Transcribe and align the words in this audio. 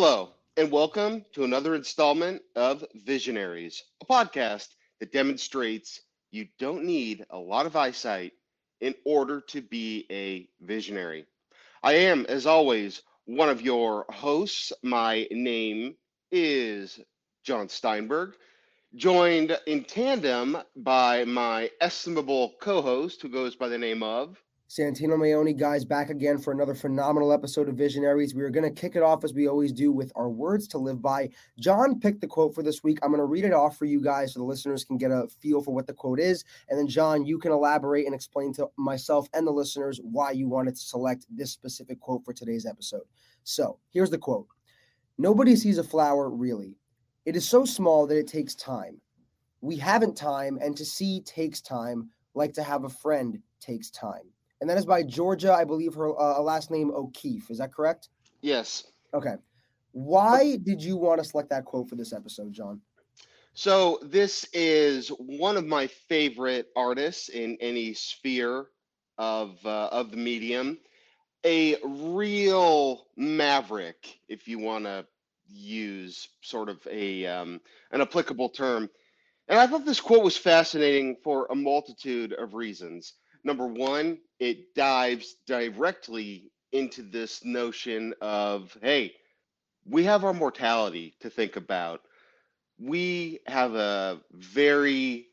Hello, 0.00 0.30
and 0.56 0.70
welcome 0.70 1.24
to 1.32 1.42
another 1.42 1.74
installment 1.74 2.40
of 2.54 2.84
Visionaries, 2.94 3.82
a 4.00 4.04
podcast 4.06 4.68
that 5.00 5.10
demonstrates 5.10 6.02
you 6.30 6.46
don't 6.60 6.84
need 6.84 7.26
a 7.30 7.36
lot 7.36 7.66
of 7.66 7.74
eyesight 7.74 8.32
in 8.80 8.94
order 9.04 9.40
to 9.48 9.60
be 9.60 10.06
a 10.08 10.48
visionary. 10.64 11.26
I 11.82 11.94
am, 11.94 12.26
as 12.26 12.46
always, 12.46 13.02
one 13.24 13.48
of 13.48 13.60
your 13.60 14.06
hosts. 14.08 14.72
My 14.84 15.26
name 15.32 15.96
is 16.30 17.00
Jon 17.42 17.68
Steinberg, 17.68 18.34
joined 18.94 19.58
in 19.66 19.82
tandem 19.82 20.58
by 20.76 21.24
my 21.24 21.72
estimable 21.80 22.54
co 22.60 22.82
host 22.82 23.20
who 23.20 23.28
goes 23.28 23.56
by 23.56 23.66
the 23.66 23.78
name 23.78 24.04
of 24.04 24.40
Santino 24.68 25.16
Maione, 25.16 25.56
guys, 25.56 25.82
back 25.82 26.10
again 26.10 26.36
for 26.36 26.52
another 26.52 26.74
phenomenal 26.74 27.32
episode 27.32 27.70
of 27.70 27.76
Visionaries. 27.76 28.34
We 28.34 28.42
are 28.42 28.50
going 28.50 28.68
to 28.68 28.80
kick 28.80 28.96
it 28.96 29.02
off 29.02 29.24
as 29.24 29.32
we 29.32 29.48
always 29.48 29.72
do 29.72 29.90
with 29.90 30.12
our 30.14 30.28
words 30.28 30.68
to 30.68 30.78
live 30.78 31.00
by. 31.00 31.30
Jon 31.58 31.98
picked 31.98 32.20
the 32.20 32.26
quote 32.26 32.54
for 32.54 32.62
this 32.62 32.84
week. 32.84 32.98
I'm 33.00 33.08
going 33.08 33.18
to 33.18 33.24
read 33.24 33.46
it 33.46 33.54
off 33.54 33.78
for 33.78 33.86
you 33.86 33.98
guys 34.02 34.34
so 34.34 34.40
the 34.40 34.44
listeners 34.44 34.84
can 34.84 34.98
get 34.98 35.10
a 35.10 35.26
feel 35.40 35.62
for 35.62 35.74
what 35.74 35.86
the 35.86 35.94
quote 35.94 36.20
is. 36.20 36.44
And 36.68 36.78
then, 36.78 36.86
Jon, 36.86 37.24
you 37.24 37.38
can 37.38 37.50
elaborate 37.50 38.04
and 38.04 38.14
explain 38.14 38.52
to 38.54 38.68
myself 38.76 39.26
and 39.32 39.46
the 39.46 39.50
listeners 39.50 40.00
why 40.02 40.32
you 40.32 40.50
wanted 40.50 40.74
to 40.74 40.82
select 40.82 41.24
this 41.30 41.50
specific 41.50 41.98
quote 41.98 42.22
for 42.26 42.34
today's 42.34 42.66
episode. 42.66 43.04
So, 43.44 43.78
here's 43.88 44.10
the 44.10 44.18
quote 44.18 44.48
Nobody 45.16 45.56
sees 45.56 45.78
a 45.78 45.82
flower 45.82 46.28
really. 46.28 46.76
It 47.24 47.36
is 47.36 47.48
so 47.48 47.64
small 47.64 48.06
that 48.06 48.18
it 48.18 48.28
takes 48.28 48.54
time. 48.54 49.00
We 49.62 49.76
haven't 49.76 50.14
time, 50.14 50.58
and 50.60 50.76
to 50.76 50.84
see 50.84 51.22
takes 51.22 51.62
time, 51.62 52.10
like 52.34 52.52
to 52.52 52.62
have 52.62 52.84
a 52.84 52.90
friend 52.90 53.40
takes 53.60 53.88
time 53.88 54.30
and 54.60 54.68
that 54.68 54.78
is 54.78 54.86
by 54.86 55.02
Georgia. 55.02 55.52
I 55.52 55.64
believe 55.64 55.94
her 55.94 56.18
uh, 56.20 56.40
last 56.40 56.70
name 56.70 56.90
O'Keeffe. 56.90 57.50
Is 57.50 57.58
that 57.58 57.72
correct? 57.72 58.08
Yes. 58.40 58.84
Okay. 59.14 59.34
Why 59.92 60.56
did 60.56 60.82
you 60.82 60.96
want 60.96 61.22
to 61.22 61.28
select 61.28 61.50
that 61.50 61.64
quote 61.64 61.88
for 61.88 61.96
this 61.96 62.12
episode, 62.12 62.52
Jon? 62.52 62.80
So 63.54 63.98
this 64.02 64.46
is 64.52 65.08
one 65.08 65.56
of 65.56 65.66
my 65.66 65.86
favorite 65.86 66.68
artists 66.76 67.28
in 67.28 67.56
any 67.60 67.94
sphere 67.94 68.66
of 69.16 69.58
uh, 69.64 69.88
of 69.88 70.10
the 70.10 70.16
medium. 70.16 70.78
A 71.44 71.76
real 71.84 73.06
maverick, 73.16 74.18
if 74.28 74.46
you 74.46 74.58
want 74.58 74.84
to 74.84 75.06
use 75.48 76.28
sort 76.42 76.68
of 76.68 76.86
a 76.90 77.26
um, 77.26 77.60
an 77.92 78.00
applicable 78.00 78.50
term. 78.50 78.88
And 79.48 79.58
I 79.58 79.66
thought 79.66 79.86
this 79.86 80.00
quote 80.00 80.22
was 80.22 80.36
fascinating 80.36 81.16
for 81.24 81.46
a 81.50 81.54
multitude 81.54 82.34
of 82.34 82.54
reasons 82.54 83.14
number 83.44 83.66
one, 83.66 84.18
it 84.38 84.74
dives 84.74 85.36
directly 85.46 86.50
into 86.72 87.02
this 87.02 87.44
notion 87.44 88.14
of, 88.20 88.76
hey, 88.82 89.14
we 89.86 90.04
have 90.04 90.24
our 90.24 90.34
mortality 90.34 91.14
to 91.20 91.30
think 91.30 91.56
about. 91.56 92.02
We 92.78 93.40
have 93.46 93.74
a 93.74 94.20
very, 94.32 95.26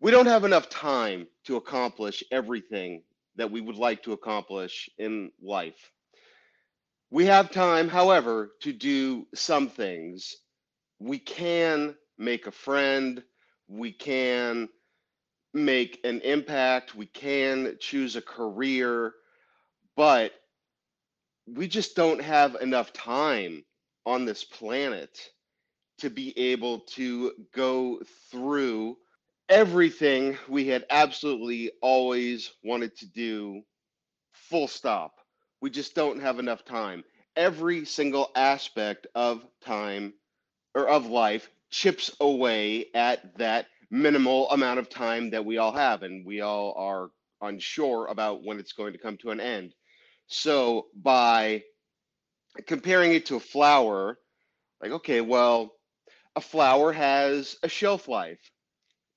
we 0.00 0.10
don't 0.10 0.26
have 0.26 0.44
enough 0.44 0.68
time 0.68 1.26
to 1.44 1.56
accomplish 1.56 2.22
everything 2.30 3.02
that 3.36 3.50
we 3.50 3.60
would 3.60 3.76
like 3.76 4.02
to 4.04 4.12
accomplish 4.12 4.88
in 4.98 5.30
life. 5.42 5.92
We 7.10 7.26
have 7.26 7.50
time, 7.50 7.88
however, 7.88 8.52
to 8.62 8.72
do 8.72 9.26
some 9.34 9.68
things. 9.68 10.36
We 10.98 11.18
can 11.18 11.96
make 12.18 12.46
a 12.46 12.52
friend. 12.52 13.22
We 13.68 13.92
can 13.92 14.68
make 15.56 16.00
an 16.04 16.20
impact, 16.20 16.94
we 16.94 17.06
can 17.06 17.76
choose 17.80 18.16
a 18.16 18.22
career, 18.22 19.14
but 19.96 20.32
we 21.46 21.68
just 21.68 21.96
don't 21.96 22.20
have 22.20 22.56
enough 22.56 22.92
time 22.92 23.64
on 24.04 24.24
this 24.24 24.44
planet 24.44 25.30
to 25.98 26.10
be 26.10 26.36
able 26.38 26.80
to 26.80 27.32
go 27.54 28.00
through 28.30 28.96
everything 29.48 30.36
we 30.48 30.66
had 30.66 30.84
absolutely 30.90 31.70
always 31.80 32.52
wanted 32.64 32.96
to 32.96 33.06
do, 33.06 33.62
full 34.32 34.68
stop. 34.68 35.20
We 35.60 35.70
just 35.70 35.94
don't 35.94 36.20
have 36.20 36.38
enough 36.38 36.64
time. 36.64 37.04
Every 37.36 37.84
single 37.84 38.30
aspect 38.34 39.06
of 39.14 39.44
time 39.64 40.14
or 40.74 40.88
of 40.88 41.06
life 41.06 41.50
chips 41.70 42.14
away 42.20 42.86
at 42.94 43.38
that 43.38 43.66
minimal 43.90 44.50
amount 44.50 44.78
of 44.78 44.88
time 44.90 45.30
that 45.30 45.44
we 45.44 45.58
all 45.58 45.72
have, 45.72 46.02
and 46.02 46.26
we 46.26 46.40
all 46.40 46.74
are 46.76 47.10
unsure 47.42 48.06
about 48.06 48.44
when 48.44 48.58
it's 48.58 48.72
going 48.72 48.92
to 48.92 48.98
come 48.98 49.16
to 49.18 49.30
an 49.30 49.40
end. 49.40 49.74
So 50.28 50.86
by 50.94 51.62
comparing 52.66 53.12
it 53.14 53.26
to 53.26 53.36
a 53.36 53.40
flower, 53.40 54.18
like, 54.82 54.92
okay, 54.92 55.20
well, 55.20 55.72
a 56.36 56.40
flower 56.40 56.92
has 56.92 57.56
a 57.62 57.68
shelf 57.68 58.08
life. 58.08 58.40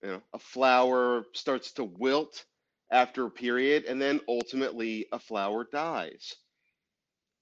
You 0.03 0.09
know, 0.09 0.21
a 0.33 0.39
flower 0.39 1.25
starts 1.33 1.73
to 1.73 1.83
wilt 1.83 2.45
after 2.91 3.25
a 3.25 3.31
period, 3.31 3.85
and 3.85 4.01
then 4.01 4.21
ultimately 4.27 5.07
a 5.11 5.19
flower 5.19 5.67
dies. 5.71 6.35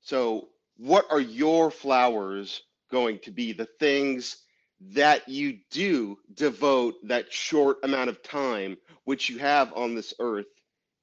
So, 0.01 0.49
what 0.77 1.05
are 1.09 1.19
your 1.21 1.71
flowers 1.71 2.61
going 2.91 3.19
to 3.21 3.31
be? 3.31 3.53
The 3.53 3.67
things 3.79 4.37
that 4.79 5.27
you 5.27 5.59
do 5.71 6.17
devote 6.33 6.95
that 7.03 7.33
short 7.33 7.77
amount 7.83 8.09
of 8.09 8.21
time 8.21 8.77
which 9.05 9.29
you 9.29 9.39
have 9.39 9.73
on 9.73 9.95
this 9.95 10.13
earth 10.19 10.45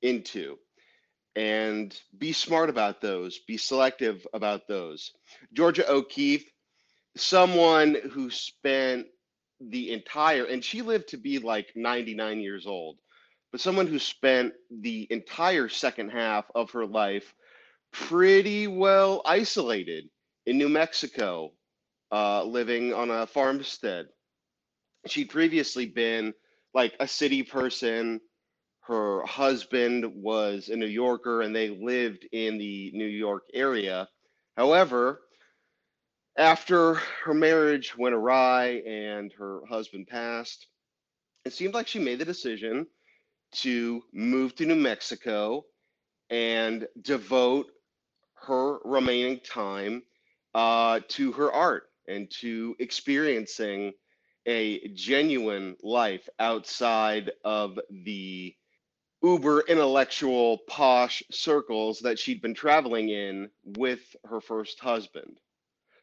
into. 0.02 0.58
And 1.36 1.98
be 2.16 2.32
smart 2.32 2.70
about 2.70 3.00
those. 3.00 3.40
Be 3.40 3.56
selective 3.56 4.24
about 4.32 4.68
those. 4.68 5.12
Georgia 5.52 5.90
O'Keeffe 5.90 6.48
someone 7.16 7.96
who 8.10 8.30
spent 8.30 9.06
the 9.60 9.92
entire 9.92 10.44
and 10.44 10.64
she 10.64 10.82
lived 10.82 11.08
to 11.08 11.16
be 11.16 11.38
like 11.38 11.72
99 11.76 12.40
years 12.40 12.66
old 12.66 12.98
but 13.52 13.60
someone 13.60 13.86
who 13.86 14.00
spent 14.00 14.52
the 14.80 15.06
entire 15.10 15.68
second 15.68 16.10
half 16.10 16.44
of 16.56 16.72
her 16.72 16.84
life 16.84 17.32
pretty 17.92 18.66
well 18.66 19.22
isolated 19.24 20.08
in 20.46 20.58
new 20.58 20.68
mexico 20.68 21.52
uh, 22.14 22.44
living 22.44 22.94
on 22.94 23.10
a 23.10 23.26
farmstead. 23.26 24.06
She'd 25.08 25.30
previously 25.30 25.86
been 25.86 26.32
like 26.72 26.94
a 27.00 27.08
city 27.08 27.42
person. 27.42 28.20
Her 28.82 29.26
husband 29.26 30.22
was 30.22 30.68
a 30.68 30.76
New 30.76 30.86
Yorker 30.86 31.42
and 31.42 31.54
they 31.54 31.70
lived 31.70 32.24
in 32.30 32.56
the 32.56 32.92
New 32.94 33.06
York 33.06 33.46
area. 33.52 34.08
However, 34.56 35.22
after 36.38 36.94
her 37.24 37.34
marriage 37.34 37.98
went 37.98 38.14
awry 38.14 38.82
and 38.86 39.32
her 39.36 39.62
husband 39.68 40.06
passed, 40.06 40.68
it 41.44 41.52
seemed 41.52 41.74
like 41.74 41.88
she 41.88 41.98
made 41.98 42.20
the 42.20 42.24
decision 42.24 42.86
to 43.54 44.02
move 44.12 44.54
to 44.54 44.66
New 44.66 44.76
Mexico 44.76 45.64
and 46.30 46.86
devote 47.02 47.66
her 48.46 48.78
remaining 48.84 49.40
time 49.40 50.04
uh, 50.54 51.00
to 51.08 51.32
her 51.32 51.50
art 51.50 51.88
and 52.08 52.30
to 52.30 52.76
experiencing 52.78 53.92
a 54.46 54.88
genuine 54.88 55.76
life 55.82 56.28
outside 56.38 57.32
of 57.44 57.78
the 57.90 58.54
uber 59.22 59.60
intellectual 59.68 60.58
posh 60.68 61.22
circles 61.30 62.00
that 62.00 62.18
she'd 62.18 62.42
been 62.42 62.54
traveling 62.54 63.08
in 63.08 63.48
with 63.64 64.14
her 64.28 64.40
first 64.40 64.78
husband. 64.80 65.38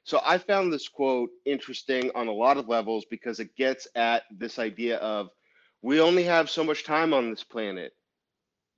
So 0.03 0.19
I 0.25 0.39
found 0.39 0.73
this 0.73 0.87
quote 0.87 1.29
interesting 1.45 2.09
on 2.15 2.27
a 2.27 2.33
lot 2.33 2.57
of 2.57 2.67
levels 2.67 3.05
because 3.05 3.39
it 3.39 3.55
gets 3.55 3.87
at 3.95 4.23
this 4.31 4.57
idea 4.57 4.97
of 4.97 5.29
we 5.83 6.01
only 6.01 6.23
have 6.23 6.49
so 6.49 6.63
much 6.63 6.83
time 6.83 7.13
on 7.13 7.29
this 7.29 7.43
planet 7.43 7.93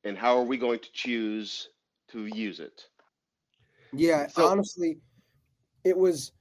and 0.04 0.18
how 0.18 0.38
are 0.38 0.44
we 0.44 0.58
going 0.58 0.80
to 0.80 0.92
choose 0.92 1.70
to 2.10 2.26
use 2.26 2.60
it? 2.60 2.84
Yeah, 3.94 4.28
so, 4.28 4.46
honestly, 4.46 4.98
it 5.86 5.98
was 5.98 6.34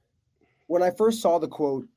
when 0.67 0.83
I 0.83 0.91
first 0.91 1.21
saw 1.21 1.39
the 1.39 1.47
quote, 1.47 1.87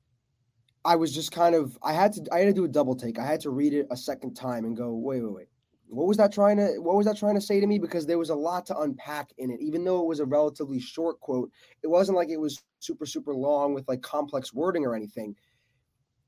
I 0.84 0.94
was 0.96 1.12
just 1.12 1.32
kind 1.32 1.54
of 1.54 1.76
I 1.82 1.92
had 1.92 2.12
to 2.14 2.26
I 2.32 2.38
had 2.38 2.46
to 2.46 2.52
do 2.52 2.64
a 2.64 2.68
double 2.68 2.94
take. 2.94 3.18
I 3.18 3.26
had 3.26 3.40
to 3.40 3.50
read 3.50 3.74
it 3.74 3.88
a 3.90 3.96
second 3.96 4.34
time 4.34 4.64
and 4.64 4.76
go, 4.76 4.94
wait, 4.94 5.20
wait, 5.20 5.32
wait. 5.32 5.48
What 5.88 6.06
was 6.06 6.16
that 6.16 6.32
trying 6.32 6.56
to 6.58 6.80
what 6.80 6.96
was 6.96 7.06
that 7.06 7.16
trying 7.16 7.34
to 7.34 7.40
say 7.40 7.60
to 7.60 7.66
me? 7.66 7.78
Because 7.78 8.06
there 8.06 8.18
was 8.18 8.30
a 8.30 8.34
lot 8.34 8.66
to 8.66 8.78
unpack 8.78 9.30
in 9.38 9.50
it. 9.50 9.60
Even 9.60 9.84
though 9.84 10.00
it 10.00 10.06
was 10.06 10.20
a 10.20 10.24
relatively 10.24 10.80
short 10.80 11.18
quote, 11.20 11.50
it 11.82 11.88
wasn't 11.88 12.16
like 12.16 12.28
it 12.28 12.40
was 12.40 12.62
super, 12.78 13.06
super 13.06 13.34
long 13.34 13.74
with 13.74 13.86
like 13.88 14.02
complex 14.02 14.52
wording 14.52 14.84
or 14.84 14.94
anything. 14.94 15.34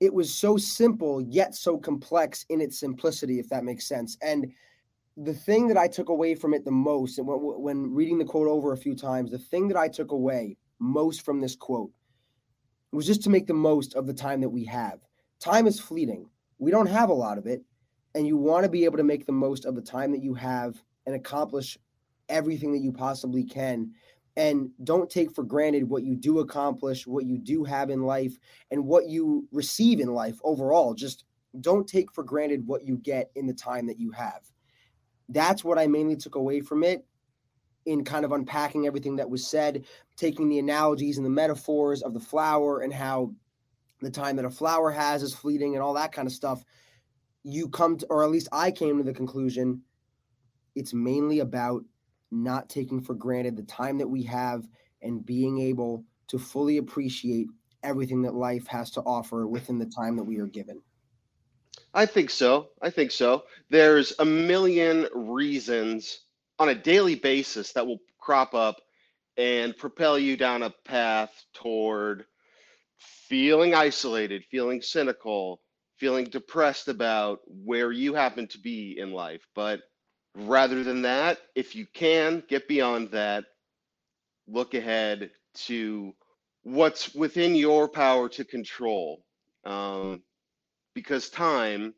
It 0.00 0.12
was 0.12 0.32
so 0.32 0.56
simple 0.56 1.20
yet 1.20 1.54
so 1.54 1.78
complex 1.78 2.44
in 2.48 2.60
its 2.60 2.78
simplicity, 2.78 3.38
if 3.38 3.48
that 3.48 3.64
makes 3.64 3.86
sense. 3.86 4.16
And 4.22 4.46
the 5.16 5.34
thing 5.34 5.66
that 5.68 5.76
I 5.76 5.88
took 5.88 6.08
away 6.08 6.34
from 6.36 6.54
it 6.54 6.64
the 6.64 6.70
most, 6.70 7.18
and 7.18 7.26
when, 7.26 7.38
when 7.38 7.92
reading 7.92 8.18
the 8.18 8.24
quote 8.24 8.46
over 8.46 8.72
a 8.72 8.76
few 8.76 8.94
times, 8.94 9.32
the 9.32 9.38
thing 9.38 9.66
that 9.68 9.76
I 9.76 9.88
took 9.88 10.12
away 10.12 10.56
most 10.78 11.24
from 11.24 11.40
this 11.40 11.56
quote 11.56 11.90
was 12.92 13.06
just 13.06 13.22
to 13.24 13.30
make 13.30 13.46
the 13.46 13.54
most 13.54 13.94
of 13.94 14.06
the 14.06 14.14
time 14.14 14.40
that 14.40 14.48
we 14.48 14.64
have. 14.64 15.00
Time 15.40 15.66
is 15.66 15.78
fleeting. 15.80 16.28
We 16.58 16.70
don't 16.70 16.86
have 16.86 17.10
a 17.10 17.14
lot 17.14 17.38
of 17.38 17.46
it. 17.46 17.62
And 18.14 18.26
you 18.26 18.36
want 18.36 18.64
to 18.64 18.70
be 18.70 18.84
able 18.84 18.96
to 18.96 19.04
make 19.04 19.26
the 19.26 19.32
most 19.32 19.64
of 19.64 19.74
the 19.74 19.82
time 19.82 20.12
that 20.12 20.22
you 20.22 20.34
have 20.34 20.82
and 21.06 21.14
accomplish 21.14 21.78
everything 22.28 22.72
that 22.72 22.80
you 22.80 22.92
possibly 22.92 23.44
can. 23.44 23.92
and 24.38 24.70
don't 24.84 25.10
take 25.10 25.34
for 25.34 25.42
granted 25.42 25.88
what 25.88 26.04
you 26.04 26.14
do 26.14 26.38
accomplish, 26.38 27.08
what 27.08 27.26
you 27.26 27.38
do 27.38 27.64
have 27.64 27.90
in 27.90 28.02
life, 28.04 28.38
and 28.70 28.86
what 28.86 29.08
you 29.08 29.48
receive 29.50 29.98
in 29.98 30.14
life 30.14 30.38
overall. 30.44 30.94
Just 30.94 31.24
don't 31.60 31.88
take 31.88 32.12
for 32.12 32.22
granted 32.22 32.64
what 32.64 32.86
you 32.86 32.96
get 32.98 33.32
in 33.34 33.46
the 33.46 33.52
time 33.52 33.88
that 33.88 33.98
you 33.98 34.12
have. 34.12 34.42
That's 35.28 35.64
what 35.64 35.76
I 35.76 35.88
mainly 35.88 36.14
took 36.14 36.36
away 36.36 36.60
from 36.60 36.84
it 36.84 37.04
in 37.88 38.04
kind 38.04 38.24
of 38.24 38.32
unpacking 38.32 38.86
everything 38.86 39.16
that 39.16 39.30
was 39.30 39.46
said, 39.46 39.84
taking 40.16 40.48
the 40.48 40.58
analogies 40.58 41.16
and 41.16 41.26
the 41.26 41.30
metaphors 41.30 42.02
of 42.02 42.14
the 42.14 42.20
flower 42.20 42.80
and 42.80 42.92
how 42.92 43.32
the 44.00 44.10
time 44.10 44.36
that 44.36 44.44
a 44.44 44.50
flower 44.50 44.90
has 44.90 45.22
is 45.22 45.34
fleeting 45.34 45.74
and 45.74 45.82
all 45.82 45.94
that 45.94 46.12
kind 46.12 46.26
of 46.26 46.32
stuff. 46.32 46.62
You 47.42 47.68
come 47.68 47.96
to, 47.98 48.06
or 48.10 48.22
at 48.22 48.30
least 48.30 48.48
I 48.52 48.70
came 48.70 48.98
to 48.98 49.04
the 49.04 49.14
conclusion 49.14 49.82
it's 50.74 50.94
mainly 50.94 51.40
about 51.40 51.82
not 52.30 52.68
taking 52.68 53.00
for 53.00 53.14
granted 53.14 53.56
the 53.56 53.64
time 53.64 53.98
that 53.98 54.06
we 54.06 54.22
have 54.22 54.68
and 55.02 55.24
being 55.24 55.58
able 55.58 56.04
to 56.28 56.38
fully 56.38 56.76
appreciate 56.76 57.48
everything 57.82 58.22
that 58.22 58.34
life 58.34 58.66
has 58.66 58.90
to 58.92 59.00
offer 59.00 59.46
within 59.46 59.78
the 59.78 59.86
time 59.86 60.14
that 60.16 60.24
we 60.24 60.38
are 60.38 60.46
given. 60.46 60.80
I 61.94 62.06
think 62.06 62.30
so. 62.30 62.68
I 62.82 62.90
think 62.90 63.10
so. 63.10 63.44
There's 63.70 64.12
a 64.18 64.24
million 64.24 65.08
reasons 65.14 66.20
on 66.58 66.68
a 66.70 66.74
daily 66.74 67.14
basis 67.14 67.72
that 67.72 67.86
will 67.86 68.00
crop 68.18 68.54
up 68.54 68.76
and 69.36 69.76
propel 69.76 70.18
you 70.18 70.36
down 70.36 70.62
a 70.62 70.74
path 70.84 71.32
toward 71.54 72.24
feeling 72.98 73.74
isolated, 73.74 74.44
feeling 74.50 74.82
cynical, 74.82 75.60
feeling 75.98 76.24
depressed 76.26 76.88
about 76.88 77.40
where 77.46 77.92
you 77.92 78.14
happen 78.14 78.46
to 78.48 78.58
be 78.58 78.98
in 78.98 79.12
life. 79.12 79.46
But 79.54 79.80
rather 80.34 80.82
than 80.84 81.02
that, 81.02 81.38
if 81.54 81.76
you 81.76 81.86
can 81.94 82.42
get 82.48 82.68
beyond 82.68 83.12
that, 83.12 83.44
look 84.48 84.74
ahead 84.74 85.30
to 85.54 86.14
what's 86.62 87.14
within 87.14 87.54
your 87.54 87.88
power 87.88 88.28
to 88.30 88.44
control. 88.44 89.24
Um, 89.64 90.22
because 90.94 91.30
time 91.30 91.94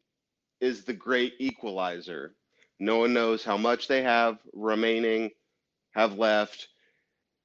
is 0.60 0.84
the 0.84 0.92
great 0.92 1.34
equalizer. 1.38 2.34
No 2.80 2.98
one 2.98 3.12
knows 3.12 3.44
how 3.44 3.58
much 3.58 3.86
they 3.86 4.02
have 4.02 4.38
remaining, 4.54 5.30
have 5.92 6.16
left, 6.16 6.68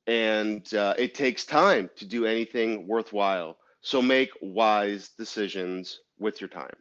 and 0.07 0.73
uh, 0.73 0.93
it 0.97 1.13
takes 1.13 1.45
time 1.45 1.89
to 1.97 2.05
do 2.05 2.25
anything 2.25 2.87
worthwhile. 2.87 3.57
So 3.81 4.01
make 4.01 4.29
wise 4.41 5.09
decisions 5.09 5.99
with 6.17 6.39
your 6.39 6.47
time. 6.47 6.73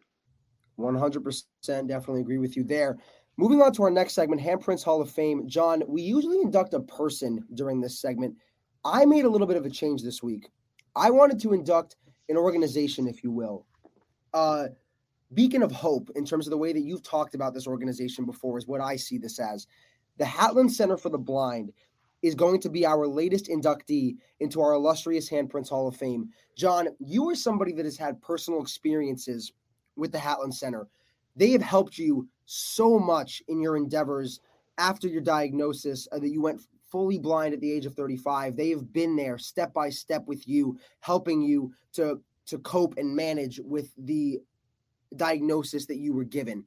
100% 0.78 1.42
definitely 1.66 2.20
agree 2.20 2.38
with 2.38 2.56
you 2.56 2.62
there. 2.62 2.96
Moving 3.36 3.60
on 3.60 3.72
to 3.72 3.82
our 3.82 3.90
next 3.90 4.14
segment, 4.14 4.40
Handprints 4.40 4.84
Hall 4.84 5.02
of 5.02 5.10
Fame. 5.10 5.48
Jon, 5.48 5.82
we 5.88 6.02
usually 6.02 6.40
induct 6.40 6.74
a 6.74 6.80
person 6.80 7.44
during 7.54 7.80
this 7.80 7.98
segment. 7.98 8.36
I 8.84 9.04
made 9.04 9.24
a 9.24 9.28
little 9.28 9.46
bit 9.46 9.56
of 9.56 9.66
a 9.66 9.70
change 9.70 10.02
this 10.02 10.22
week. 10.22 10.48
I 10.94 11.10
wanted 11.10 11.40
to 11.40 11.52
induct 11.52 11.96
an 12.28 12.36
organization, 12.36 13.08
if 13.08 13.24
you 13.24 13.32
will. 13.32 13.66
Uh, 14.32 14.68
beacon 15.34 15.62
of 15.62 15.72
hope 15.72 16.10
in 16.14 16.24
terms 16.24 16.46
of 16.46 16.50
the 16.50 16.58
way 16.58 16.72
that 16.72 16.82
you've 16.82 17.02
talked 17.02 17.34
about 17.34 17.54
this 17.54 17.66
organization 17.66 18.24
before 18.24 18.58
is 18.58 18.66
what 18.66 18.80
I 18.80 18.96
see 18.96 19.18
this 19.18 19.38
as. 19.38 19.66
The 20.18 20.24
Hatlen 20.24 20.70
Center 20.70 20.96
for 20.96 21.08
the 21.08 21.18
Blind 21.18 21.72
is 22.22 22.34
going 22.34 22.60
to 22.60 22.70
be 22.70 22.86
our 22.86 23.06
latest 23.06 23.48
inductee 23.48 24.16
into 24.40 24.60
our 24.60 24.72
illustrious 24.72 25.28
Handprints 25.28 25.68
Hall 25.68 25.86
of 25.86 25.96
Fame. 25.96 26.30
Jon, 26.56 26.88
you 26.98 27.28
are 27.28 27.34
somebody 27.34 27.72
that 27.72 27.84
has 27.84 27.98
had 27.98 28.22
personal 28.22 28.62
experiences 28.62 29.52
with 29.96 30.10
the 30.10 30.18
Hatlen 30.18 30.52
Center. 30.52 30.88
They 31.36 31.50
have 31.50 31.62
helped 31.62 31.98
you 31.98 32.28
so 32.46 32.98
much 32.98 33.42
in 33.48 33.60
your 33.60 33.76
endeavors 33.76 34.40
after 34.78 35.08
your 35.08 35.20
diagnosis 35.20 36.08
uh, 36.12 36.18
that 36.18 36.30
you 36.30 36.40
went 36.40 36.62
fully 36.90 37.18
blind 37.18 37.52
at 37.52 37.60
the 37.60 37.70
age 37.70 37.86
of 37.86 37.94
35. 37.94 38.56
They 38.56 38.70
have 38.70 38.92
been 38.92 39.16
there 39.16 39.36
step 39.36 39.74
by 39.74 39.90
step 39.90 40.24
with 40.26 40.46
you, 40.48 40.78
helping 41.00 41.42
you 41.42 41.72
to 41.94 42.20
to 42.46 42.58
cope 42.58 42.98
and 42.98 43.16
manage 43.16 43.58
with 43.64 43.90
the 43.96 44.38
diagnosis 45.16 45.86
that 45.86 45.98
you 45.98 46.12
were 46.12 46.24
given. 46.24 46.64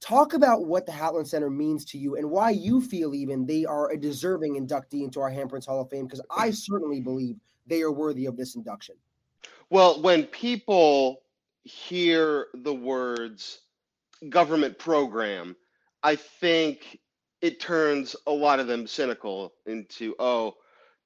Talk 0.00 0.34
about 0.34 0.66
what 0.66 0.84
the 0.84 0.92
Hatlen 0.92 1.26
Center 1.26 1.50
means 1.50 1.84
to 1.86 1.98
you 1.98 2.16
and 2.16 2.28
why 2.28 2.50
you 2.50 2.80
feel 2.80 3.14
even 3.14 3.46
they 3.46 3.64
are 3.64 3.90
a 3.90 3.96
deserving 3.96 4.54
inductee 4.54 5.04
into 5.04 5.20
our 5.20 5.30
Handprints 5.30 5.66
Hall 5.66 5.80
of 5.80 5.90
Fame, 5.90 6.06
because 6.06 6.22
I 6.30 6.50
certainly 6.50 7.00
believe 7.00 7.36
they 7.66 7.82
are 7.82 7.92
worthy 7.92 8.26
of 8.26 8.36
this 8.36 8.56
induction. 8.56 8.96
Well, 9.70 10.02
when 10.02 10.24
people 10.24 11.22
hear 11.62 12.48
the 12.54 12.74
words 12.74 13.60
government 14.28 14.78
program, 14.78 15.54
I 16.02 16.16
think 16.16 16.98
it 17.40 17.60
turns 17.60 18.16
a 18.26 18.32
lot 18.32 18.60
of 18.60 18.66
them 18.66 18.86
cynical 18.86 19.52
into, 19.66 20.14
oh, 20.18 20.54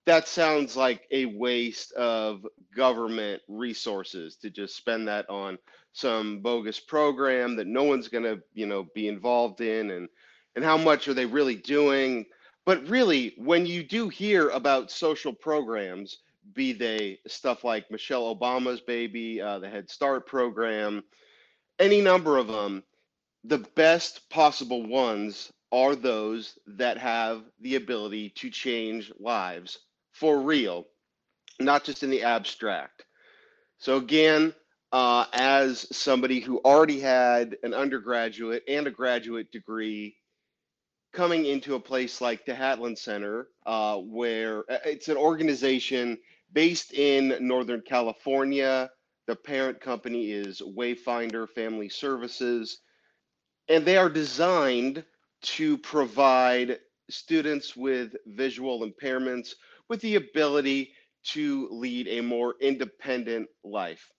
that 0.06 0.28
sounds 0.28 0.76
like 0.76 1.06
a 1.10 1.26
waste 1.26 1.92
of 1.92 2.46
government 2.74 3.42
resources 3.48 4.36
to 4.36 4.50
just 4.50 4.76
spend 4.76 5.08
that 5.08 5.28
on 5.28 5.58
some 5.96 6.40
bogus 6.40 6.80
program 6.80 7.56
that 7.56 7.66
no 7.66 7.84
one's 7.84 8.08
going 8.08 8.24
to 8.24 8.42
you 8.54 8.66
know 8.66 8.86
be 8.94 9.08
involved 9.08 9.60
in 9.60 9.90
and 9.90 10.08
and 10.54 10.64
how 10.64 10.76
much 10.76 11.06
are 11.08 11.14
they 11.14 11.26
really 11.26 11.56
doing? 11.56 12.24
But 12.64 12.88
really 12.88 13.34
when 13.38 13.66
you 13.66 13.82
do 13.82 14.08
hear 14.08 14.48
about 14.50 14.90
social 14.90 15.32
programs 15.32 16.18
be 16.54 16.72
they 16.72 17.18
stuff 17.26 17.64
like 17.64 17.90
michelle 17.90 18.32
obama's 18.36 18.80
baby 18.80 19.40
uh, 19.40 19.58
the 19.58 19.68
head 19.68 19.90
start 19.90 20.28
program 20.28 21.02
any 21.80 22.00
number 22.00 22.38
of 22.38 22.46
them 22.46 22.84
the 23.42 23.58
best 23.58 24.30
possible 24.30 24.86
ones 24.86 25.52
are 25.72 25.96
those 25.96 26.56
that 26.68 26.98
have 26.98 27.42
the 27.60 27.74
ability 27.74 28.30
to 28.30 28.48
change 28.48 29.12
lives 29.18 29.80
for 30.12 30.40
real 30.40 30.86
not 31.58 31.84
just 31.84 32.02
in 32.02 32.10
the 32.10 32.22
abstract. 32.22 33.04
So 33.78 33.96
again 33.96 34.54
uh, 34.92 35.26
as 35.32 35.86
somebody 35.96 36.40
who 36.40 36.58
already 36.58 37.00
had 37.00 37.56
an 37.62 37.74
undergraduate 37.74 38.62
and 38.68 38.86
a 38.86 38.90
graduate 38.90 39.50
degree 39.50 40.16
coming 41.12 41.46
into 41.46 41.74
a 41.74 41.80
place 41.80 42.20
like 42.20 42.44
the 42.44 42.52
Hatlen 42.52 42.96
Center, 42.96 43.48
uh, 43.64 43.96
where 43.96 44.60
uh, 44.70 44.78
it's 44.84 45.08
an 45.08 45.16
organization 45.16 46.18
based 46.52 46.92
in 46.92 47.36
Northern 47.40 47.82
California. 47.82 48.90
The 49.26 49.34
parent 49.36 49.80
company 49.80 50.30
is 50.30 50.60
Wayfinder 50.60 51.48
Family 51.48 51.88
Services, 51.88 52.78
and 53.68 53.84
they 53.84 53.96
are 53.96 54.10
designed 54.10 55.04
to 55.42 55.78
provide 55.78 56.78
students 57.10 57.76
with 57.76 58.14
visual 58.26 58.88
impairments 58.88 59.54
with 59.88 60.00
the 60.00 60.16
ability 60.16 60.92
to 61.24 61.68
lead 61.72 62.06
a 62.08 62.20
more 62.20 62.54
independent 62.60 63.48
life. 63.64 64.10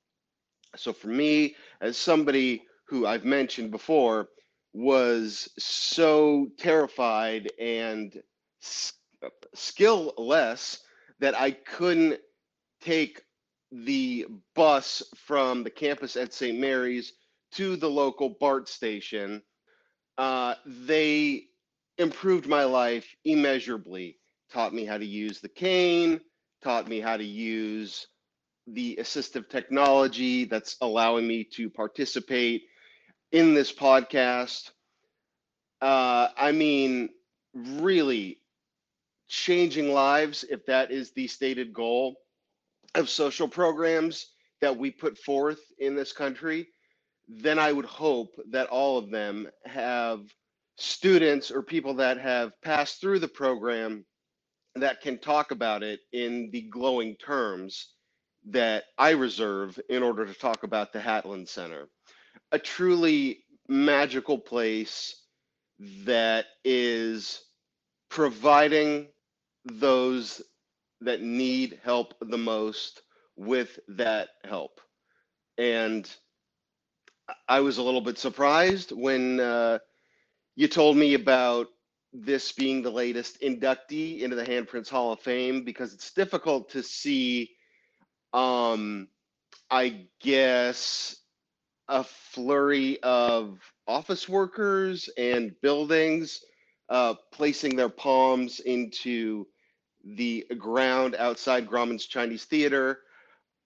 So 0.80 0.94
for 0.94 1.08
me, 1.08 1.56
as 1.82 1.98
somebody 1.98 2.64
who 2.88 3.06
I've 3.06 3.26
mentioned 3.26 3.72
before, 3.72 4.30
was 4.74 5.50
so 5.58 6.48
terrified 6.58 7.50
and 7.60 8.22
skillless 9.56 10.80
that 11.20 11.40
I 11.40 11.52
couldn't 11.52 12.20
take 12.82 13.22
the 13.72 14.28
bus 14.56 15.04
from 15.16 15.64
the 15.64 15.70
campus 15.70 16.16
at 16.16 16.34
St. 16.34 16.58
Mary's 16.58 17.14
to 17.54 17.76
the 17.76 17.90
local 17.90 18.30
BART 18.40 18.70
station. 18.70 19.42
Uh, 20.18 20.56
they 20.66 21.46
improved 21.98 22.48
my 22.48 22.64
life 22.64 23.08
immeasurably, 23.26 24.20
taught 24.52 24.74
me 24.74 24.86
how 24.86 24.98
to 24.98 25.06
use 25.06 25.40
the 25.40 25.50
cane, 25.50 26.20
taught 26.64 26.88
me 26.88 27.00
how 27.00 27.18
to 27.18 27.24
use 27.26 28.08
the 28.68 28.98
assistive 29.02 29.50
technology 29.50 30.46
that's 30.46 30.76
allowing 30.82 31.28
me 31.28 31.44
to 31.44 31.70
participate 31.70 32.64
in 33.32 33.54
this 33.54 33.72
podcast. 33.72 34.72
Uh, 35.82 36.28
I 36.38 36.52
mean, 36.52 37.10
really 37.54 38.40
changing 39.28 39.94
lives, 39.94 40.44
if 40.50 40.66
that 40.66 40.92
is 40.92 41.12
the 41.12 41.28
stated 41.28 41.74
goal 41.74 42.16
of 42.96 43.10
social 43.10 43.48
programs 43.48 44.28
that 44.62 44.76
we 44.76 44.92
put 44.92 45.18
forth 45.18 45.60
in 45.80 45.96
this 45.96 46.12
country, 46.12 46.68
then 47.28 47.60
I 47.60 47.72
would 47.72 47.86
hope 47.86 48.36
that 48.52 48.68
all 48.68 48.98
of 48.98 49.12
them 49.12 49.48
have 49.66 50.22
students 50.78 51.52
or 51.52 51.62
people 51.62 51.96
that 51.96 52.20
have 52.20 52.52
passed 52.62 53.02
through 53.02 53.20
the 53.20 53.28
program 53.28 54.06
that 54.76 55.02
can 55.02 55.18
talk 55.18 55.52
about 55.52 55.84
it 55.84 56.00
in 56.12 56.50
the 56.52 56.62
glowing 56.62 57.16
terms 57.16 57.94
that 58.48 58.86
I 58.98 59.12
reserve 59.12 59.80
in 59.90 60.04
order 60.04 60.26
to 60.26 60.34
talk 60.34 60.64
about 60.64 60.94
the 60.94 61.00
Hatlen 61.00 61.48
Center. 61.48 61.88
A 62.52 62.60
truly 62.60 63.44
magical 63.68 64.38
place 64.38 65.16
that 66.06 66.46
is 66.64 67.42
providing 68.10 69.08
those 69.66 70.42
that 71.02 71.22
need 71.22 71.80
help 71.84 72.14
the 72.22 72.38
most 72.38 73.02
with 73.36 73.80
that 73.90 74.30
help. 74.44 74.82
And 75.58 76.10
I 77.48 77.60
was 77.60 77.78
a 77.78 77.84
little 77.84 78.02
bit 78.02 78.18
surprised 78.18 78.92
when 78.92 79.40
uh, 79.40 79.80
you 80.56 80.68
told 80.68 80.98
me 80.98 81.14
about 81.14 81.68
this 82.14 82.52
being 82.52 82.82
the 82.82 82.90
latest 82.90 83.42
inductee 83.42 84.22
into 84.22 84.36
the 84.36 84.46
Handprints 84.46 84.90
Hall 84.90 85.12
of 85.12 85.20
Fame 85.20 85.64
because 85.64 85.94
it's 85.94 86.14
difficult 86.14 86.70
to 86.72 86.82
see, 86.82 87.52
um, 88.34 89.08
I 89.70 90.08
guess, 90.20 91.16
a 91.88 92.04
flurry 92.04 93.02
of 93.02 93.60
office 93.88 94.28
workers 94.28 95.10
and 95.18 95.56
buildings 95.62 96.42
uh, 96.90 97.16
placing 97.34 97.76
their 97.76 97.90
palms 97.90 98.60
into 98.60 99.48
the 100.04 100.46
ground 100.58 101.16
outside 101.16 101.68
Grauman's 101.68 102.06
Chinese 102.06 102.46
Theater. 102.46 103.00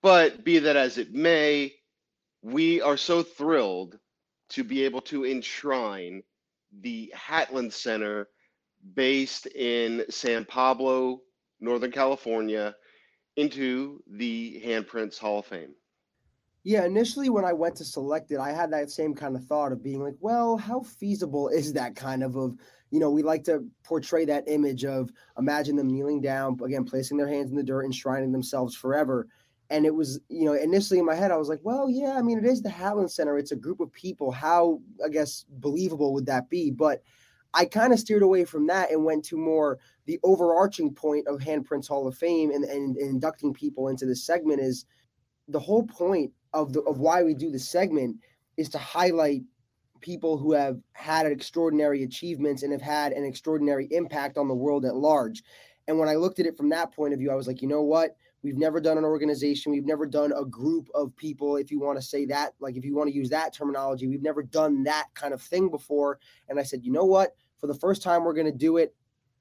But 0.02 0.44
be 0.44 0.60
that 0.60 0.76
as 0.76 0.98
it 0.98 1.14
may, 1.14 1.74
we 2.42 2.82
are 2.82 2.98
so 2.98 3.22
thrilled 3.22 4.00
to 4.50 4.64
be 4.64 4.84
able 4.84 5.02
to 5.02 5.26
enshrine 5.26 6.24
the 6.82 7.14
Hatlen 7.16 7.72
Center 7.72 8.28
based 8.96 9.46
in 9.48 10.06
San 10.10 10.46
Pablo, 10.46 11.22
Northern 11.60 11.92
California, 11.92 12.76
into 13.36 14.04
the 14.08 14.62
Handprints 14.66 15.18
Hall 15.18 15.40
of 15.40 15.46
Fame. 15.46 15.74
Yeah, 16.64 16.86
initially 16.86 17.30
when 17.30 17.44
I 17.44 17.54
went 17.54 17.76
to 17.78 17.86
select 17.86 18.32
it, 18.32 18.38
I 18.38 18.52
had 18.52 18.72
that 18.72 18.92
same 18.92 19.16
kind 19.16 19.36
of 19.36 19.44
thought 19.46 19.72
of 19.72 19.82
being 19.82 20.04
like, 20.04 20.16
well, 20.20 20.58
how 20.58 20.82
feasible 20.82 21.50
is 21.50 21.74
that 21.74 21.96
kind 21.96 22.22
of 22.22 22.36
of, 22.36 22.56
you 22.92 23.00
know, 23.00 23.10
we 23.10 23.24
like 23.24 23.44
to 23.46 23.66
portray 23.84 24.26
that 24.26 24.44
image 24.48 24.86
of 24.86 25.12
imagine 25.40 25.76
them 25.76 25.90
kneeling 25.90 26.22
down, 26.22 26.60
again, 26.64 26.84
placing 26.84 27.18
their 27.18 27.28
hands 27.28 27.50
in 27.50 27.58
the 27.58 27.64
dirt, 27.64 27.86
enshrining 27.86 28.32
themselves 28.32 28.76
forever. 28.76 29.28
And 29.72 29.86
it 29.86 29.96
was, 29.96 30.20
you 30.28 30.46
know, 30.46 30.54
initially 30.54 31.00
in 31.00 31.06
my 31.06 31.16
head, 31.16 31.32
I 31.32 31.38
was 31.38 31.48
like, 31.48 31.62
well, 31.64 31.90
yeah, 31.90 32.16
I 32.18 32.22
mean, 32.22 32.38
it 32.38 32.46
is 32.46 32.62
the 32.62 32.70
Hatlen 32.70 33.10
Center. 33.10 33.38
It's 33.38 33.54
a 33.54 33.56
group 33.56 33.80
of 33.80 33.92
people. 33.94 34.30
How, 34.30 34.82
I 35.04 35.10
guess, 35.10 35.46
believable 35.50 36.14
would 36.14 36.26
that 36.26 36.50
be? 36.50 36.70
But 36.70 37.02
I 37.54 37.66
kind 37.66 37.92
of 37.94 38.00
steered 38.00 38.24
away 38.24 38.46
from 38.46 38.68
that 38.68 38.92
and 38.92 39.04
went 39.04 39.26
to 39.26 39.38
more 39.38 39.80
the 40.06 40.20
overarching 40.24 40.94
point 40.94 41.28
of 41.28 41.40
Handprints 41.40 41.88
Hall 41.88 42.08
of 42.08 42.18
Fame 42.18 42.52
and, 42.52 42.64
and, 42.64 42.96
and 42.96 43.10
inducting 43.10 43.54
people 43.54 43.90
into 43.90 44.06
this 44.06 44.26
segment 44.26 44.62
is 44.62 44.86
the 45.48 45.60
whole 45.60 45.84
point 45.84 46.32
of 46.54 46.74
the 46.74 46.82
of 46.82 47.00
why 47.00 47.24
we 47.24 47.34
do 47.34 47.52
the 47.52 47.60
segment 47.60 48.18
is 48.58 48.70
to 48.70 48.78
highlight 48.78 49.42
people 50.02 50.38
who 50.38 50.54
have 50.54 50.80
had 50.94 51.26
extraordinary 51.26 52.04
achievements 52.04 52.64
and 52.64 52.72
have 52.72 52.82
had 52.82 53.12
an 53.14 53.24
extraordinary 53.24 53.88
impact 53.92 54.38
on 54.38 54.48
the 54.48 54.54
world 54.54 54.86
at 54.86 54.96
large. 54.96 55.44
And 55.88 56.00
when 56.00 56.10
I 56.10 56.16
looked 56.16 56.40
at 56.40 56.46
it 56.46 56.58
from 56.58 56.70
that 56.70 56.92
point 56.94 57.14
of 57.14 57.20
view, 57.20 57.32
I 57.32 57.36
was 57.36 57.48
like, 57.48 57.62
you 57.62 57.68
know 57.68 57.82
what? 57.82 58.16
We've 58.44 58.58
never 58.58 58.80
done 58.80 58.98
an 58.98 59.06
organization. 59.06 59.72
We've 59.72 59.86
never 59.86 60.06
done 60.06 60.32
a 60.36 60.46
group 60.46 60.90
of 60.96 61.16
people, 61.16 61.58
if 61.58 61.72
you 61.72 61.80
want 61.80 62.00
to 62.00 62.06
say 62.06 62.26
that, 62.26 62.54
like 62.60 62.76
if 62.76 62.84
you 62.84 62.96
want 62.96 63.10
to 63.10 63.16
use 63.16 63.30
that 63.30 63.54
terminology, 63.54 64.08
we've 64.08 64.22
never 64.22 64.42
done 64.42 64.84
that 64.84 65.08
kind 65.14 65.34
of 65.34 65.42
thing 65.42 65.70
before. 65.70 66.20
And 66.50 66.60
I 66.60 66.64
said, 66.64 66.84
you 66.84 66.92
know 66.92 67.06
what? 67.06 67.36
For 67.60 67.68
the 67.68 67.76
first 67.76 68.02
time, 68.02 68.24
we're 68.24 68.34
going 68.34 68.52
to 68.52 68.52
do 68.52 68.78
it. 68.78 68.96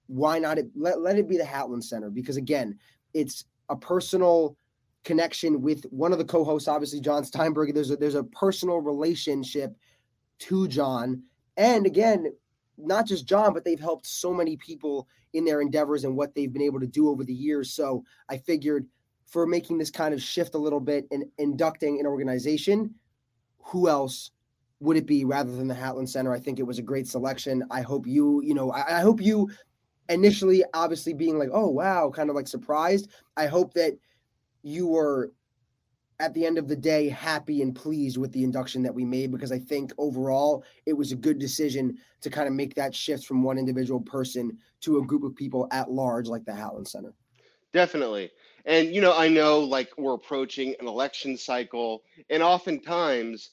Why 0.06 0.38
not? 0.38 0.58
It, 0.58 0.70
let, 0.74 1.00
let 1.00 1.16
it 1.16 1.28
be 1.28 1.38
the 1.38 1.44
Hatlen 1.44 1.82
Center 1.82 2.10
because, 2.10 2.36
again, 2.36 2.78
it's 3.14 3.44
a 3.68 3.76
personal 3.76 4.56
connection 5.04 5.62
with 5.62 5.84
one 5.90 6.12
of 6.12 6.18
the 6.18 6.24
co-hosts, 6.24 6.68
obviously 6.68 7.00
Jon 7.00 7.24
Steinberg. 7.24 7.74
There's 7.74 7.90
a 7.90 7.96
there's 7.96 8.14
a 8.16 8.24
personal 8.24 8.78
relationship 8.78 9.74
to 10.40 10.68
Jon, 10.68 11.22
and 11.56 11.86
again, 11.86 12.32
not 12.84 13.06
just 13.06 13.26
Jon, 13.26 13.52
but 13.52 13.64
they've 13.64 13.80
helped 13.80 14.06
so 14.06 14.32
many 14.32 14.56
people 14.56 15.08
in 15.32 15.44
their 15.44 15.60
endeavors 15.60 16.04
and 16.04 16.16
what 16.16 16.34
they've 16.34 16.52
been 16.52 16.62
able 16.62 16.80
to 16.80 16.86
do 16.86 17.08
over 17.08 17.24
the 17.24 17.32
years. 17.32 17.72
So 17.72 18.04
I 18.28 18.38
figured 18.38 18.86
for 19.26 19.46
making 19.46 19.78
this 19.78 19.90
kind 19.90 20.12
of 20.12 20.22
shift 20.22 20.54
a 20.54 20.58
little 20.58 20.80
bit 20.80 21.06
and 21.10 21.24
inducting 21.38 22.00
an 22.00 22.06
organization, 22.06 22.94
who 23.58 23.88
else 23.88 24.32
would 24.80 24.96
it 24.96 25.06
be 25.06 25.24
rather 25.24 25.54
than 25.54 25.68
the 25.68 25.74
Hatlen 25.74 26.08
Center? 26.08 26.32
I 26.32 26.40
think 26.40 26.58
it 26.58 26.66
was 26.66 26.78
a 26.78 26.82
great 26.82 27.06
selection. 27.06 27.62
I 27.70 27.82
hope 27.82 28.06
you, 28.06 28.42
you 28.42 28.54
know, 28.54 28.72
I, 28.72 28.98
I 28.98 29.00
hope 29.00 29.20
you 29.20 29.50
initially 30.08 30.64
obviously 30.74 31.12
being 31.12 31.38
like, 31.38 31.50
oh 31.52 31.68
wow, 31.68 32.10
kind 32.10 32.30
of 32.30 32.36
like 32.36 32.48
surprised. 32.48 33.10
I 33.36 33.46
hope 33.46 33.74
that 33.74 33.96
you 34.62 34.86
were 34.88 35.32
at 36.20 36.34
the 36.34 36.44
end 36.44 36.58
of 36.58 36.68
the 36.68 36.76
day 36.76 37.08
happy 37.08 37.62
and 37.62 37.74
pleased 37.74 38.18
with 38.18 38.30
the 38.32 38.44
induction 38.44 38.82
that 38.82 38.94
we 38.94 39.04
made 39.04 39.32
because 39.32 39.50
I 39.50 39.58
think 39.58 39.92
overall 39.96 40.62
it 40.84 40.92
was 40.92 41.12
a 41.12 41.16
good 41.16 41.38
decision 41.38 41.96
to 42.20 42.30
kind 42.30 42.46
of 42.46 42.52
make 42.52 42.74
that 42.74 42.94
shift 42.94 43.24
from 43.24 43.42
one 43.42 43.58
individual 43.58 44.00
person 44.00 44.56
to 44.82 44.98
a 44.98 45.04
group 45.04 45.24
of 45.24 45.34
people 45.34 45.66
at 45.72 45.90
large 45.90 46.28
like 46.28 46.44
the 46.44 46.52
Hatlen 46.52 46.86
Center. 46.86 47.14
Definitely. 47.72 48.30
And 48.66 48.94
you 48.94 49.00
know, 49.00 49.16
I 49.16 49.28
know 49.28 49.60
like 49.60 49.90
we're 49.96 50.14
approaching 50.14 50.74
an 50.78 50.86
election 50.86 51.38
cycle 51.38 52.02
and 52.28 52.42
oftentimes 52.42 53.50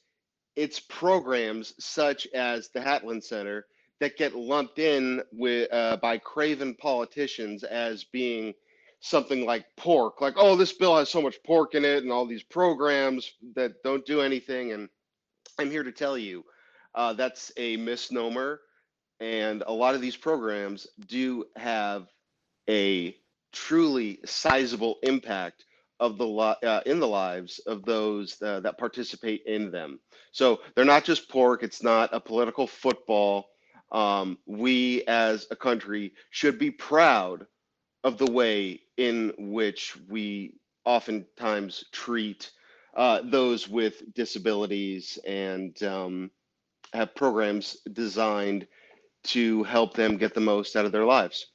it's 0.57 0.79
programs 0.79 1.73
such 1.79 2.27
as 2.33 2.69
the 2.69 2.79
Hatlen 2.81 3.23
Center 3.23 3.65
that 3.99 4.17
get 4.17 4.35
lumped 4.35 4.77
in 4.77 5.21
with 5.31 5.71
uh, 5.73 5.97
by 5.97 6.17
craven 6.17 6.75
politicians 6.75 7.63
as 7.63 8.03
being 8.03 8.53
something 8.99 9.45
like 9.45 9.65
pork, 9.77 10.21
like, 10.21 10.35
oh, 10.37 10.55
this 10.55 10.73
bill 10.73 10.97
has 10.97 11.09
so 11.09 11.21
much 11.21 11.41
pork 11.45 11.75
in 11.75 11.85
it 11.85 12.03
and 12.03 12.11
all 12.11 12.25
these 12.25 12.43
programs 12.43 13.31
that 13.55 13.83
don't 13.83 14.05
do 14.05 14.21
anything. 14.21 14.71
And 14.71 14.89
I'm 15.59 15.71
here 15.71 15.83
to 15.83 15.91
tell 15.91 16.17
you 16.17 16.43
uh, 16.95 17.13
that's 17.13 17.51
a 17.57 17.77
misnomer. 17.77 18.61
And 19.19 19.63
a 19.65 19.73
lot 19.73 19.95
of 19.95 20.01
these 20.01 20.15
programs 20.15 20.87
do 21.07 21.45
have 21.55 22.07
a 22.69 23.15
truly 23.51 24.19
sizable 24.25 24.97
impact 25.03 25.63
of 25.99 26.17
the 26.17 26.27
uh, 26.27 26.81
in 26.85 26.99
the 26.99 27.07
lives 27.07 27.59
of 27.65 27.83
those 27.83 28.39
uh, 28.41 28.59
that 28.59 28.77
participate 28.77 29.43
in 29.47 29.71
them. 29.71 29.99
So 30.31 30.59
they're 30.75 30.85
not 30.85 31.03
just 31.03 31.29
pork. 31.29 31.63
It's 31.63 31.81
not 31.81 32.13
a 32.13 32.19
political 32.19 32.67
football. 32.67 33.47
Um, 33.91 34.37
we 34.45 35.03
as 35.07 35.47
a 35.49 35.55
country 35.55 36.13
should 36.29 36.59
be 36.59 36.69
proud 36.69 37.47
of 38.07 38.17
the 38.17 38.31
way 38.31 38.79
in 38.95 39.33
which 39.37 39.97
we 40.07 40.53
oftentimes 40.85 41.83
treat 41.91 42.51
uh, 42.95 43.19
those 43.25 43.67
with 43.67 44.01
disabilities 44.15 45.19
and 45.27 45.83
um, 45.83 46.31
have 46.93 47.13
programs 47.15 47.75
designed 47.91 48.65
to 49.23 49.61
help 49.63 49.93
them 49.93 50.15
get 50.15 50.33
the 50.33 50.39
most 50.39 50.77
out 50.77 50.85
of 50.85 50.93
their 50.93 51.03
lives. 51.03 51.47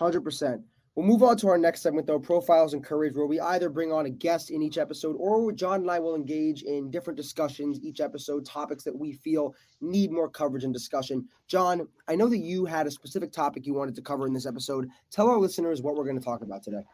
100%. 0.00 0.62
We'll 0.94 1.06
move 1.06 1.22
on 1.22 1.38
to 1.38 1.48
our 1.48 1.56
next 1.56 1.80
segment, 1.80 2.06
though 2.06 2.18
Profiles 2.18 2.74
and 2.74 2.84
Courage, 2.84 3.14
where 3.16 3.26
we 3.26 3.40
either 3.40 3.70
bring 3.70 3.90
on 3.90 4.04
a 4.04 4.10
guest 4.10 4.50
in 4.50 4.60
each 4.60 4.76
episode 4.76 5.16
or 5.18 5.50
Jon 5.50 5.80
and 5.80 5.90
I 5.90 5.98
will 5.98 6.14
engage 6.14 6.64
in 6.64 6.90
different 6.90 7.16
discussions 7.16 7.80
each 7.80 8.02
episode, 8.02 8.44
topics 8.44 8.84
that 8.84 8.94
we 8.94 9.14
feel 9.14 9.54
need 9.80 10.10
more 10.10 10.28
coverage 10.28 10.64
and 10.64 10.72
discussion. 10.72 11.26
Jon, 11.48 11.88
I 12.08 12.14
know 12.14 12.28
that 12.28 12.38
you 12.38 12.66
had 12.66 12.86
a 12.86 12.90
specific 12.90 13.32
topic 13.32 13.66
you 13.66 13.72
wanted 13.72 13.94
to 13.94 14.02
cover 14.02 14.26
in 14.26 14.34
this 14.34 14.44
episode. 14.44 14.86
Tell 15.10 15.30
our 15.30 15.38
listeners 15.38 15.80
what 15.80 15.96
we're 15.96 16.04
going 16.04 16.18
to 16.18 16.24
talk 16.24 16.42
about 16.42 16.62
today. 16.62 16.84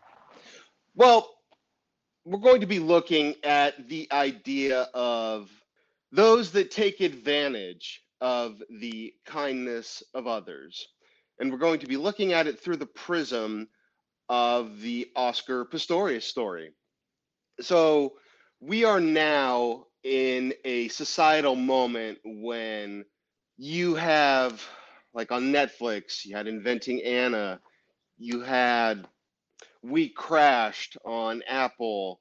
Well, 0.94 1.34
we're 2.24 2.38
going 2.38 2.60
to 2.60 2.68
be 2.68 2.78
looking 2.78 3.34
at 3.42 3.88
the 3.88 4.06
idea 4.12 4.82
of 4.94 5.50
those 6.12 6.52
that 6.52 6.70
take 6.70 7.00
advantage 7.00 8.04
of 8.20 8.62
the 8.78 9.12
kindness 9.26 10.04
of 10.14 10.28
others. 10.28 10.86
And 11.40 11.50
we're 11.50 11.58
going 11.58 11.80
to 11.80 11.86
be 11.86 11.96
looking 11.96 12.32
at 12.32 12.46
it 12.46 12.60
through 12.60 12.76
the 12.76 12.86
prism 12.86 13.68
of 14.28 14.80
the 14.80 15.11
Oscar 15.16 15.64
Pistorius 15.64 16.23
story. 16.23 16.73
So 17.61 18.14
we 18.61 18.85
are 18.85 19.00
now 19.00 19.87
in 20.04 20.54
a 20.64 20.88
societal 20.88 21.56
moment 21.56 22.18
when 22.25 23.04
you 23.56 23.94
have, 23.94 24.62
like 25.14 25.32
on 25.32 25.52
Netflix, 25.52 26.25
you 26.25 26.37
had 26.37 26.47
Inventing 26.47 27.02
Anna, 27.02 27.61
you 28.16 28.40
had 28.40 29.06
We 29.82 30.08
Crashed 30.08 30.97
on 31.04 31.42
Apple, 31.49 32.20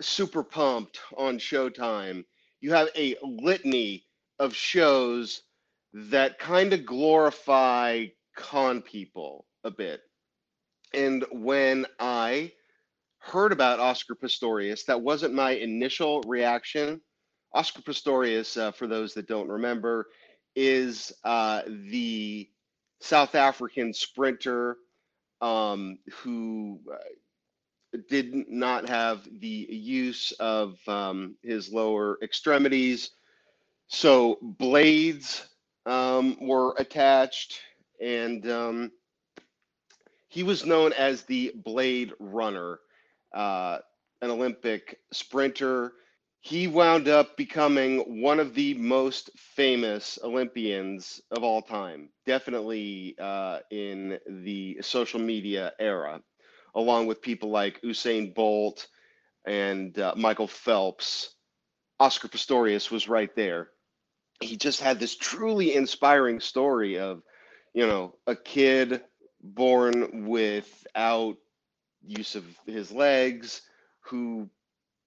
Super 0.00 0.42
Pumped 0.42 1.00
on 1.16 1.38
Showtime. 1.38 2.24
You 2.60 2.72
have 2.72 2.88
a 2.96 3.16
litany 3.22 4.04
of 4.38 4.54
shows 4.54 5.42
that 5.92 6.38
kind 6.38 6.72
of 6.72 6.84
glorify 6.84 8.06
con 8.36 8.82
people 8.82 9.46
a 9.64 9.70
bit. 9.70 10.00
And 10.94 11.24
when 11.30 11.86
I 11.98 12.52
heard 13.18 13.52
about 13.52 13.80
Oscar 13.80 14.14
Pistorius, 14.14 14.84
that 14.86 15.00
wasn't 15.00 15.34
my 15.34 15.52
initial 15.52 16.22
reaction. 16.22 17.00
Oscar 17.52 17.82
Pistorius, 17.82 18.56
uh, 18.60 18.72
for 18.72 18.86
those 18.86 19.14
that 19.14 19.28
don't 19.28 19.48
remember, 19.48 20.08
is 20.56 21.12
uh, 21.24 21.62
the 21.66 22.48
South 23.00 23.34
African 23.34 23.92
sprinter 23.92 24.76
um, 25.40 25.98
who 26.22 26.80
uh, 26.92 27.98
did 28.08 28.34
not 28.48 28.88
have 28.88 29.26
the 29.40 29.66
use 29.70 30.32
of 30.32 30.76
um, 30.88 31.36
his 31.42 31.72
lower 31.72 32.18
extremities. 32.22 33.10
So 33.88 34.38
blades 34.42 35.46
um, 35.86 36.36
were 36.40 36.74
attached, 36.78 37.60
and 38.00 38.48
um, 38.50 38.92
he 40.28 40.42
was 40.42 40.66
known 40.66 40.92
as 40.92 41.22
the 41.24 41.52
Blade 41.56 42.12
Runner, 42.20 42.80
uh, 43.34 43.78
an 44.22 44.30
Olympic 44.30 44.98
sprinter. 45.12 45.92
he 46.40 46.68
wound 46.68 47.08
up 47.08 47.36
becoming 47.36 48.22
one 48.22 48.40
of 48.40 48.54
the 48.54 48.74
most 48.74 49.30
famous 49.36 50.18
Olympians 50.22 51.20
of 51.30 51.42
all 51.42 51.62
time, 51.62 52.10
definitely 52.26 53.16
uh, 53.18 53.58
in 53.70 54.18
the 54.28 54.78
social 54.82 55.20
media 55.20 55.72
era, 55.80 56.20
along 56.74 57.06
with 57.06 57.22
people 57.22 57.50
like 57.50 57.82
Usain 57.82 58.34
Bolt 58.34 58.86
and 59.46 59.98
uh, 59.98 60.14
Michael 60.16 60.46
Phelps. 60.48 61.34
Oscar 62.00 62.28
Pistorius 62.28 62.90
was 62.90 63.08
right 63.08 63.34
there. 63.34 63.70
He 64.40 64.56
just 64.56 64.80
had 64.80 65.00
this 65.00 65.16
truly 65.16 65.74
inspiring 65.74 66.38
story 66.38 66.98
of, 66.98 67.22
you 67.74 67.86
know, 67.86 68.14
a 68.28 68.36
kid 68.36 69.02
born 69.42 70.26
without 70.26 71.36
use 72.02 72.34
of 72.34 72.44
his 72.66 72.90
legs 72.90 73.62
who 74.00 74.48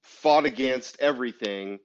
fought 0.01 0.45
against 0.45 0.99
everything 0.99 1.79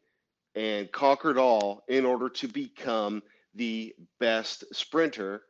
and 0.55 0.91
conquered 0.91 1.39
all 1.39 1.83
in 1.89 2.05
order 2.05 2.29
to 2.29 2.49
become 2.49 3.23
the 3.55 3.95
best 4.21 4.65
sprinter 4.73 5.43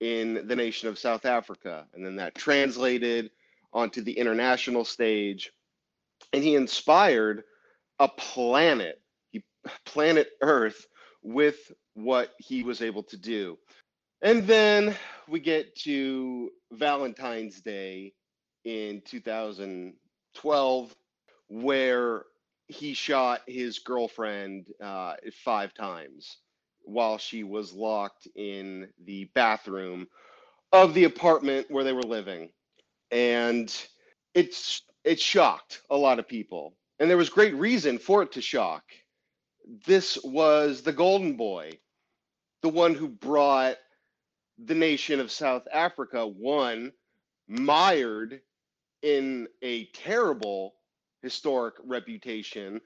in 0.00 0.46
the 0.46 0.56
nation 0.56 0.88
of 0.88 0.98
South 0.98 1.24
Africa. 1.26 1.86
And 1.94 2.04
then 2.04 2.16
that 2.16 2.34
translated 2.34 3.30
onto 3.72 4.02
the 4.02 4.12
international 4.12 4.84
stage. 4.84 5.52
And 6.32 6.42
he 6.42 6.54
inspired 6.54 7.44
a 7.98 8.08
planet, 8.08 9.00
planet 9.84 10.30
Earth, 10.40 10.86
with 11.22 11.72
what 11.94 12.34
he 12.38 12.62
was 12.62 12.80
able 12.80 13.02
to 13.04 13.16
do. 13.16 13.58
And 14.22 14.46
then 14.46 14.96
we 15.28 15.40
get 15.40 15.76
to 15.80 16.50
Valentine's 16.72 17.60
Day 17.60 18.12
in 18.64 19.02
2012 19.06 20.96
where 21.48 22.24
he 22.68 22.94
shot 22.94 23.42
his 23.46 23.78
girlfriend 23.80 24.66
uh, 24.82 25.14
five 25.44 25.74
times 25.74 26.38
while 26.82 27.18
she 27.18 27.44
was 27.44 27.72
locked 27.72 28.28
in 28.36 28.88
the 29.04 29.24
bathroom 29.34 30.06
of 30.72 30.94
the 30.94 31.04
apartment 31.04 31.66
where 31.70 31.84
they 31.84 31.92
were 31.92 32.02
living. 32.02 32.50
And 33.10 33.74
it's 34.34 34.82
it 35.04 35.20
shocked 35.20 35.82
a 35.90 35.96
lot 35.96 36.18
of 36.18 36.28
people. 36.28 36.74
And 36.98 37.08
there 37.08 37.16
was 37.16 37.30
great 37.30 37.54
reason 37.56 37.98
for 37.98 38.22
it 38.22 38.32
to 38.32 38.42
shock. 38.42 38.84
This 39.86 40.18
was 40.22 40.82
the 40.82 40.92
golden 40.92 41.36
boy 41.36 41.72
the 42.62 42.68
one 42.68 42.94
who 42.94 43.08
brought 43.08 43.76
the 44.64 44.74
nation 44.74 45.20
of 45.20 45.30
south 45.30 45.66
africa 45.72 46.26
one 46.26 46.92
mired 47.48 48.40
in 49.02 49.48
a 49.62 49.86
terrible 49.86 50.74
historic 51.22 51.74
reputation, 51.84 52.80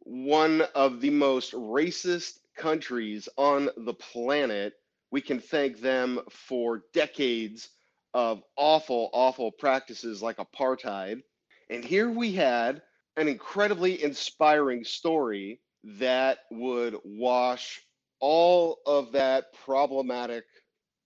one 0.00 0.62
of 0.74 1.00
the 1.00 1.10
most 1.10 1.52
racist 1.52 2.38
countries 2.56 3.28
on 3.36 3.68
the 3.78 3.94
planet. 3.94 4.74
We 5.10 5.20
can 5.20 5.40
thank 5.40 5.80
them 5.80 6.20
for 6.30 6.84
decades 6.92 7.70
of 8.14 8.42
awful, 8.56 9.10
awful 9.12 9.52
practices 9.52 10.22
like 10.22 10.36
apartheid. 10.36 11.22
And 11.70 11.84
here 11.84 12.10
we 12.10 12.32
had 12.32 12.82
an 13.16 13.28
incredibly 13.28 14.02
inspiring 14.02 14.84
story 14.84 15.60
that 15.84 16.40
would 16.50 16.96
wash 17.04 17.80
all 18.20 18.78
of 18.86 19.12
that 19.12 19.52
problematic 19.64 20.44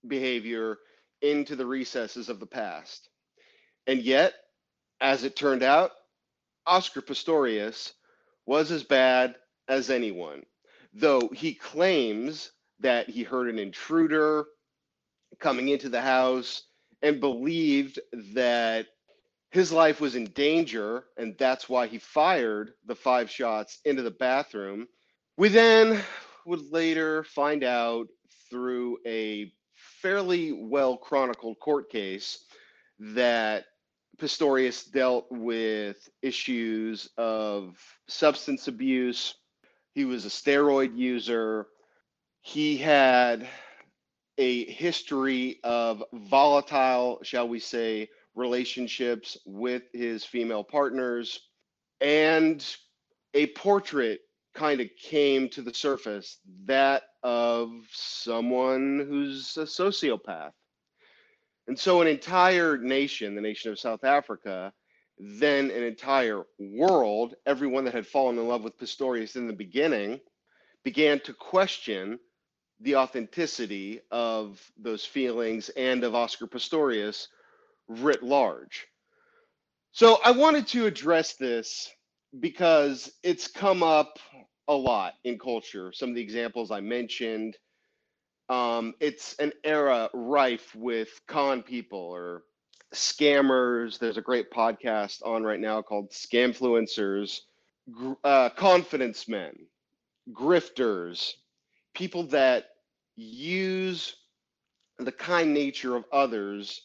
behavior 0.07 0.77
into 1.21 1.55
the 1.55 1.65
recesses 1.65 2.29
of 2.29 2.39
the 2.39 2.45
past. 2.45 3.09
And 3.87 4.01
yet, 4.01 4.33
as 5.01 5.23
it 5.23 5.35
turned 5.35 5.63
out, 5.63 5.91
Oscar 6.65 7.01
Pistorius 7.01 7.93
was 8.45 8.71
as 8.71 8.83
bad 8.83 9.35
as 9.67 9.89
anyone, 9.89 10.43
though 10.93 11.29
he 11.33 11.53
claims 11.53 12.51
that 12.79 13.09
he 13.09 13.23
heard 13.23 13.49
an 13.49 13.59
intruder 13.59 14.45
coming 15.39 15.69
into 15.69 15.89
the 15.89 16.01
house 16.01 16.63
and 17.01 17.19
believed 17.19 17.99
that 18.33 18.87
his 19.51 19.71
life 19.71 20.01
was 20.01 20.15
in 20.15 20.25
danger, 20.25 21.05
and 21.17 21.35
that's 21.37 21.69
why 21.69 21.87
he 21.87 21.99
fired 21.99 22.73
the 22.85 22.95
five 22.95 23.29
shots 23.29 23.79
into 23.85 24.01
the 24.01 24.11
bathroom. 24.11 24.87
We 25.37 25.49
then 25.49 26.01
would 26.45 26.71
later 26.71 27.23
find 27.23 27.63
out 27.63 28.07
through 28.49 28.97
a 29.05 29.51
fairly 30.03 30.51
well 30.51 30.97
chronicled 30.97 31.57
court 31.61 31.89
case 31.89 32.43
that 32.99 33.63
Pistorius 34.19 34.83
dealt 34.91 35.25
with 35.31 36.09
issues 36.21 37.09
of 37.17 37.77
substance 38.09 38.67
abuse. 38.67 39.33
He 39.95 40.03
was 40.03 40.25
a 40.25 40.29
steroid 40.29 40.97
user. 40.97 41.67
He 42.41 42.75
had 42.75 43.47
a 44.37 44.65
history 44.65 45.61
of 45.63 46.03
volatile, 46.11 47.19
shall 47.23 47.47
we 47.47 47.59
say, 47.59 48.09
relationships 48.35 49.37
with 49.45 49.83
his 49.93 50.25
female 50.25 50.65
partners. 50.65 51.39
And 52.01 52.63
a 53.33 53.47
portrait 53.47 54.19
kind 54.53 54.81
of 54.81 54.89
came 55.01 55.49
to 55.49 55.61
the 55.61 55.73
surface 55.73 56.39
that 56.65 57.03
of 57.23 57.71
someone 57.91 59.05
who's 59.07 59.57
a 59.57 59.63
sociopath 59.63 60.51
and 61.67 61.79
so, 61.79 62.01
an 62.01 62.07
entire 62.07 62.77
nation, 62.77 63.35
the 63.35 63.41
nation 63.41 63.71
of 63.71 63.79
South 63.79 64.03
Africa, 64.03 64.73
then 65.17 65.71
an 65.71 65.83
entire 65.83 66.43
world, 66.59 67.35
everyone 67.45 67.85
that 67.85 67.93
had 67.93 68.07
fallen 68.07 68.37
in 68.37 68.47
love 68.47 68.63
with 68.63 68.77
Pistorius 68.77 69.35
in 69.35 69.47
the 69.47 69.53
beginning, 69.53 70.19
began 70.83 71.19
to 71.21 71.33
question 71.33 72.19
the 72.81 72.97
authenticity 72.97 74.01
of 74.11 74.61
those 74.77 75.05
feelings 75.05 75.69
and 75.69 76.03
of 76.03 76.15
Oscar 76.15 76.47
Pistorius 76.47 77.27
writ 77.87 78.23
large. 78.23 78.87
So, 79.93 80.19
I 80.25 80.31
wanted 80.31 80.67
to 80.67 80.85
address 80.85 81.35
this 81.35 81.89
because 82.39 83.11
it's 83.23 83.47
come 83.47 83.83
up 83.83 84.19
a 84.67 84.73
lot 84.73 85.13
in 85.23 85.37
culture. 85.37 85.91
Some 85.93 86.09
of 86.09 86.15
the 86.15 86.21
examples 86.21 86.71
I 86.71 86.81
mentioned 86.81 87.57
um, 88.49 88.93
it's 88.99 89.35
an 89.35 89.51
era 89.63 90.09
rife 90.13 90.75
with 90.75 91.09
con 91.27 91.63
people 91.63 91.99
or 91.99 92.43
scammers. 92.93 93.97
There's 93.97 94.17
a 94.17 94.21
great 94.21 94.51
podcast 94.51 95.25
on 95.25 95.43
right 95.43 95.59
now 95.59 95.81
called 95.81 96.11
Scamfluencers, 96.11 97.39
uh, 98.23 98.49
confidence 98.49 99.27
men, 99.27 99.53
grifters, 100.31 101.31
people 101.95 102.23
that 102.27 102.65
use 103.15 104.15
the 104.99 105.11
kind 105.11 105.53
nature 105.53 105.95
of 105.95 106.05
others 106.11 106.81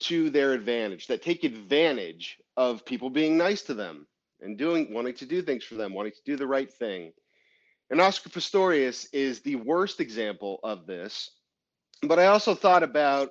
to 0.00 0.30
their 0.30 0.52
advantage, 0.52 1.06
that 1.06 1.22
take 1.22 1.44
advantage 1.44 2.38
of 2.56 2.84
people 2.84 3.10
being 3.10 3.36
nice 3.36 3.62
to 3.62 3.74
them 3.74 4.06
and 4.44 4.58
doing 4.58 4.92
wanting 4.92 5.14
to 5.14 5.26
do 5.26 5.42
things 5.42 5.64
for 5.64 5.74
them, 5.74 5.94
wanting 5.94 6.12
to 6.12 6.22
do 6.24 6.36
the 6.36 6.46
right 6.46 6.72
thing. 6.72 7.12
And 7.90 8.00
Oscar 8.00 8.30
Pistorius 8.30 9.06
is 9.12 9.40
the 9.40 9.56
worst 9.56 10.00
example 10.00 10.60
of 10.62 10.86
this. 10.86 11.30
But 12.02 12.18
I 12.18 12.26
also 12.26 12.54
thought 12.54 12.82
about 12.82 13.30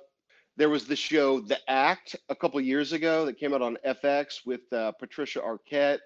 there 0.56 0.68
was 0.68 0.86
the 0.86 0.96
show 0.96 1.40
The 1.40 1.58
Act 1.68 2.16
a 2.28 2.34
couple 2.34 2.60
years 2.60 2.92
ago 2.92 3.26
that 3.26 3.38
came 3.38 3.54
out 3.54 3.62
on 3.62 3.78
FX 3.86 4.46
with 4.46 4.72
uh, 4.72 4.92
Patricia 4.92 5.40
Arquette, 5.40 5.98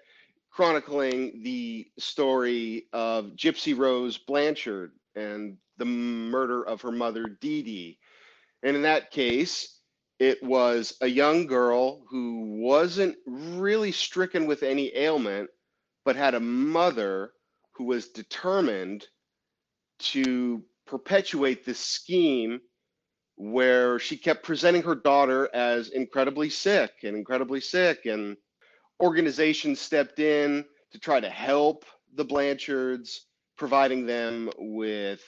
chronicling 0.49 1.43
the 1.43 1.87
story 1.99 2.87
of 2.91 3.31
Gypsy 3.35 3.77
Rose 3.77 4.17
Blanchard 4.17 4.93
and 5.15 5.57
the 5.77 5.85
murder 5.85 6.63
of 6.63 6.81
her 6.81 6.91
mother, 6.91 7.25
Dee 7.39 7.61
Dee. 7.61 7.99
And 8.63 8.75
in 8.75 8.81
that 8.81 9.11
case, 9.11 9.78
it 10.19 10.43
was 10.43 10.95
a 11.01 11.07
young 11.07 11.47
girl 11.47 12.03
who 12.09 12.59
wasn't 12.61 13.15
really 13.25 13.91
stricken 13.91 14.45
with 14.47 14.63
any 14.63 14.95
ailment, 14.95 15.49
but 16.03 16.15
had 16.17 16.35
a 16.35 16.39
mother 16.39 17.31
who 17.73 17.85
was 17.85 18.09
determined 18.09 19.05
to 19.99 20.61
perpetuate 20.85 21.65
this 21.65 21.79
scheme 21.79 22.59
where 23.37 23.99
she 23.99 24.17
kept 24.17 24.43
presenting 24.43 24.83
her 24.83 24.95
daughter 24.95 25.49
as 25.53 25.89
incredibly 25.89 26.49
sick 26.49 26.91
and 27.03 27.15
incredibly 27.15 27.61
sick 27.61 28.05
and 28.05 28.35
organizations 29.01 29.79
stepped 29.79 30.19
in 30.19 30.65
to 30.91 30.99
try 30.99 31.21
to 31.21 31.29
help 31.29 31.85
the 32.15 32.25
blanchards 32.25 33.27
providing 33.57 34.05
them 34.05 34.49
with 34.57 35.21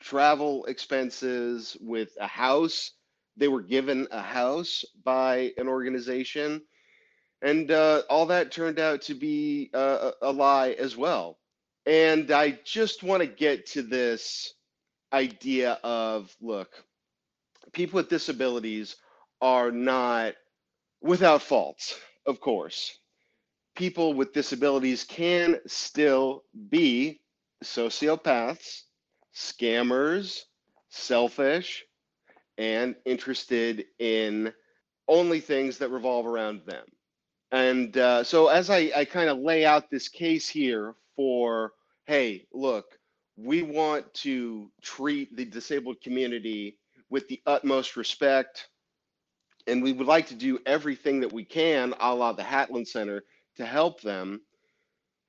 travel 0.00 0.64
expenses 0.66 1.76
with 1.80 2.10
a 2.20 2.26
house 2.26 2.92
they 3.38 3.48
were 3.48 3.62
given 3.62 4.08
a 4.12 4.22
house 4.22 4.84
by 5.04 5.52
an 5.58 5.68
organization 5.68 6.62
and 7.42 7.70
uh, 7.72 8.02
all 8.10 8.26
that 8.26 8.52
turned 8.52 8.80
out 8.80 9.02
to 9.02 9.14
be 9.14 9.70
uh, 9.74 10.12
a 10.22 10.32
lie 10.32 10.72
as 10.78 10.96
well 10.96 11.38
and 11.86 12.30
I 12.32 12.58
just 12.64 13.02
want 13.02 13.22
to 13.22 13.28
get 13.28 13.66
to 13.72 13.82
this 13.82 14.54
idea 15.12 15.78
of 15.84 16.34
look, 16.42 16.70
people 17.72 17.98
with 17.98 18.10
disabilities 18.10 18.96
are 19.42 19.72
not 19.72 20.34
without 21.02 21.42
faults, 21.42 21.98
of 22.26 22.40
course. 22.40 22.92
people 23.76 24.14
with 24.14 24.34
disabilities 24.34 25.04
can 25.04 25.60
still 25.68 26.44
be 26.70 27.20
sociopaths, 27.64 28.82
scammers, 29.36 30.42
selfish, 30.90 31.84
and 32.58 32.96
interested 33.04 33.86
in 33.98 34.52
only 35.06 35.40
things 35.40 35.78
that 35.78 35.90
revolve 35.90 36.26
around 36.26 36.62
them. 36.66 36.84
And 37.50 37.96
uh, 37.96 38.24
so, 38.24 38.48
as 38.48 38.68
I, 38.68 38.90
I 38.94 39.04
kind 39.06 39.30
of 39.30 39.38
lay 39.38 39.64
out 39.64 39.90
this 39.90 40.08
case 40.08 40.48
here 40.48 40.94
for, 41.16 41.72
hey, 42.04 42.46
look, 42.52 42.98
we 43.36 43.62
want 43.62 44.12
to 44.14 44.70
treat 44.82 45.34
the 45.34 45.46
disabled 45.46 46.00
community 46.02 46.76
with 47.08 47.26
the 47.28 47.40
utmost 47.46 47.96
respect, 47.96 48.68
and 49.66 49.82
we 49.82 49.92
would 49.92 50.06
like 50.06 50.26
to 50.26 50.34
do 50.34 50.58
everything 50.66 51.20
that 51.20 51.32
we 51.32 51.44
can, 51.44 51.94
a 52.00 52.14
la 52.14 52.32
the 52.32 52.42
Hatlen 52.42 52.86
Center, 52.86 53.22
to 53.56 53.64
help 53.64 54.02
them. 54.02 54.42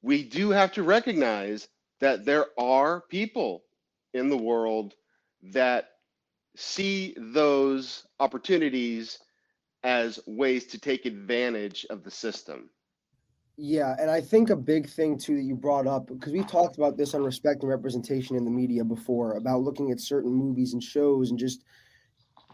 We 0.01 0.23
do 0.23 0.49
have 0.49 0.73
to 0.73 0.83
recognize 0.83 1.69
that 2.01 2.25
there 2.25 2.47
are 2.57 3.01
people 3.09 3.63
in 4.13 4.29
the 4.29 4.37
world 4.37 4.93
that 5.53 5.89
see 6.59 7.15
those 7.17 8.05
opportunities 8.19 9.19
as 9.83 10.19
ways 10.27 10.65
to 10.65 10.77
take 10.77 11.05
advantage 11.05 11.85
of 11.89 12.03
the 12.03 12.11
system. 12.11 12.69
Yeah, 13.55 13.95
and 13.97 14.11
I 14.11 14.19
think 14.19 14.49
a 14.49 14.55
big 14.55 14.89
thing 14.89 15.17
too 15.17 15.35
that 15.37 15.43
you 15.43 15.55
brought 15.55 15.87
up 15.87 16.07
because 16.07 16.33
we've 16.33 16.47
talked 16.47 16.77
about 16.77 16.97
this 16.97 17.13
on 17.13 17.23
respect 17.23 17.61
and 17.61 17.69
representation 17.69 18.35
in 18.35 18.43
the 18.43 18.51
media 18.51 18.83
before 18.83 19.37
about 19.37 19.61
looking 19.61 19.91
at 19.91 20.01
certain 20.01 20.33
movies 20.33 20.73
and 20.73 20.83
shows 20.83 21.29
and 21.29 21.39
just 21.39 21.63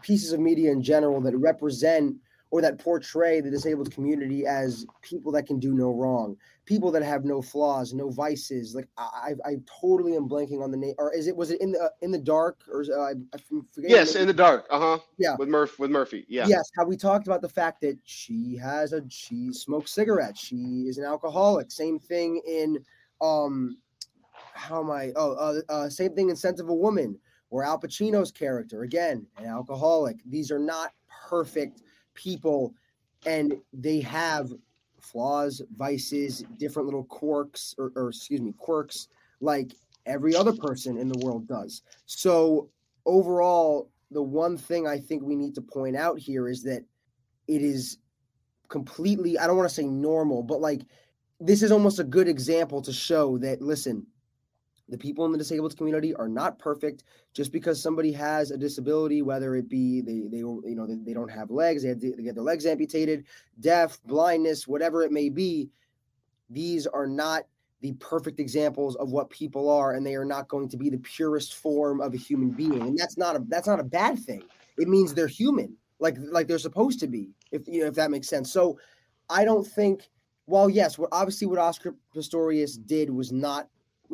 pieces 0.02 0.32
of 0.32 0.40
media 0.40 0.70
in 0.70 0.82
general 0.82 1.20
that 1.20 1.36
represent 1.36 2.16
or 2.56 2.62
that 2.62 2.78
portray 2.78 3.42
the 3.42 3.50
disabled 3.50 3.92
community 3.92 4.46
as 4.46 4.86
people 5.02 5.30
that 5.30 5.46
can 5.46 5.60
do 5.60 5.74
no 5.74 5.90
wrong, 5.90 6.34
people 6.64 6.90
that 6.90 7.02
have 7.02 7.22
no 7.22 7.42
flaws, 7.42 7.92
no 7.92 8.08
vices. 8.08 8.74
Like 8.74 8.88
I, 8.96 9.32
I 9.44 9.56
totally 9.80 10.16
am 10.16 10.26
blanking 10.26 10.62
on 10.62 10.70
the 10.70 10.76
name. 10.78 10.94
Or 10.96 11.12
is 11.12 11.26
it 11.26 11.36
was 11.36 11.50
it 11.50 11.60
in 11.60 11.72
the 11.72 11.92
in 12.00 12.10
the 12.10 12.18
dark 12.18 12.62
or 12.72 12.82
uh, 12.90 12.98
I, 12.98 13.10
I 13.34 13.38
forget 13.74 13.90
Yes, 13.90 14.14
in 14.14 14.26
the 14.26 14.32
dark. 14.32 14.66
Uh 14.70 14.80
huh. 14.80 14.98
Yeah, 15.18 15.36
with 15.38 15.50
Murph 15.50 15.78
with 15.78 15.90
Murphy. 15.90 16.24
Yeah. 16.30 16.46
Yes, 16.46 16.70
how 16.78 16.86
we 16.86 16.96
talked 16.96 17.26
about 17.26 17.42
the 17.42 17.48
fact 17.48 17.82
that 17.82 17.98
she 18.04 18.56
has 18.56 18.94
a 18.94 19.02
she 19.10 19.52
smokes 19.52 19.92
cigarettes. 19.92 20.40
She 20.40 20.86
is 20.88 20.96
an 20.96 21.04
alcoholic. 21.04 21.70
Same 21.70 21.98
thing 21.98 22.40
in 22.48 22.78
um, 23.20 23.76
how 24.54 24.80
am 24.80 24.90
I? 24.90 25.12
Oh, 25.14 25.32
uh, 25.32 25.60
uh, 25.70 25.90
same 25.90 26.14
thing 26.14 26.30
in 26.30 26.36
Scent 26.36 26.58
of 26.58 26.70
a 26.70 26.74
Woman. 26.74 27.18
Or 27.50 27.62
Al 27.62 27.78
Pacino's 27.78 28.32
character, 28.32 28.82
again, 28.82 29.24
an 29.38 29.46
alcoholic. 29.46 30.16
These 30.26 30.50
are 30.50 30.58
not 30.58 30.90
perfect 31.28 31.82
people 32.16 32.74
and 33.24 33.54
they 33.72 34.00
have 34.00 34.52
flaws, 35.00 35.62
vices, 35.76 36.44
different 36.58 36.86
little 36.86 37.04
quirks, 37.04 37.74
or, 37.78 37.92
or, 37.94 38.08
excuse 38.08 38.40
me, 38.40 38.52
quirks, 38.58 39.08
like 39.40 39.72
every 40.04 40.34
other 40.34 40.52
person 40.52 40.96
in 40.96 41.08
the 41.08 41.18
world 41.24 41.46
does. 41.46 41.82
So, 42.06 42.68
overall, 43.04 43.90
the 44.10 44.22
one 44.22 44.56
thing 44.56 44.86
I 44.86 44.98
think 44.98 45.22
we 45.22 45.36
need 45.36 45.54
to 45.54 45.60
point 45.60 45.96
out 45.96 46.18
here 46.18 46.48
is 46.48 46.62
that 46.64 46.84
it 47.48 47.62
is 47.62 47.98
completely, 48.68 49.38
I 49.38 49.46
don't 49.46 49.56
want 49.56 49.68
to 49.68 49.74
say 49.74 49.86
normal, 49.86 50.42
but 50.42 50.60
like 50.60 50.82
this 51.40 51.62
is 51.62 51.70
almost 51.70 51.98
a 51.98 52.04
good 52.04 52.28
example 52.28 52.80
to 52.82 52.92
show 52.92 53.38
that, 53.38 53.60
listen, 53.60 54.06
the 54.88 54.98
people 54.98 55.24
in 55.24 55.32
the 55.32 55.38
disabled 55.38 55.76
community 55.76 56.14
are 56.14 56.28
not 56.28 56.58
perfect 56.58 57.04
just 57.32 57.52
because 57.52 57.82
somebody 57.82 58.12
has 58.12 58.50
a 58.50 58.56
disability 58.56 59.22
whether 59.22 59.56
it 59.56 59.68
be 59.68 60.00
they 60.00 60.20
they 60.28 60.38
you 60.38 60.74
know 60.76 60.86
they, 60.86 60.94
they 60.94 61.12
don't 61.12 61.30
have 61.30 61.50
legs 61.50 61.82
they, 61.82 61.92
they 61.94 62.22
get 62.22 62.34
their 62.34 62.44
legs 62.44 62.66
amputated 62.66 63.24
deaf 63.60 64.00
blindness 64.04 64.66
whatever 64.68 65.02
it 65.02 65.12
may 65.12 65.28
be 65.28 65.68
these 66.50 66.86
are 66.86 67.06
not 67.06 67.44
the 67.80 67.92
perfect 67.94 68.40
examples 68.40 68.96
of 68.96 69.10
what 69.10 69.28
people 69.30 69.68
are 69.70 69.94
and 69.94 70.06
they 70.06 70.14
are 70.14 70.24
not 70.24 70.48
going 70.48 70.68
to 70.68 70.76
be 70.76 70.88
the 70.88 70.98
purest 70.98 71.54
form 71.54 72.00
of 72.00 72.14
a 72.14 72.16
human 72.16 72.50
being 72.50 72.80
and 72.80 72.98
that's 72.98 73.18
not 73.18 73.36
a 73.36 73.44
that's 73.48 73.66
not 73.66 73.80
a 73.80 73.84
bad 73.84 74.18
thing. 74.18 74.42
It 74.78 74.88
means 74.88 75.12
they're 75.12 75.26
human 75.26 75.76
like 75.98 76.16
like 76.18 76.46
they're 76.46 76.58
supposed 76.58 77.00
to 77.00 77.06
be 77.06 77.30
if 77.52 77.66
you 77.68 77.80
know 77.80 77.86
if 77.86 77.94
that 77.94 78.10
makes 78.10 78.28
sense. 78.28 78.52
So 78.52 78.78
i 79.28 79.44
don't 79.44 79.66
think 79.66 80.08
well 80.46 80.70
yes 80.70 80.98
what 80.98 81.08
obviously 81.12 81.48
what 81.48 81.58
oscar 81.58 81.96
pistorius 82.14 82.78
did 82.86 83.10
was 83.10 83.32
not 83.32 83.68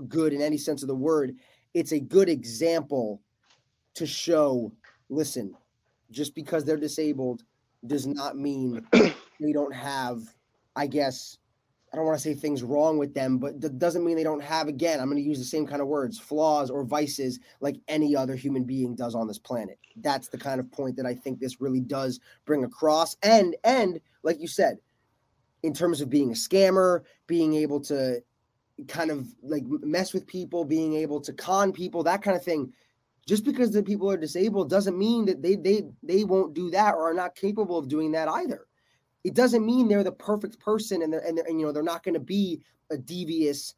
good 0.08 0.32
in 0.32 0.40
any 0.40 0.58
sense 0.58 0.82
of 0.82 0.88
the 0.88 0.94
word. 0.94 1.36
It's 1.74 1.92
a 1.92 2.00
good 2.00 2.28
example 2.28 3.22
to 3.94 4.06
show 4.06 4.72
listen, 5.08 5.54
just 6.10 6.34
because 6.34 6.64
they're 6.64 6.76
disabled 6.76 7.44
does 7.86 8.06
not 8.06 8.36
mean 8.36 8.84
they 8.92 9.52
don't 9.52 9.74
have, 9.74 10.22
I 10.74 10.86
guess, 10.86 11.38
I 11.92 11.96
don't 11.96 12.06
want 12.06 12.16
to 12.16 12.22
say 12.22 12.32
things 12.32 12.62
wrong 12.62 12.96
with 12.96 13.12
them, 13.12 13.36
but 13.36 13.60
that 13.60 13.78
doesn't 13.78 14.04
mean 14.04 14.16
they 14.16 14.22
don't 14.22 14.42
have, 14.42 14.66
again, 14.66 14.98
I'm 14.98 15.06
going 15.06 15.22
to 15.22 15.28
use 15.28 15.38
the 15.38 15.44
same 15.44 15.66
kind 15.66 15.82
of 15.82 15.88
words, 15.88 16.18
flaws 16.18 16.70
or 16.70 16.84
vices 16.84 17.38
like 17.60 17.76
any 17.88 18.16
other 18.16 18.34
human 18.34 18.64
being 18.64 18.94
does 18.94 19.14
on 19.14 19.28
this 19.28 19.38
planet. 19.38 19.78
That's 19.96 20.28
the 20.28 20.38
kind 20.38 20.58
of 20.58 20.70
point 20.72 20.96
that 20.96 21.04
I 21.04 21.14
think 21.14 21.38
this 21.38 21.60
really 21.60 21.80
does 21.80 22.18
bring 22.46 22.64
across. 22.64 23.16
And, 23.22 23.56
and 23.64 24.00
like 24.22 24.40
you 24.40 24.48
said, 24.48 24.78
in 25.62 25.74
terms 25.74 26.00
of 26.00 26.08
being 26.08 26.30
a 26.30 26.34
scammer, 26.34 27.02
being 27.26 27.54
able 27.54 27.80
to 27.80 28.22
kind 28.88 29.10
of 29.10 29.26
like 29.42 29.64
mess 29.66 30.12
with 30.12 30.26
people, 30.26 30.64
being 30.64 30.94
able 30.94 31.20
to 31.20 31.32
con 31.32 31.72
people, 31.72 32.02
that 32.02 32.22
kind 32.22 32.36
of 32.36 32.44
thing. 32.44 32.72
Just 33.26 33.44
because 33.44 33.70
the 33.70 33.82
people 33.82 34.10
are 34.10 34.16
disabled 34.16 34.68
doesn't 34.68 34.98
mean 34.98 35.26
that 35.26 35.42
they 35.42 35.56
they 35.56 35.84
they 36.02 36.24
won't 36.24 36.54
do 36.54 36.70
that 36.70 36.94
or 36.94 37.10
are 37.10 37.14
not 37.14 37.34
capable 37.34 37.78
of 37.78 37.88
doing 37.88 38.12
that 38.12 38.28
either. 38.28 38.66
It 39.24 39.34
doesn't 39.34 39.64
mean 39.64 39.86
they're 39.86 40.02
the 40.02 40.10
perfect 40.12 40.58
person 40.58 41.02
and 41.02 41.12
they're, 41.12 41.20
and, 41.20 41.38
they're, 41.38 41.44
and 41.46 41.60
you 41.60 41.66
know 41.66 41.72
they're 41.72 41.82
not 41.82 42.02
going 42.02 42.14
to 42.14 42.20
be 42.20 42.62
a 42.90 42.98
devious, 42.98 43.74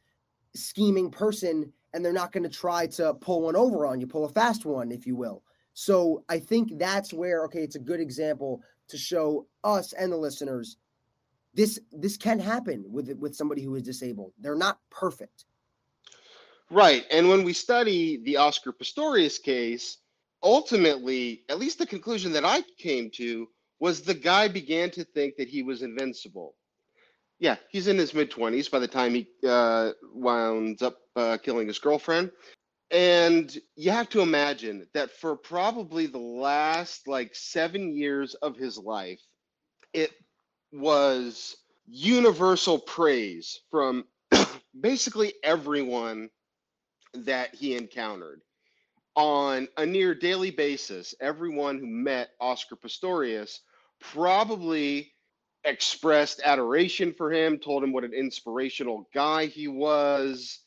scheming 0.54 1.10
person 1.10 1.72
and 1.92 2.04
they're 2.04 2.12
not 2.12 2.32
going 2.32 2.42
to 2.42 2.48
try 2.48 2.86
to 2.88 3.14
pull 3.14 3.42
one 3.42 3.54
over 3.54 3.86
on 3.86 4.00
you, 4.00 4.06
pull 4.06 4.24
a 4.24 4.28
fast 4.28 4.64
one, 4.64 4.90
if 4.90 5.06
you 5.06 5.14
will. 5.14 5.42
So 5.74 6.24
I 6.28 6.38
think 6.38 6.78
that's 6.78 7.12
where 7.12 7.44
okay, 7.44 7.62
it's 7.62 7.76
a 7.76 7.80
good 7.80 8.00
example 8.00 8.62
to 8.88 8.96
show 8.96 9.46
us 9.62 9.92
and 9.92 10.10
the 10.10 10.16
listeners 10.16 10.76
this 11.54 11.78
this 11.92 12.16
can 12.16 12.38
happen 12.38 12.84
with 12.88 13.10
with 13.18 13.34
somebody 13.34 13.62
who 13.62 13.74
is 13.76 13.82
disabled. 13.82 14.32
They're 14.38 14.56
not 14.56 14.78
perfect. 14.90 15.44
Right. 16.70 17.04
And 17.10 17.28
when 17.28 17.44
we 17.44 17.52
study 17.52 18.22
the 18.24 18.38
Oscar 18.38 18.72
Pistorius 18.72 19.40
case, 19.42 19.98
ultimately, 20.42 21.44
at 21.48 21.58
least 21.58 21.78
the 21.78 21.86
conclusion 21.86 22.32
that 22.32 22.44
I 22.44 22.62
came 22.78 23.10
to 23.14 23.48
was 23.80 24.00
the 24.00 24.14
guy 24.14 24.48
began 24.48 24.90
to 24.92 25.04
think 25.04 25.36
that 25.36 25.48
he 25.48 25.62
was 25.62 25.82
invincible. 25.82 26.54
Yeah, 27.38 27.56
he's 27.70 27.88
in 27.88 27.98
his 27.98 28.14
mid 28.14 28.30
20s 28.30 28.70
by 28.70 28.78
the 28.78 28.88
time 28.88 29.14
he 29.14 29.28
uh, 29.46 29.90
wound 30.12 30.82
up 30.82 30.96
uh, 31.16 31.36
killing 31.42 31.66
his 31.66 31.78
girlfriend. 31.78 32.30
And 32.90 33.56
you 33.76 33.90
have 33.90 34.08
to 34.10 34.20
imagine 34.20 34.86
that 34.94 35.10
for 35.10 35.36
probably 35.36 36.06
the 36.06 36.18
last 36.18 37.08
like 37.08 37.34
seven 37.34 37.94
years 37.96 38.34
of 38.34 38.56
his 38.56 38.78
life, 38.78 39.20
it 39.92 40.12
was 40.74 41.56
universal 41.86 42.78
praise 42.78 43.60
from 43.70 44.04
basically 44.80 45.34
everyone 45.42 46.30
that 47.14 47.54
he 47.54 47.76
encountered 47.76 48.40
on 49.16 49.68
a 49.76 49.86
near 49.86 50.14
daily 50.14 50.50
basis. 50.50 51.14
Everyone 51.20 51.78
who 51.78 51.86
met 51.86 52.30
Oscar 52.40 52.76
Pistorius 52.76 53.60
probably 54.00 55.12
expressed 55.64 56.40
adoration 56.44 57.12
for 57.12 57.32
him, 57.32 57.58
told 57.58 57.82
him 57.82 57.92
what 57.92 58.04
an 58.04 58.12
inspirational 58.12 59.08
guy 59.14 59.46
he 59.46 59.68
was, 59.68 60.58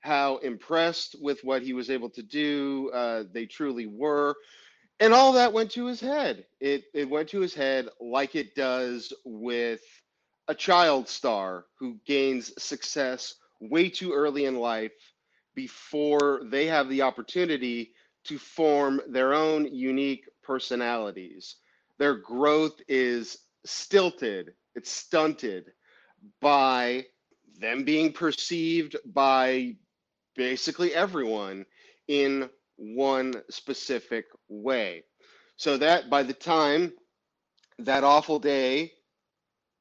how 0.00 0.38
impressed 0.38 1.16
with 1.20 1.42
what 1.44 1.62
he 1.62 1.72
was 1.72 1.88
able 1.88 2.10
to 2.10 2.22
do 2.22 2.90
uh, 2.92 3.24
they 3.32 3.46
truly 3.46 3.86
were 3.86 4.34
and 5.00 5.12
all 5.12 5.32
that 5.32 5.52
went 5.52 5.70
to 5.72 5.86
his 5.86 6.00
head. 6.00 6.46
It 6.60 6.84
it 6.94 7.08
went 7.08 7.28
to 7.30 7.40
his 7.40 7.54
head 7.54 7.88
like 8.00 8.34
it 8.34 8.54
does 8.54 9.12
with 9.24 9.82
a 10.48 10.54
child 10.54 11.08
star 11.08 11.66
who 11.78 11.98
gains 12.06 12.52
success 12.62 13.34
way 13.60 13.88
too 13.88 14.12
early 14.12 14.44
in 14.44 14.56
life 14.56 14.92
before 15.54 16.42
they 16.46 16.66
have 16.66 16.88
the 16.88 17.02
opportunity 17.02 17.92
to 18.24 18.38
form 18.38 19.00
their 19.08 19.34
own 19.34 19.66
unique 19.72 20.28
personalities. 20.42 21.56
Their 21.98 22.16
growth 22.16 22.80
is 22.88 23.38
stilted, 23.64 24.54
it's 24.74 24.90
stunted 24.90 25.72
by 26.40 27.06
them 27.58 27.84
being 27.84 28.12
perceived 28.12 28.96
by 29.04 29.76
basically 30.34 30.94
everyone 30.94 31.66
in 32.08 32.48
one 32.76 33.34
specific 33.50 34.26
way. 34.52 35.04
So 35.56 35.76
that 35.78 36.10
by 36.10 36.22
the 36.22 36.34
time 36.34 36.92
that 37.78 38.04
awful 38.04 38.38
day, 38.38 38.92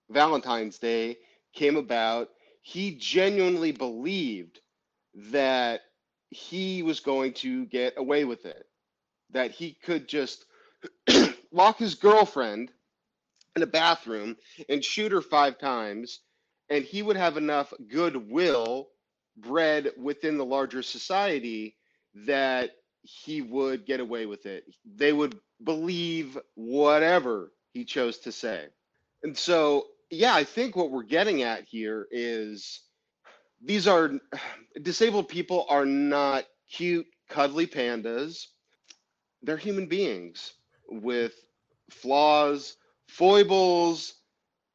Valentine's 0.10 0.80
Day, 0.80 1.18
came 1.54 1.76
about, 1.78 2.30
he 2.62 2.96
genuinely 2.96 3.72
believed 3.72 4.60
that 5.32 5.82
he 6.30 6.84
was 6.84 7.00
going 7.00 7.34
to 7.34 7.66
get 7.66 7.94
away 7.98 8.24
with 8.24 8.46
it, 8.46 8.66
that 9.32 9.52
he 9.52 9.78
could 9.84 10.08
just 10.08 10.46
lock 11.52 11.78
his 11.78 11.96
girlfriend 11.96 12.72
in 13.56 13.64
a 13.64 13.68
bathroom 13.68 14.38
and 14.70 14.84
shoot 14.84 15.12
her 15.12 15.22
five 15.22 15.58
times 15.60 16.20
and 16.70 16.86
he 16.86 17.02
would 17.04 17.18
have 17.18 17.38
enough 17.38 17.74
goodwill 17.90 18.88
bred 19.38 19.92
within 19.98 20.38
the 20.38 20.46
larger 20.46 20.82
society 20.82 21.76
that 22.26 22.72
he 23.04 23.42
would 23.42 23.86
get 23.86 24.00
away 24.00 24.26
with 24.26 24.46
it. 24.46 24.66
They 24.96 25.14
would 25.14 25.40
believe 25.64 26.38
whatever 26.56 27.52
he 27.74 27.86
chose 27.86 28.20
to 28.20 28.32
say. 28.32 28.68
And 29.24 29.38
so, 29.38 29.88
yeah, 30.10 30.34
I 30.34 30.44
think 30.44 30.76
what 30.76 30.92
we're 30.92 31.04
getting 31.04 31.44
at 31.44 31.64
here 31.64 32.08
is 32.12 32.82
these 33.64 33.88
are 33.88 34.12
disabled 34.82 35.30
people 35.30 35.66
are 35.70 35.86
not 35.86 36.46
cute, 36.70 37.08
cuddly 37.30 37.68
pandas. 37.68 38.48
They're 39.42 39.58
human 39.58 39.88
beings 39.88 40.54
with 40.88 41.34
flaws, 41.90 42.78
foibles, 43.08 44.14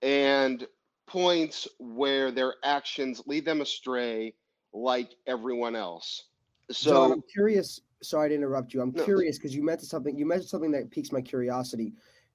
and 0.03 0.67
points 1.07 1.69
where 1.79 2.31
their 2.31 2.55
actions 2.65 3.23
lead 3.27 3.45
them 3.45 3.61
astray 3.61 4.35
like 4.73 5.15
everyone 5.27 5.77
else. 5.77 6.25
So 6.71 7.13
I'm 7.13 7.23
curious. 7.33 7.81
Sorry 8.03 8.29
to 8.29 8.35
interrupt 8.35 8.75
you. 8.75 8.81
I'm 8.83 8.93
no. 8.93 9.05
curious 9.05 9.39
because 9.39 9.55
you 9.55 9.65
mentioned 9.65 9.89
something. 9.89 10.17
You 10.17 10.27
mentioned 10.27 10.51
something 10.51 10.73
that 10.73 10.91
piques 10.91 11.13
my 11.13 11.21
curiosity. 11.21 11.93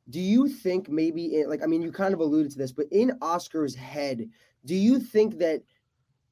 Do 0.09 0.19
you 0.19 0.47
think 0.47 0.89
maybe, 0.89 1.43
like, 1.47 1.63
I 1.63 1.67
mean, 1.67 1.81
you 1.81 1.91
kind 1.91 2.13
of 2.13 2.19
alluded 2.19 2.51
to 2.53 2.57
this, 2.57 2.71
but 2.71 2.87
in 2.91 3.11
Oscar's 3.21 3.75
head, 3.75 4.27
do 4.65 4.75
you 4.75 4.99
think 4.99 5.37
that 5.39 5.61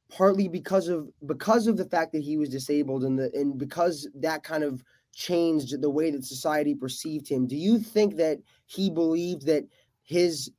partly 0.10 0.48
because 0.48 0.88
of 0.88 1.10
because 1.28 1.68
of 1.68 1.78
the 1.78 1.86
fact 1.86 2.12
that 2.12 2.24
he 2.24 2.38
was 2.38 2.50
disabled 2.50 3.04
and 3.04 3.18
the 3.18 3.32
and 3.34 3.58
because 3.58 4.08
that 4.16 4.44
kind 4.44 4.64
of 4.64 4.84
changed 5.14 5.80
the 5.82 5.90
way 5.90 6.12
that 6.12 6.26
society 6.26 6.76
perceived 6.76 7.28
him, 7.28 7.48
do 7.48 7.56
you 7.56 7.80
think 7.80 8.16
that 8.18 8.40
he 8.66 8.90
believed 8.90 9.46
that 9.46 9.64
his 10.04 10.52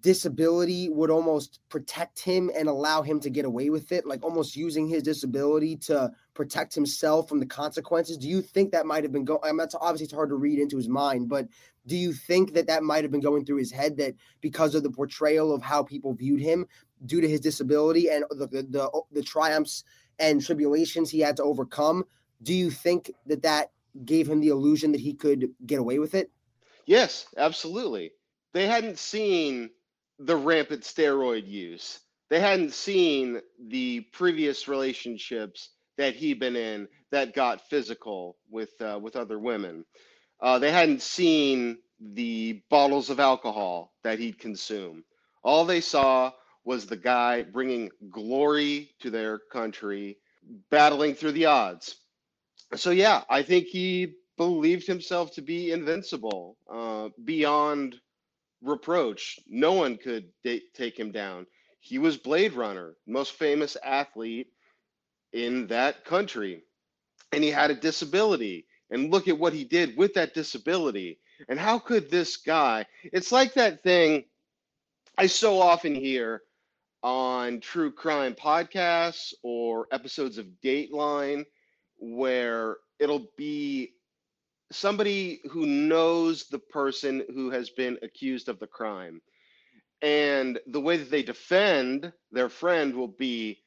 disability 0.00 0.88
would 0.88 1.10
almost 1.10 1.60
protect 1.68 2.20
him 2.20 2.50
and 2.54 2.68
allow 2.68 3.02
him 3.02 3.18
to 3.20 3.30
get 3.30 3.44
away 3.44 3.70
with 3.70 3.90
it, 3.90 4.06
like 4.06 4.22
almost 4.22 4.54
using 4.54 4.86
his 4.86 5.02
disability 5.02 5.76
to 5.76 6.10
protect 6.34 6.74
himself 6.74 7.28
from 7.28 7.40
the 7.40 7.46
consequences. 7.46 8.16
Do 8.16 8.28
you 8.28 8.40
think 8.40 8.72
that 8.72 8.86
might 8.86 9.04
have 9.04 9.12
been 9.12 9.24
going? 9.24 9.40
I 9.42 9.48
mean, 9.48 9.58
that's 9.58 9.74
obviously 9.74 10.04
it's 10.04 10.14
hard 10.14 10.30
to 10.30 10.36
read 10.36 10.58
into 10.58 10.76
his 10.76 10.88
mind, 10.88 11.28
but 11.28 11.46
do 11.86 11.96
you 11.96 12.12
think 12.12 12.54
that 12.54 12.66
that 12.68 12.82
might 12.82 13.04
have 13.04 13.10
been 13.10 13.20
going 13.20 13.44
through 13.44 13.56
his 13.56 13.72
head 13.72 13.96
that 13.98 14.14
because 14.40 14.74
of 14.74 14.82
the 14.82 14.90
portrayal 14.90 15.52
of 15.52 15.62
how 15.62 15.82
people 15.82 16.14
viewed 16.14 16.40
him 16.40 16.66
due 17.06 17.20
to 17.20 17.28
his 17.28 17.40
disability 17.40 18.08
and 18.08 18.24
the 18.30 18.46
the, 18.46 18.62
the, 18.62 19.02
the 19.12 19.22
triumphs 19.22 19.84
and 20.18 20.44
tribulations 20.44 21.10
he 21.10 21.20
had 21.20 21.36
to 21.36 21.42
overcome, 21.42 22.04
do 22.42 22.54
you 22.54 22.70
think 22.70 23.12
that 23.26 23.42
that 23.42 23.70
gave 24.04 24.28
him 24.28 24.40
the 24.40 24.48
illusion 24.48 24.92
that 24.92 25.00
he 25.00 25.12
could 25.12 25.50
get 25.66 25.78
away 25.78 25.98
with 25.98 26.14
it? 26.14 26.30
Yes, 26.86 27.26
absolutely 27.36 28.12
they 28.52 28.66
hadn't 28.66 28.98
seen 28.98 29.70
the 30.18 30.36
rampant 30.36 30.82
steroid 30.82 31.46
use. 31.46 32.00
They 32.28 32.40
hadn't 32.40 32.72
seen 32.72 33.40
the 33.58 34.00
previous 34.12 34.68
relationships 34.68 35.70
that 35.98 36.14
he'd 36.16 36.40
been 36.40 36.56
in 36.56 36.88
that 37.10 37.34
got 37.34 37.68
physical 37.68 38.36
with 38.50 38.70
uh, 38.80 38.98
with 39.00 39.16
other 39.16 39.38
women. 39.38 39.84
Uh, 40.40 40.58
they 40.58 40.72
hadn't 40.72 41.02
seen 41.02 41.78
the 42.00 42.62
bottles 42.70 43.10
of 43.10 43.20
alcohol 43.20 43.92
that 44.04 44.18
he'd 44.18 44.38
consume. 44.38 45.04
All 45.44 45.64
they 45.64 45.80
saw 45.80 46.32
was 46.64 46.86
the 46.86 46.96
guy 46.96 47.42
bringing 47.42 47.90
glory 48.10 48.90
to 49.00 49.10
their 49.10 49.38
country, 49.52 50.18
battling 50.70 51.14
through 51.14 51.32
the 51.32 51.46
odds. 51.46 51.96
So 52.76 52.90
yeah, 52.90 53.22
I 53.30 53.42
think 53.42 53.66
he 53.66 54.14
believed 54.36 54.86
himself 54.86 55.34
to 55.34 55.42
be 55.42 55.72
invincible 55.72 56.56
uh, 56.72 57.10
beyond 57.24 57.96
reproach. 58.62 59.40
No 59.48 59.74
one 59.74 59.98
could 59.98 60.30
d- 60.44 60.64
take 60.74 60.98
him 60.98 61.12
down. 61.12 61.46
He 61.80 61.98
was 61.98 62.16
Blade 62.18 62.54
Runner, 62.54 62.94
most 63.06 63.32
famous 63.34 63.76
athlete 63.84 64.48
in 65.32 65.66
that 65.68 66.04
country. 66.04 66.62
And 67.32 67.42
he 67.42 67.50
had 67.50 67.70
a 67.70 67.74
disability. 67.74 68.66
And 68.90 69.10
look 69.10 69.28
at 69.28 69.38
what 69.38 69.54
he 69.54 69.64
did 69.64 69.96
with 69.96 70.14
that 70.14 70.34
disability. 70.34 71.18
And 71.48 71.58
how 71.58 71.78
could 71.78 72.10
this 72.10 72.36
guy? 72.36 72.86
It's 73.04 73.32
like 73.32 73.54
that 73.54 73.82
thing 73.82 74.24
I 75.16 75.26
so 75.26 75.60
often 75.60 75.94
hear 75.94 76.42
on 77.02 77.60
true 77.60 77.92
crime 77.92 78.34
podcasts 78.34 79.32
or 79.42 79.86
episodes 79.92 80.38
of 80.38 80.46
Dateline 80.62 81.44
where 81.98 82.76
it'll 82.98 83.28
be 83.36 83.92
somebody 84.72 85.40
who 85.50 85.66
knows 85.66 86.48
the 86.48 86.58
person 86.58 87.24
who 87.34 87.50
has 87.50 87.70
been 87.70 87.98
accused 88.02 88.48
of 88.48 88.58
the 88.58 88.66
crime. 88.66 89.20
And 90.00 90.58
the 90.66 90.80
way 90.80 90.96
that 90.96 91.10
they 91.10 91.22
defend 91.22 92.12
their 92.32 92.48
friend 92.48 92.94
will 92.94 93.08
be 93.08 93.58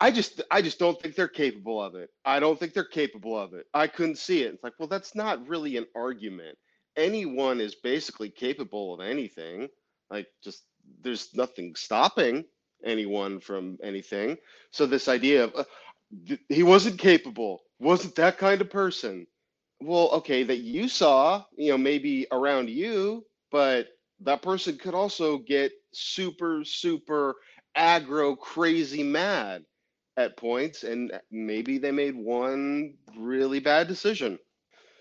I 0.00 0.10
just 0.10 0.42
I 0.50 0.62
just 0.62 0.78
don't 0.78 1.00
think 1.00 1.14
they're 1.14 1.28
capable 1.28 1.82
of 1.82 1.94
it. 1.94 2.10
I 2.24 2.40
don't 2.40 2.58
think 2.58 2.74
they're 2.74 2.84
capable 2.84 3.38
of 3.38 3.54
it. 3.54 3.66
I 3.74 3.86
couldn't 3.86 4.18
see 4.18 4.42
it. 4.42 4.54
It's 4.54 4.64
like, 4.64 4.74
well, 4.78 4.88
that's 4.88 5.14
not 5.14 5.46
really 5.48 5.76
an 5.76 5.86
argument. 5.96 6.58
Anyone 6.96 7.60
is 7.60 7.74
basically 7.74 8.30
capable 8.30 8.94
of 8.94 9.00
anything. 9.00 9.68
Like 10.10 10.28
just 10.42 10.64
there's 11.02 11.34
nothing 11.34 11.74
stopping 11.76 12.44
anyone 12.84 13.40
from 13.40 13.78
anything. 13.82 14.38
So 14.70 14.86
this 14.86 15.08
idea 15.08 15.44
of 15.44 15.54
uh, 15.56 15.64
he 16.48 16.62
wasn't 16.62 16.98
capable, 16.98 17.62
wasn't 17.78 18.16
that 18.16 18.38
kind 18.38 18.60
of 18.60 18.70
person 18.70 19.26
well, 19.80 20.10
okay, 20.12 20.42
that 20.44 20.58
you 20.58 20.88
saw, 20.88 21.44
you 21.56 21.70
know, 21.70 21.78
maybe 21.78 22.26
around 22.32 22.68
you, 22.68 23.24
but 23.50 23.88
that 24.20 24.42
person 24.42 24.76
could 24.76 24.94
also 24.94 25.38
get 25.38 25.72
super, 25.92 26.62
super 26.64 27.36
aggro, 27.76 28.38
crazy 28.38 29.02
mad 29.02 29.64
at 30.16 30.36
points, 30.36 30.84
and 30.84 31.12
maybe 31.30 31.78
they 31.78 31.90
made 31.90 32.16
one 32.16 32.94
really 33.16 33.60
bad 33.60 33.88
decision. 33.88 34.38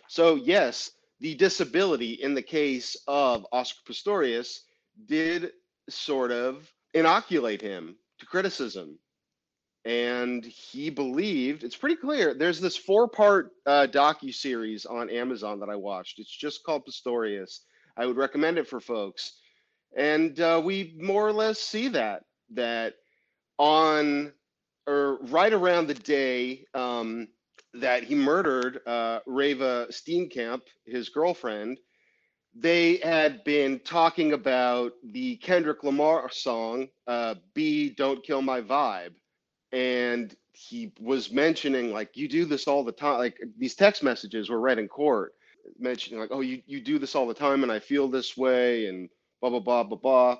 So, 0.08 0.36
yes, 0.36 0.92
the 1.20 1.36
disability 1.36 2.14
in 2.14 2.34
the 2.34 2.42
case 2.42 2.96
of 3.08 3.46
Oscar 3.52 3.92
Pistorius 3.92 4.62
did 5.08 5.52
sort 5.90 6.32
of 6.32 6.72
inoculate 6.94 7.62
him 7.62 7.96
to 8.20 8.26
criticism. 8.26 8.98
And 9.86 10.46
he 10.46 10.90
believed 10.90 11.64
it's 11.64 11.76
pretty 11.76 11.96
clear 11.96 12.34
there's 12.34 12.60
this 12.60 12.76
four 12.76 13.08
part 13.08 13.52
uh, 13.66 13.88
docu 13.90 14.34
series 14.34 14.86
on 14.86 15.10
amazon 15.10 15.60
that 15.62 15.70
i 15.70 15.76
watched. 15.76 16.20
It's 16.20 16.36
just 16.36 16.64
called 16.64 16.84
pistorius. 16.86 17.60
I 17.98 18.06
would 18.06 18.18
recommend 18.18 18.58
it 18.58 18.68
for 18.68 18.82
folks. 18.82 19.40
And 19.96 20.40
uh, 20.40 20.62
we 20.64 20.96
more 21.00 21.26
or 21.28 21.34
less 21.34 21.60
see 21.60 21.88
that 21.90 22.24
that 22.52 22.96
on 23.58 24.34
or 24.88 25.20
right 25.24 25.54
around 25.54 25.88
the 25.88 25.94
day 25.94 26.66
um, 26.74 27.28
that 27.76 28.04
he 28.04 28.16
murdered 28.16 28.80
uh, 28.88 29.20
Reeva 29.28 29.88
Steenkamp, 29.92 30.62
his 30.86 31.10
girlfriend, 31.10 31.78
they 32.56 32.98
had 32.98 33.44
been 33.44 33.80
talking 33.80 34.34
about 34.34 34.94
the 35.04 35.36
Kendrick 35.38 35.84
Lamar 35.84 36.30
song, 36.32 36.88
uh, 37.08 37.36
"B 37.54 37.92
Don't 37.92 38.24
Kill 38.24 38.42
My 38.42 38.62
Vibe," 38.62 39.14
and 39.72 40.36
he 40.60 40.92
was 41.00 41.32
mentioning 41.32 41.94
like 41.94 42.18
you 42.18 42.28
do 42.28 42.44
this 42.46 42.68
all 42.68 42.84
the 42.84 42.92
time 42.92 43.18
like 43.18 43.40
these 43.58 43.76
text 43.76 44.04
messages 44.04 44.50
were 44.50 44.60
read 44.60 44.78
in 44.78 44.90
court 44.90 45.34
mentioning 45.80 46.20
like 46.20 46.32
oh 46.34 46.42
you, 46.42 46.62
you 46.66 46.82
do 46.82 47.00
this 47.00 47.16
all 47.16 47.26
the 47.28 47.34
time 47.34 47.64
and 47.64 47.72
i 47.72 47.80
feel 47.80 48.10
this 48.10 48.36
way 48.36 48.88
and 48.88 49.10
blah 49.40 49.50
blah 49.50 49.60
blah 49.60 49.84
blah 49.84 49.98
blah 49.98 50.38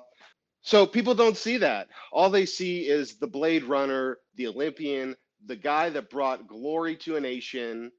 so 0.62 0.86
people 0.86 1.14
don't 1.14 1.36
see 1.36 1.58
that. 1.58 1.88
All 2.12 2.30
they 2.30 2.46
see 2.46 2.88
is 2.88 3.14
the 3.14 3.26
blade 3.26 3.64
runner 3.64 4.18
the 4.36 4.46
olympian 4.46 5.16
the 5.46 5.56
guy 5.56 5.88
that 5.90 6.10
brought 6.10 6.46
glory 6.46 6.94
to 6.94 7.16
a 7.16 7.20
nation 7.20 7.90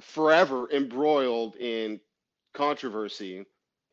forever 0.00 0.68
embroiled 0.72 1.56
in 1.56 2.00
controversy. 2.52 3.44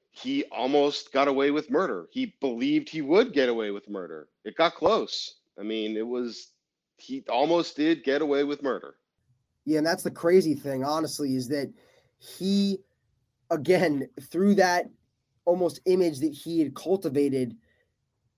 He 0.09 0.45
almost 0.45 1.13
got 1.13 1.27
away 1.27 1.51
with 1.51 1.69
murder. 1.69 2.07
He 2.11 2.35
believed 2.41 2.89
he 2.89 3.01
would 3.01 3.33
get 3.33 3.49
away 3.49 3.69
with 3.69 3.87
murder. 3.87 4.29
It 4.43 4.55
got 4.55 4.73
close. 4.73 5.35
I 5.59 5.63
mean 5.63 5.95
it 5.95 6.07
was 6.07 6.51
he 6.97 7.23
almost 7.29 7.75
did 7.75 8.03
get 8.03 8.21
away 8.21 8.43
with 8.43 8.63
murder. 8.63 8.95
Yeah, 9.65 9.79
and 9.79 9.87
that's 9.87 10.03
the 10.03 10.11
crazy 10.11 10.55
thing, 10.55 10.83
honestly, 10.85 11.35
is 11.35 11.49
that 11.49 11.71
he, 12.19 12.79
again, 13.51 14.07
through 14.21 14.55
that 14.55 14.89
almost 15.43 15.81
image 15.85 16.19
that 16.19 16.33
he 16.33 16.59
had 16.59 16.73
cultivated, 16.73 17.55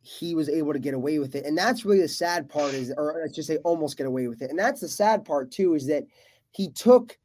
he 0.10 0.34
was 0.34 0.50
able 0.50 0.74
to 0.74 0.80
get 0.80 0.96
away 0.96 1.20
with 1.20 1.36
it. 1.36 1.46
And 1.46 1.56
that's 1.56 1.86
really 1.86 2.02
the 2.02 2.08
sad 2.08 2.50
part, 2.50 2.74
is, 2.74 2.92
or 2.98 3.20
let's 3.22 3.36
just 3.36 3.48
say 3.48 3.58
almost 3.58 3.96
get 3.96 4.08
away 4.08 4.28
with 4.28 4.42
it. 4.42 4.50
And 4.50 4.58
that's 4.58 4.82
the 4.82 4.88
sad 4.88 5.24
part, 5.24 5.52
too, 5.52 5.76
is 5.76 5.86
that 5.86 6.04
he 6.52 6.72
took 6.72 7.18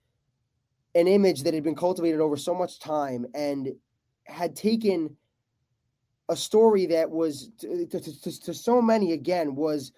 an 0.94 1.08
image 1.08 1.42
that 1.42 1.54
had 1.54 1.64
been 1.64 1.74
cultivated 1.74 2.20
over 2.20 2.36
so 2.36 2.54
much 2.54 2.78
time 2.78 3.24
and 3.34 3.68
had 4.24 4.54
taken 4.54 5.16
a 6.28 6.36
story 6.36 6.84
that 6.86 7.10
was 7.10 7.50
to, 7.58 7.86
to, 7.86 8.00
to, 8.00 8.40
to 8.40 8.52
so 8.52 8.82
many 8.82 9.12
again 9.12 9.54
was 9.54 9.92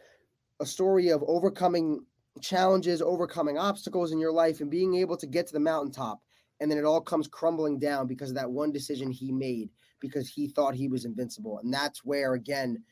a 0.61 0.67
story 0.67 1.09
of 1.09 1.25
overcoming 1.27 2.05
challenges, 2.41 3.03
overcoming 3.03 3.59
obstacles 3.59 4.13
in 4.13 4.19
your 4.21 4.33
life, 4.33 4.61
and 4.61 4.71
being 4.71 4.95
able 4.95 5.17
to 5.17 5.27
get 5.27 5.49
to 5.49 5.53
the 5.53 5.61
mountaintop. 5.61 6.21
And 6.61 6.71
then 6.71 6.79
it 6.79 6.85
all 6.85 7.01
comes 7.01 7.27
crumbling 7.27 7.81
down 7.81 8.07
because 8.07 8.31
of 8.31 8.37
that 8.37 8.51
one 8.51 8.71
decision 8.71 9.11
he 9.11 9.33
made 9.33 9.71
because 10.07 10.29
he 10.29 10.49
thought 10.49 10.75
he 10.75 10.89
was 10.89 11.05
invincible. 11.05 11.59
And 11.63 11.73
that's 11.73 12.05
where, 12.05 12.35
again, 12.35 12.83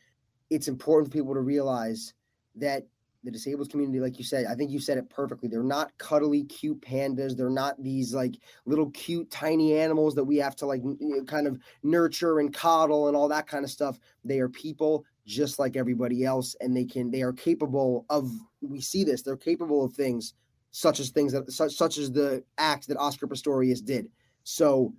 it's 0.51 0.69
important 0.69 1.13
for 1.13 1.19
people 1.19 1.35
to 1.35 1.41
realize 1.41 2.15
that 2.57 2.87
the 3.25 3.31
disabled 3.31 3.71
community, 3.71 4.01
like 4.01 4.19
you 4.19 4.25
said, 4.25 4.45
I 4.47 4.55
think 4.55 4.71
you 4.71 4.79
said 4.79 4.99
it 4.99 5.09
perfectly. 5.09 5.49
They're 5.49 5.63
not 5.63 5.97
cuddly, 5.97 6.45
cute 6.45 6.81
pandas. 6.83 7.35
They're 7.35 7.49
not 7.49 7.83
these 7.83 8.13
like 8.13 8.35
little 8.67 8.91
cute, 8.91 9.31
tiny 9.31 9.79
animals 9.79 10.15
that 10.15 10.25
we 10.25 10.37
have 10.37 10.55
to 10.57 10.67
like 10.67 10.83
kind 11.27 11.47
of 11.47 11.59
nurture 11.83 12.41
and 12.41 12.53
coddle 12.53 13.09
and 13.09 13.17
all 13.17 13.29
that 13.29 13.47
kind 13.47 13.65
of 13.65 13.71
stuff. 13.71 13.99
They 14.25 14.41
are 14.41 14.49
people 14.51 15.07
just 15.27 15.59
like 15.59 15.75
everybody 15.75 16.25
else, 16.25 16.55
and 16.61 16.77
they 16.77 16.85
can, 16.85 17.11
they 17.11 17.23
are 17.23 17.33
capable 17.33 18.05
of. 18.11 18.31
We 18.61 18.83
see 18.83 19.05
this. 19.05 19.23
They're 19.23 19.39
capable 19.39 19.83
of 19.83 19.95
things 19.95 20.35
such 20.71 21.01
as 21.01 21.11
things 21.11 21.33
that 21.33 21.51
such 21.51 21.73
such 21.73 21.97
as 21.99 22.13
the 22.13 22.45
act 22.59 22.89
that 22.89 22.99
Oscar 22.99 23.27
Pistorius 23.27 23.83
did. 23.83 24.09
So 24.43 24.93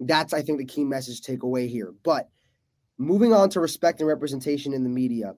that's 0.00 0.32
I 0.32 0.42
think 0.42 0.58
the 0.58 0.64
key 0.64 0.84
message 0.84 1.20
to 1.20 1.32
take 1.32 1.42
away 1.42 1.66
here. 1.66 1.94
But 2.02 2.28
moving 2.98 3.32
on 3.32 3.50
to 3.50 3.60
respect 3.60 4.00
and 4.00 4.08
representation 4.08 4.72
in 4.72 4.82
the 4.82 4.90
media 4.90 5.34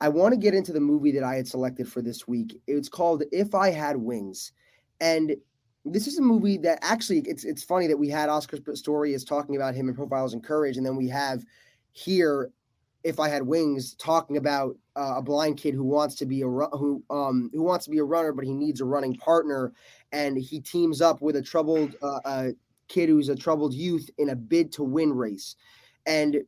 I 0.00 0.08
want 0.08 0.32
to 0.34 0.40
get 0.40 0.54
into 0.54 0.72
the 0.72 0.80
movie 0.80 1.12
that 1.12 1.22
I 1.22 1.36
had 1.36 1.48
selected 1.48 1.88
for 1.88 2.02
this 2.02 2.28
week. 2.28 2.60
It's 2.66 2.88
called 2.88 3.22
If 3.32 3.54
I 3.54 3.70
Had 3.70 3.96
Wings. 3.96 4.52
And 5.00 5.36
this 5.84 6.06
is 6.06 6.18
a 6.18 6.22
movie 6.22 6.58
that 6.58 6.78
actually 6.82 7.20
it's 7.20 7.44
it's 7.44 7.62
funny 7.62 7.86
that 7.86 7.98
we 7.98 8.08
had 8.08 8.28
Oscar 8.28 8.58
Pistorius 8.58 9.26
talking 9.26 9.56
about 9.56 9.74
him 9.74 9.88
in 9.88 9.94
Profiles 9.94 10.34
in 10.34 10.40
Courage, 10.40 10.76
and 10.76 10.84
then 10.84 10.96
we 10.96 11.08
have 11.08 11.44
here 11.92 12.50
If 13.04 13.20
I 13.20 13.28
Had 13.28 13.46
Wings 13.46 13.94
talking 13.94 14.36
about 14.36 14.76
uh, 14.96 15.14
a 15.16 15.22
blind 15.22 15.58
kid 15.58 15.74
who 15.74 15.84
wants 15.84 16.16
to 16.16 16.26
be 16.26 16.42
a 16.42 16.46
who 16.46 17.02
um 17.08 17.50
who 17.54 17.62
wants 17.62 17.84
to 17.84 17.90
be 17.90 17.98
a 17.98 18.04
runner, 18.04 18.32
but 18.32 18.44
he 18.44 18.52
needs 18.52 18.80
a 18.80 18.84
running 18.84 19.14
partner, 19.14 19.72
and 20.12 20.36
he 20.36 20.60
teams 20.60 21.00
up 21.00 21.22
with 21.22 21.36
a 21.36 21.42
troubled 21.42 21.94
uh, 22.02 22.20
uh, 22.24 22.48
kid 22.88 23.08
who's 23.08 23.28
a 23.28 23.36
troubled 23.36 23.74
youth 23.74 24.08
in 24.18 24.30
a 24.30 24.36
bid 24.36 24.72
to 24.72 24.82
win 24.82 25.12
race. 25.12 25.56
And 26.06 26.42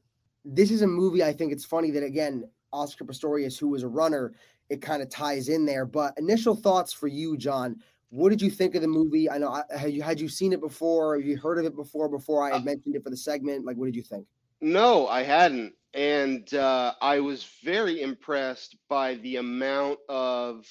this 0.44 0.70
is 0.70 0.82
a 0.82 0.86
movie. 0.86 1.22
I 1.22 1.32
think 1.32 1.52
it's 1.52 1.64
funny 1.64 1.90
that 1.92 2.02
again 2.02 2.48
Oscar 2.72 3.04
Pistorius, 3.04 3.58
who 3.58 3.68
was 3.68 3.82
a 3.82 3.88
runner, 3.88 4.34
it 4.68 4.82
kind 4.82 5.02
of 5.02 5.08
ties 5.08 5.48
in 5.48 5.64
there. 5.64 5.86
But 5.86 6.14
initial 6.18 6.54
thoughts 6.54 6.92
for 6.92 7.08
you, 7.08 7.36
Jon. 7.36 7.76
What 8.10 8.30
did 8.30 8.40
you 8.40 8.50
think 8.50 8.74
of 8.74 8.82
the 8.82 8.88
movie? 8.88 9.30
I 9.30 9.38
know 9.38 9.62
had 9.70 9.92
you 9.92 10.02
had 10.02 10.20
you 10.20 10.28
seen 10.28 10.52
it 10.52 10.60
before? 10.60 11.16
Have 11.16 11.26
you 11.26 11.36
heard 11.36 11.58
of 11.58 11.64
it 11.66 11.76
before? 11.76 12.08
Before 12.08 12.42
I 12.42 12.52
had 12.52 12.62
uh, 12.62 12.64
mentioned 12.64 12.96
it 12.96 13.02
for 13.02 13.10
the 13.10 13.16
segment, 13.16 13.66
like 13.66 13.76
what 13.76 13.86
did 13.86 13.96
you 13.96 14.02
think? 14.02 14.26
No, 14.60 15.06
I 15.06 15.22
hadn't, 15.22 15.74
and 15.94 16.52
uh, 16.54 16.94
I 17.00 17.20
was 17.20 17.44
very 17.62 18.00
impressed 18.00 18.76
by 18.88 19.16
the 19.16 19.36
amount 19.36 19.98
of 20.08 20.66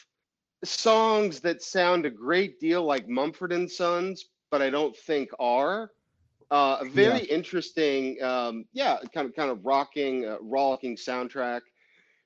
songs 0.63 1.39
that 1.41 1.61
sound 1.61 2.05
a 2.05 2.09
great 2.09 2.59
deal 2.59 2.83
like 2.83 3.07
Mumford 3.07 3.51
and 3.51 3.69
Sons, 3.69 4.29
but 4.51 4.61
I 4.61 4.69
don't 4.69 4.95
think 4.95 5.29
are. 5.39 5.91
Uh, 6.49 6.77
a 6.81 6.85
very 6.85 7.27
yeah. 7.27 7.35
interesting, 7.35 8.21
um, 8.23 8.65
yeah, 8.71 8.97
kind 9.13 9.27
of 9.27 9.35
kind 9.35 9.51
of 9.51 9.65
rocking, 9.65 10.25
uh, 10.25 10.37
rollicking 10.41 10.95
soundtrack 10.95 11.61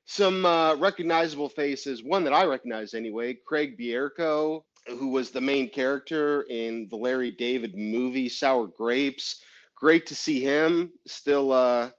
some 0.06 0.46
uh, 0.46 0.76
recognizable 0.76 1.50
faces. 1.50 2.04
One 2.04 2.24
that 2.24 2.34
I 2.34 2.46
recognize 2.46 2.94
anyway, 2.94 3.38
Craig 3.46 3.78
Bierko, 3.78 4.64
who 4.88 5.10
was 5.10 5.32
the 5.32 5.42
main 5.42 5.70
character 5.70 6.44
in 6.50 6.88
the 6.90 6.98
Larry 6.98 7.32
David 7.32 7.78
movie 7.78 8.30
Sour 8.30 8.68
Grapes. 8.68 9.42
Great 9.76 10.06
to 10.08 10.16
see 10.16 10.42
him 10.42 10.92
still 11.08 11.52
uh, 11.52 11.92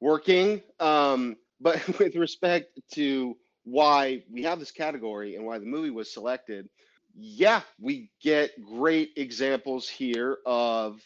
working. 0.00 0.62
Um, 0.80 1.36
but 1.60 1.86
with 1.98 2.16
respect 2.16 2.80
to 2.94 3.36
why 3.64 4.22
we 4.30 4.42
have 4.44 4.58
this 4.58 4.70
category 4.70 5.36
and 5.36 5.44
why 5.44 5.58
the 5.58 5.66
movie 5.66 5.90
was 5.90 6.12
selected, 6.12 6.68
yeah, 7.20 7.62
we 7.80 8.10
get 8.22 8.52
great 8.62 9.10
examples 9.16 9.88
here 9.88 10.38
of 10.46 11.00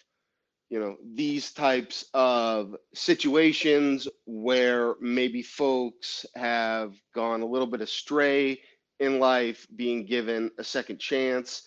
you 0.68 0.78
know 0.78 0.96
these 1.14 1.52
types 1.52 2.04
of 2.14 2.76
situations 2.94 4.08
where 4.26 4.94
maybe 5.00 5.42
folks 5.42 6.26
have 6.34 6.94
gone 7.14 7.42
a 7.42 7.46
little 7.46 7.66
bit 7.66 7.80
astray 7.80 8.60
in 9.00 9.18
life 9.18 9.66
being 9.76 10.06
given 10.06 10.50
a 10.58 10.64
second 10.64 10.98
chance 10.98 11.62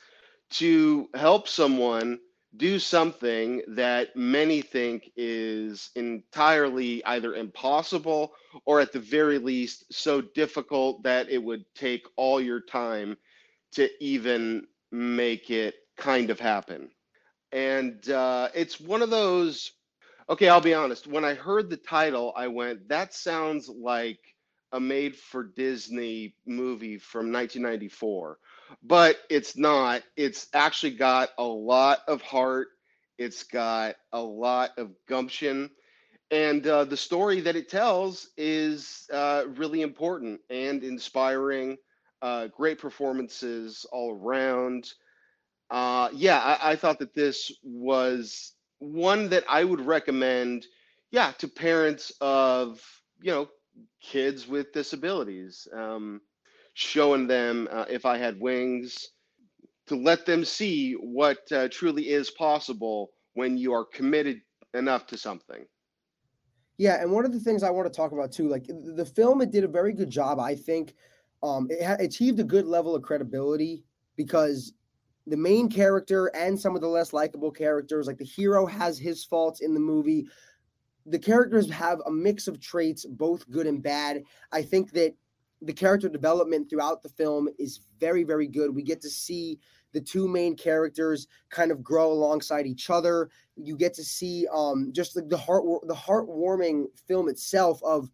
to 0.51 1.10
help 1.15 1.47
someone 1.47 2.19
do 2.58 2.79
something 2.79 3.62
that 3.67 4.15
many 4.15 4.62
think 4.62 5.12
is 5.17 5.89
entirely 5.95 7.03
either 7.05 7.36
impossible 7.36 8.34
or 8.65 8.79
at 8.79 8.91
the 8.93 8.99
very 8.99 9.38
least 9.39 9.86
so 9.91 10.21
difficult 10.21 11.03
that 11.03 11.29
it 11.29 11.43
would 11.43 11.65
take 11.75 12.05
all 12.15 12.39
your 12.39 12.62
time 12.62 13.17
to 13.75 13.89
even 14.03 14.67
make 14.91 15.49
it 15.51 15.75
kind 15.97 16.29
of 16.31 16.39
happen 16.39 16.89
and 17.51 18.09
uh, 18.09 18.49
it's 18.55 18.79
one 18.79 19.01
of 19.01 19.09
those. 19.09 19.71
Okay, 20.29 20.49
I'll 20.49 20.61
be 20.61 20.73
honest. 20.73 21.07
When 21.07 21.25
I 21.25 21.35
heard 21.35 21.69
the 21.69 21.77
title, 21.77 22.33
I 22.35 22.47
went, 22.47 22.89
"That 22.89 23.13
sounds 23.13 23.69
like 23.69 24.19
a 24.71 24.79
made-for-Disney 24.79 26.35
movie 26.45 26.97
from 26.99 27.31
1994," 27.31 28.39
but 28.83 29.17
it's 29.29 29.57
not. 29.57 30.03
It's 30.17 30.47
actually 30.53 30.95
got 30.95 31.29
a 31.38 31.43
lot 31.43 31.99
of 32.07 32.21
heart. 32.21 32.69
It's 33.17 33.43
got 33.43 33.95
a 34.13 34.21
lot 34.21 34.71
of 34.77 34.91
gumption, 35.07 35.69
and 36.31 36.65
uh, 36.67 36.85
the 36.85 36.97
story 36.97 37.41
that 37.41 37.55
it 37.55 37.69
tells 37.69 38.29
is 38.38 39.07
uh, 39.13 39.43
really 39.55 39.81
important 39.81 40.41
and 40.49 40.83
inspiring. 40.83 41.77
Uh, 42.25 42.47
great 42.47 42.79
performances 42.79 43.85
all 43.91 44.09
around. 44.19 44.81
Uh, 45.69 46.09
yeah, 46.11 46.39
I, 46.39 46.71
I 46.71 46.75
thought 46.75 46.97
that 46.97 47.13
this 47.13 47.51
was 47.63 48.53
one 48.79 49.29
that 49.29 49.43
I 49.47 49.63
would 49.63 49.81
recommend, 49.81 50.65
yeah, 51.11 51.33
to 51.38 51.47
parents 51.47 52.11
of, 52.21 52.81
you 53.21 53.31
know, 53.31 53.47
kids 54.01 54.47
with 54.47 54.73
disabilities, 54.73 55.67
um, 55.71 56.19
showing 56.73 57.27
them 57.27 57.67
uh, 57.71 57.85
if 57.89 58.07
I 58.07 58.17
had 58.17 58.39
wings 58.39 59.11
to 59.85 59.95
let 59.95 60.25
them 60.25 60.45
see 60.45 60.93
what 60.93 61.51
uh, 61.51 61.67
truly 61.69 62.09
is 62.09 62.31
possible 62.31 63.11
when 63.35 63.55
you 63.55 63.71
are 63.73 63.85
committed 63.85 64.41
enough 64.73 65.05
to 65.07 65.17
something. 65.17 65.63
Yeah, 66.77 67.01
and 67.01 67.11
one 67.11 67.25
of 67.25 67.33
the 67.33 67.39
things 67.39 67.61
I 67.61 67.69
want 67.69 67.85
to 67.91 67.95
talk 67.95 68.13
about 68.13 68.31
too, 68.31 68.49
like 68.49 68.65
the 68.67 69.05
film, 69.05 69.41
it 69.41 69.51
did 69.51 69.63
a 69.63 69.67
very 69.79 69.93
good 69.93 70.09
job. 70.09 70.39
I 70.39 70.55
think 70.55 70.95
um, 71.43 71.67
it 71.69 71.83
ha- 71.83 71.97
achieved 71.99 72.39
a 72.39 72.43
good 72.43 72.65
level 72.65 72.95
of 72.95 73.03
credibility 73.03 73.83
because 74.15 74.73
the 75.27 75.37
main 75.37 75.69
character 75.69 76.27
and 76.35 76.59
some 76.59 76.75
of 76.75 76.81
the 76.81 76.87
less 76.87 77.13
likable 77.13 77.51
characters, 77.51 78.07
like 78.07 78.17
the 78.17 78.25
hero 78.25 78.65
has 78.65 78.97
his 78.97 79.23
faults 79.23 79.61
in 79.61 79.73
the 79.73 79.79
movie. 79.79 80.27
The 81.07 81.19
characters 81.19 81.69
have 81.71 81.99
a 82.05 82.11
mix 82.11 82.47
of 82.47 82.59
traits, 82.59 83.05
both 83.05 83.49
good 83.49 83.67
and 83.67 83.81
bad. 83.81 84.23
I 84.51 84.61
think 84.61 84.91
that 84.91 85.15
the 85.61 85.73
character 85.73 86.09
development 86.09 86.69
throughout 86.69 87.01
the 87.01 87.09
film 87.09 87.49
is 87.57 87.81
very, 87.99 88.23
very 88.23 88.47
good. 88.47 88.73
We 88.73 88.83
get 88.83 89.01
to 89.01 89.09
see 89.09 89.59
the 89.93 90.01
two 90.01 90.27
main 90.27 90.55
characters 90.55 91.27
kind 91.49 91.71
of 91.71 91.83
grow 91.83 92.11
alongside 92.11 92.67
each 92.67 92.89
other. 92.89 93.29
You 93.55 93.77
get 93.77 93.93
to 93.95 94.03
see 94.03 94.45
um, 94.53 94.91
just 94.91 95.15
the 95.15 95.37
heart, 95.37 95.63
the 95.87 95.95
heartwarming 95.95 96.85
film 97.07 97.29
itself 97.29 97.81
of 97.83 98.09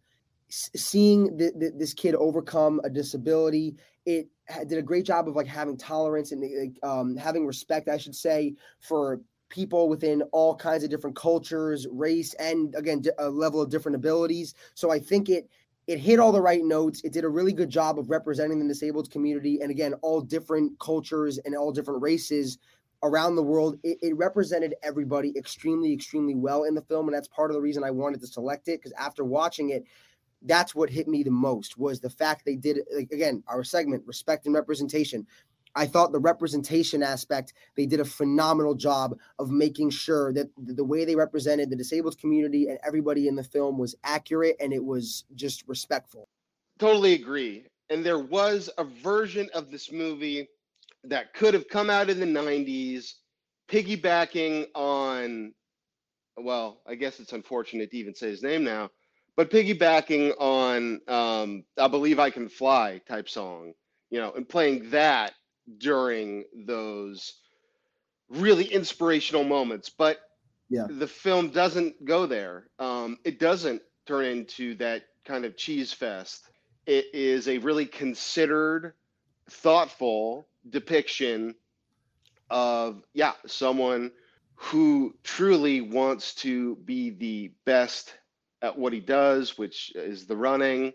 seeing 0.52 1.36
the, 1.36 1.52
the, 1.56 1.72
this 1.74 1.94
kid 1.94 2.14
overcome 2.14 2.80
a 2.84 2.90
disability. 2.90 3.76
It 4.04 4.28
did 4.66 4.78
a 4.78 4.82
great 4.82 5.06
job 5.06 5.28
of 5.28 5.36
like 5.36 5.46
having 5.46 5.76
tolerance 5.76 6.32
and 6.32 6.76
um, 6.82 7.16
having 7.16 7.46
respect, 7.46 7.88
I 7.88 7.96
should 7.96 8.14
say, 8.14 8.54
for 8.80 9.20
people 9.48 9.88
within 9.88 10.22
all 10.32 10.54
kinds 10.56 10.84
of 10.84 10.90
different 10.90 11.16
cultures, 11.16 11.86
race, 11.90 12.34
and 12.34 12.74
again, 12.74 13.02
a 13.18 13.30
level 13.30 13.60
of 13.62 13.70
different 13.70 13.96
abilities. 13.96 14.54
So 14.74 14.90
I 14.90 14.98
think 14.98 15.28
it 15.28 15.48
it 15.88 15.98
hit 15.98 16.20
all 16.20 16.30
the 16.30 16.40
right 16.40 16.62
notes. 16.62 17.00
It 17.02 17.12
did 17.12 17.24
a 17.24 17.28
really 17.28 17.52
good 17.52 17.68
job 17.68 17.98
of 17.98 18.08
representing 18.08 18.60
the 18.60 18.68
disabled 18.68 19.10
community, 19.10 19.60
and 19.60 19.70
again, 19.70 19.94
all 20.02 20.20
different 20.20 20.78
cultures 20.78 21.38
and 21.38 21.56
all 21.56 21.72
different 21.72 22.02
races 22.02 22.58
around 23.02 23.34
the 23.34 23.42
world. 23.42 23.78
It, 23.82 23.98
it 24.00 24.16
represented 24.16 24.74
everybody 24.82 25.36
extremely, 25.36 25.92
extremely 25.92 26.34
well 26.34 26.64
in 26.64 26.74
the 26.74 26.82
film, 26.82 27.08
and 27.08 27.16
that's 27.16 27.28
part 27.28 27.50
of 27.50 27.54
the 27.54 27.60
reason 27.60 27.82
I 27.82 27.90
wanted 27.90 28.20
to 28.20 28.26
select 28.26 28.68
it 28.68 28.80
because 28.80 28.92
after 28.92 29.24
watching 29.24 29.70
it 29.70 29.84
that's 30.44 30.74
what 30.74 30.90
hit 30.90 31.08
me 31.08 31.22
the 31.22 31.30
most 31.30 31.78
was 31.78 32.00
the 32.00 32.10
fact 32.10 32.44
they 32.44 32.56
did 32.56 32.80
again 32.96 33.42
our 33.46 33.64
segment 33.64 34.02
respect 34.06 34.46
and 34.46 34.54
representation. 34.54 35.26
I 35.74 35.86
thought 35.86 36.12
the 36.12 36.18
representation 36.18 37.02
aspect 37.02 37.54
they 37.76 37.86
did 37.86 38.00
a 38.00 38.04
phenomenal 38.04 38.74
job 38.74 39.16
of 39.38 39.50
making 39.50 39.90
sure 39.90 40.32
that 40.34 40.50
the 40.58 40.84
way 40.84 41.04
they 41.04 41.16
represented 41.16 41.70
the 41.70 41.76
disabled 41.76 42.18
community 42.18 42.68
and 42.68 42.78
everybody 42.86 43.26
in 43.26 43.36
the 43.36 43.44
film 43.44 43.78
was 43.78 43.94
accurate 44.04 44.56
and 44.60 44.72
it 44.72 44.84
was 44.84 45.24
just 45.34 45.66
respectful. 45.66 46.28
Totally 46.78 47.14
agree. 47.14 47.64
And 47.88 48.04
there 48.04 48.18
was 48.18 48.68
a 48.76 48.84
version 48.84 49.48
of 49.54 49.70
this 49.70 49.90
movie 49.90 50.48
that 51.04 51.32
could 51.34 51.54
have 51.54 51.68
come 51.68 51.90
out 51.90 52.10
in 52.10 52.20
the 52.20 52.26
90s 52.26 53.14
piggybacking 53.68 54.66
on 54.74 55.52
well 56.36 56.80
i 56.86 56.94
guess 56.94 57.20
it's 57.20 57.32
unfortunate 57.32 57.90
to 57.90 57.96
even 57.96 58.14
say 58.14 58.28
his 58.28 58.42
name 58.42 58.64
now 58.64 58.90
but 59.36 59.50
piggybacking 59.50 60.32
on 60.38 61.00
um, 61.08 61.64
I 61.78 61.88
believe 61.88 62.18
I 62.18 62.30
can 62.30 62.48
fly 62.48 63.00
type 63.08 63.28
song, 63.28 63.74
you 64.10 64.20
know, 64.20 64.32
and 64.32 64.48
playing 64.48 64.90
that 64.90 65.32
during 65.78 66.44
those 66.66 67.34
really 68.28 68.64
inspirational 68.64 69.44
moments. 69.44 69.88
But 69.88 70.18
yeah. 70.68 70.86
the 70.88 71.06
film 71.06 71.48
doesn't 71.48 72.04
go 72.04 72.26
there. 72.26 72.68
Um, 72.78 73.18
it 73.24 73.38
doesn't 73.38 73.82
turn 74.06 74.24
into 74.24 74.74
that 74.76 75.04
kind 75.24 75.44
of 75.44 75.56
cheese 75.56 75.92
fest. 75.92 76.48
It 76.86 77.06
is 77.14 77.48
a 77.48 77.58
really 77.58 77.86
considered, 77.86 78.94
thoughtful 79.48 80.48
depiction 80.68 81.54
of, 82.50 83.02
yeah, 83.14 83.32
someone 83.46 84.10
who 84.54 85.14
truly 85.24 85.80
wants 85.80 86.34
to 86.34 86.76
be 86.76 87.10
the 87.10 87.52
best 87.64 88.14
at 88.62 88.78
what 88.78 88.92
he 88.92 89.00
does, 89.00 89.58
which 89.58 89.92
is 89.94 90.26
the 90.26 90.36
running, 90.36 90.92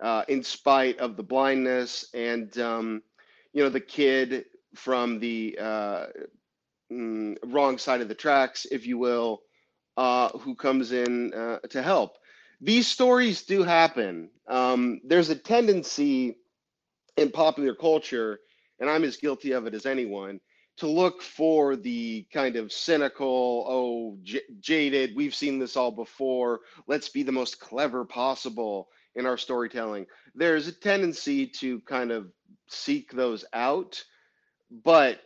uh, 0.00 0.24
in 0.28 0.42
spite 0.42 0.98
of 0.98 1.16
the 1.16 1.22
blindness 1.22 2.06
and, 2.14 2.58
um, 2.58 3.02
you 3.52 3.62
know, 3.62 3.68
the 3.68 3.80
kid 3.80 4.46
from 4.74 5.20
the 5.20 5.58
uh, 5.60 6.06
mm, 6.90 7.36
wrong 7.44 7.78
side 7.78 8.00
of 8.00 8.08
the 8.08 8.14
tracks, 8.14 8.66
if 8.70 8.86
you 8.86 8.98
will, 8.98 9.42
uh, 9.96 10.30
who 10.38 10.54
comes 10.54 10.92
in 10.92 11.32
uh, 11.34 11.58
to 11.70 11.82
help. 11.82 12.16
These 12.60 12.86
stories 12.86 13.42
do 13.42 13.62
happen. 13.62 14.30
Um, 14.48 15.00
there's 15.04 15.30
a 15.30 15.36
tendency 15.36 16.36
in 17.16 17.30
popular 17.30 17.74
culture, 17.74 18.40
and 18.80 18.88
I'm 18.88 19.04
as 19.04 19.16
guilty 19.16 19.52
of 19.52 19.66
it 19.66 19.74
as 19.74 19.84
anyone, 19.84 20.40
to 20.82 20.88
look 20.88 21.22
for 21.22 21.76
the 21.76 22.26
kind 22.32 22.56
of 22.56 22.72
cynical, 22.72 23.64
oh, 23.68 24.18
j- 24.24 24.42
jaded, 24.58 25.14
we've 25.14 25.34
seen 25.34 25.60
this 25.60 25.76
all 25.76 25.92
before, 25.92 26.58
let's 26.88 27.08
be 27.08 27.22
the 27.22 27.30
most 27.30 27.60
clever 27.60 28.04
possible 28.04 28.88
in 29.14 29.24
our 29.24 29.36
storytelling. 29.38 30.06
There's 30.34 30.66
a 30.66 30.72
tendency 30.72 31.46
to 31.60 31.78
kind 31.82 32.10
of 32.10 32.32
seek 32.68 33.12
those 33.12 33.44
out, 33.52 34.02
but 34.72 35.20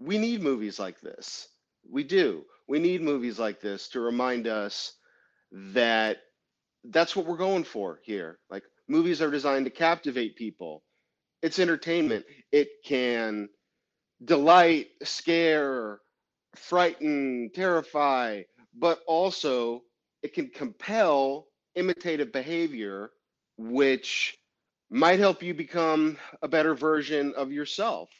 we 0.00 0.16
need 0.16 0.42
movies 0.42 0.78
like 0.78 1.02
this. 1.02 1.48
We 1.86 2.02
do. 2.02 2.46
We 2.66 2.78
need 2.78 3.02
movies 3.02 3.38
like 3.38 3.60
this 3.60 3.88
to 3.88 4.00
remind 4.00 4.46
us 4.46 4.94
that 5.52 6.16
that's 6.82 7.14
what 7.14 7.26
we're 7.26 7.36
going 7.36 7.64
for 7.64 8.00
here. 8.04 8.38
Like 8.48 8.62
movies 8.88 9.20
are 9.20 9.30
designed 9.30 9.66
to 9.66 9.70
captivate 9.70 10.34
people. 10.34 10.82
It's 11.42 11.58
entertainment. 11.58 12.24
It 12.52 12.68
can 12.86 13.50
delight, 14.24 14.88
scare, 15.02 16.00
frighten, 16.54 17.50
terrify, 17.54 18.42
but 18.76 19.00
also 19.06 19.82
it 20.22 20.34
can 20.34 20.48
compel 20.48 21.46
imitative 21.74 22.32
behavior, 22.32 23.10
which 23.56 24.36
might 24.90 25.18
help 25.18 25.42
you 25.42 25.54
become 25.54 26.16
a 26.42 26.48
better 26.48 26.74
version 26.74 27.34
of 27.36 27.52
yourself. 27.52 28.10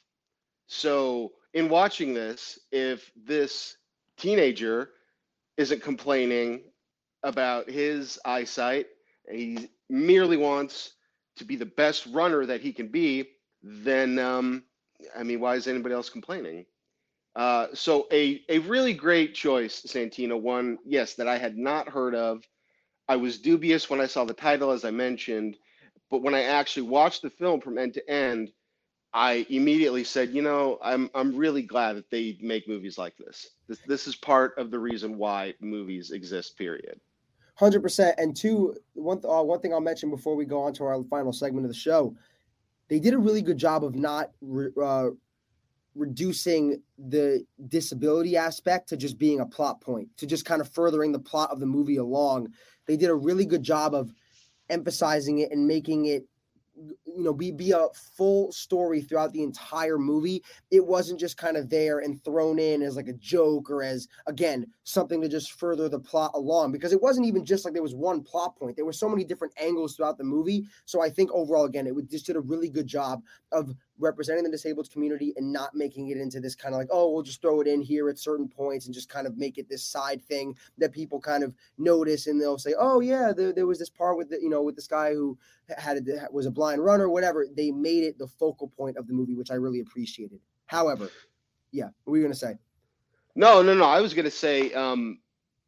So, 0.66 1.32
in 1.52 1.68
watching 1.68 2.14
this, 2.14 2.58
if 2.72 3.12
this 3.14 3.76
teenager 4.16 4.90
isn't 5.56 5.82
complaining 5.82 6.62
about 7.22 7.70
his 7.70 8.18
eyesight, 8.24 8.86
he 9.30 9.68
merely 9.88 10.36
wants 10.36 10.94
to 11.36 11.44
be 11.44 11.56
the 11.56 11.66
best 11.66 12.06
runner 12.06 12.46
that 12.46 12.60
he 12.60 12.72
can 12.72 12.88
be, 12.88 13.28
then 13.62 14.18
um, 14.18 14.64
I 15.16 15.22
mean, 15.22 15.40
why 15.40 15.56
is 15.56 15.66
anybody 15.66 15.94
else 15.94 16.08
complaining? 16.08 16.66
Uh, 17.36 17.66
so 17.74 18.06
a 18.12 18.42
a 18.48 18.58
really 18.60 18.92
great 18.94 19.34
choice, 19.34 19.82
Santino. 19.82 20.40
One, 20.40 20.78
yes, 20.84 21.14
that 21.14 21.28
I 21.28 21.38
had 21.38 21.56
not 21.56 21.88
heard 21.88 22.14
of. 22.14 22.42
I 23.08 23.16
was 23.16 23.38
dubious 23.38 23.90
when 23.90 24.00
I 24.00 24.06
saw 24.06 24.24
the 24.24 24.34
title, 24.34 24.70
as 24.70 24.84
I 24.84 24.90
mentioned, 24.90 25.58
but 26.10 26.22
when 26.22 26.34
I 26.34 26.44
actually 26.44 26.88
watched 26.88 27.22
the 27.22 27.30
film 27.30 27.60
from 27.60 27.76
end 27.76 27.94
to 27.94 28.10
end, 28.10 28.50
I 29.12 29.46
immediately 29.50 30.04
said, 30.04 30.30
you 30.30 30.42
know, 30.42 30.78
I'm 30.82 31.10
I'm 31.14 31.36
really 31.36 31.62
glad 31.62 31.96
that 31.96 32.10
they 32.10 32.38
make 32.40 32.68
movies 32.68 32.98
like 32.98 33.16
this. 33.16 33.48
This 33.68 33.78
this 33.86 34.06
is 34.06 34.16
part 34.16 34.56
of 34.56 34.70
the 34.70 34.78
reason 34.78 35.18
why 35.18 35.54
movies 35.60 36.12
exist. 36.12 36.56
Period. 36.56 37.00
Hundred 37.56 37.82
percent. 37.82 38.16
And 38.18 38.36
two, 38.36 38.76
one 38.94 39.20
uh, 39.24 39.42
one 39.42 39.60
thing 39.60 39.72
I'll 39.72 39.80
mention 39.80 40.10
before 40.10 40.36
we 40.36 40.44
go 40.44 40.62
on 40.62 40.72
to 40.74 40.84
our 40.84 41.02
final 41.04 41.32
segment 41.32 41.64
of 41.64 41.70
the 41.70 41.78
show 41.78 42.16
they 42.88 42.98
did 42.98 43.14
a 43.14 43.18
really 43.18 43.42
good 43.42 43.58
job 43.58 43.84
of 43.84 43.94
not 43.94 44.30
re- 44.40 44.70
uh, 44.82 45.10
reducing 45.94 46.82
the 46.98 47.44
disability 47.68 48.36
aspect 48.36 48.88
to 48.88 48.96
just 48.96 49.18
being 49.18 49.40
a 49.40 49.46
plot 49.46 49.80
point, 49.80 50.08
to 50.16 50.26
just 50.26 50.44
kind 50.44 50.60
of 50.60 50.68
furthering 50.68 51.12
the 51.12 51.18
plot 51.18 51.50
of 51.50 51.60
the 51.60 51.66
movie 51.66 51.96
along. 51.96 52.48
They 52.86 52.96
did 52.96 53.10
a 53.10 53.14
really 53.14 53.46
good 53.46 53.62
job 53.62 53.94
of 53.94 54.12
emphasizing 54.70 55.38
it 55.38 55.52
and 55.52 55.66
making 55.66 56.06
it 56.06 56.26
you 57.04 57.22
know 57.22 57.32
be 57.32 57.50
be 57.50 57.72
a 57.72 57.86
full 57.94 58.52
story 58.52 59.00
throughout 59.00 59.32
the 59.32 59.42
entire 59.42 59.98
movie. 59.98 60.42
It 60.70 60.84
wasn't 60.84 61.20
just 61.20 61.36
kind 61.36 61.56
of 61.56 61.68
there 61.68 62.00
and 62.00 62.22
thrown 62.24 62.58
in 62.58 62.82
as 62.82 62.96
like 62.96 63.08
a 63.08 63.14
joke 63.14 63.70
or 63.70 63.82
as 63.82 64.08
again 64.26 64.66
something 64.84 65.20
to 65.20 65.28
just 65.28 65.52
further 65.52 65.88
the 65.88 66.00
plot 66.00 66.32
along 66.34 66.72
because 66.72 66.92
it 66.92 67.02
wasn't 67.02 67.26
even 67.26 67.44
just 67.44 67.64
like 67.64 67.74
there 67.74 67.82
was 67.82 67.94
one 67.94 68.22
plot 68.22 68.56
point. 68.56 68.76
There 68.76 68.84
were 68.84 68.92
so 68.92 69.08
many 69.08 69.24
different 69.24 69.54
angles 69.58 69.96
throughout 69.96 70.18
the 70.18 70.24
movie. 70.24 70.66
So 70.84 71.02
i 71.02 71.10
think 71.10 71.30
overall 71.32 71.64
again 71.64 71.86
it 71.86 71.94
just 72.10 72.26
did 72.26 72.36
a 72.36 72.40
really 72.40 72.68
good 72.68 72.86
job 72.86 73.22
of 73.52 73.74
representing 73.98 74.44
the 74.44 74.50
disabled 74.50 74.90
community 74.90 75.32
and 75.36 75.52
not 75.52 75.74
making 75.74 76.08
it 76.08 76.16
into 76.16 76.40
this 76.40 76.54
kind 76.54 76.74
of 76.74 76.78
like, 76.78 76.88
oh, 76.90 77.10
we'll 77.10 77.22
just 77.22 77.40
throw 77.40 77.60
it 77.60 77.66
in 77.66 77.80
here 77.80 78.08
at 78.08 78.18
certain 78.18 78.48
points 78.48 78.86
and 78.86 78.94
just 78.94 79.08
kind 79.08 79.26
of 79.26 79.36
make 79.36 79.58
it 79.58 79.68
this 79.68 79.84
side 79.84 80.22
thing 80.24 80.56
that 80.78 80.92
people 80.92 81.20
kind 81.20 81.44
of 81.44 81.54
notice 81.78 82.26
and 82.26 82.40
they'll 82.40 82.58
say, 82.58 82.74
oh 82.78 83.00
yeah, 83.00 83.32
there, 83.32 83.52
there 83.52 83.66
was 83.66 83.78
this 83.78 83.90
part 83.90 84.16
with 84.16 84.30
the, 84.30 84.40
you 84.40 84.48
know, 84.48 84.62
with 84.62 84.74
this 84.74 84.88
guy 84.88 85.12
who 85.12 85.38
had 85.78 85.96
a, 86.08 86.28
was 86.32 86.46
a 86.46 86.50
blind 86.50 86.84
runner, 86.84 87.08
whatever. 87.08 87.46
They 87.54 87.70
made 87.70 88.04
it 88.04 88.18
the 88.18 88.26
focal 88.26 88.68
point 88.68 88.96
of 88.96 89.06
the 89.06 89.12
movie, 89.12 89.34
which 89.34 89.50
I 89.50 89.54
really 89.54 89.80
appreciated. 89.80 90.40
However, 90.66 91.10
yeah, 91.70 91.88
what 92.04 92.12
were 92.12 92.16
you 92.16 92.22
gonna 92.24 92.34
say? 92.34 92.56
No, 93.36 93.62
no, 93.62 93.74
no. 93.74 93.84
I 93.84 94.00
was 94.00 94.14
gonna 94.14 94.30
say, 94.30 94.72
um, 94.72 95.18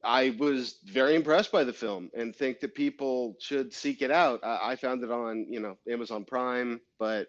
I 0.05 0.37
was 0.39 0.79
very 0.85 1.17
impressed 1.17 1.51
by 1.51 1.65
the 1.65 1.73
film 1.73 2.11
and 2.17 2.35
think 2.35 2.61
that 2.61 2.75
people 2.75 3.37
should 3.41 3.73
seek 3.73 4.03
it 4.03 4.11
out. 4.11 4.41
I, 4.45 4.73
I 4.73 4.77
found 4.77 5.03
it 5.03 5.11
on, 5.11 5.47
you 5.49 5.59
know, 5.59 5.77
Amazon 5.89 6.25
Prime, 6.25 6.81
but 6.99 7.29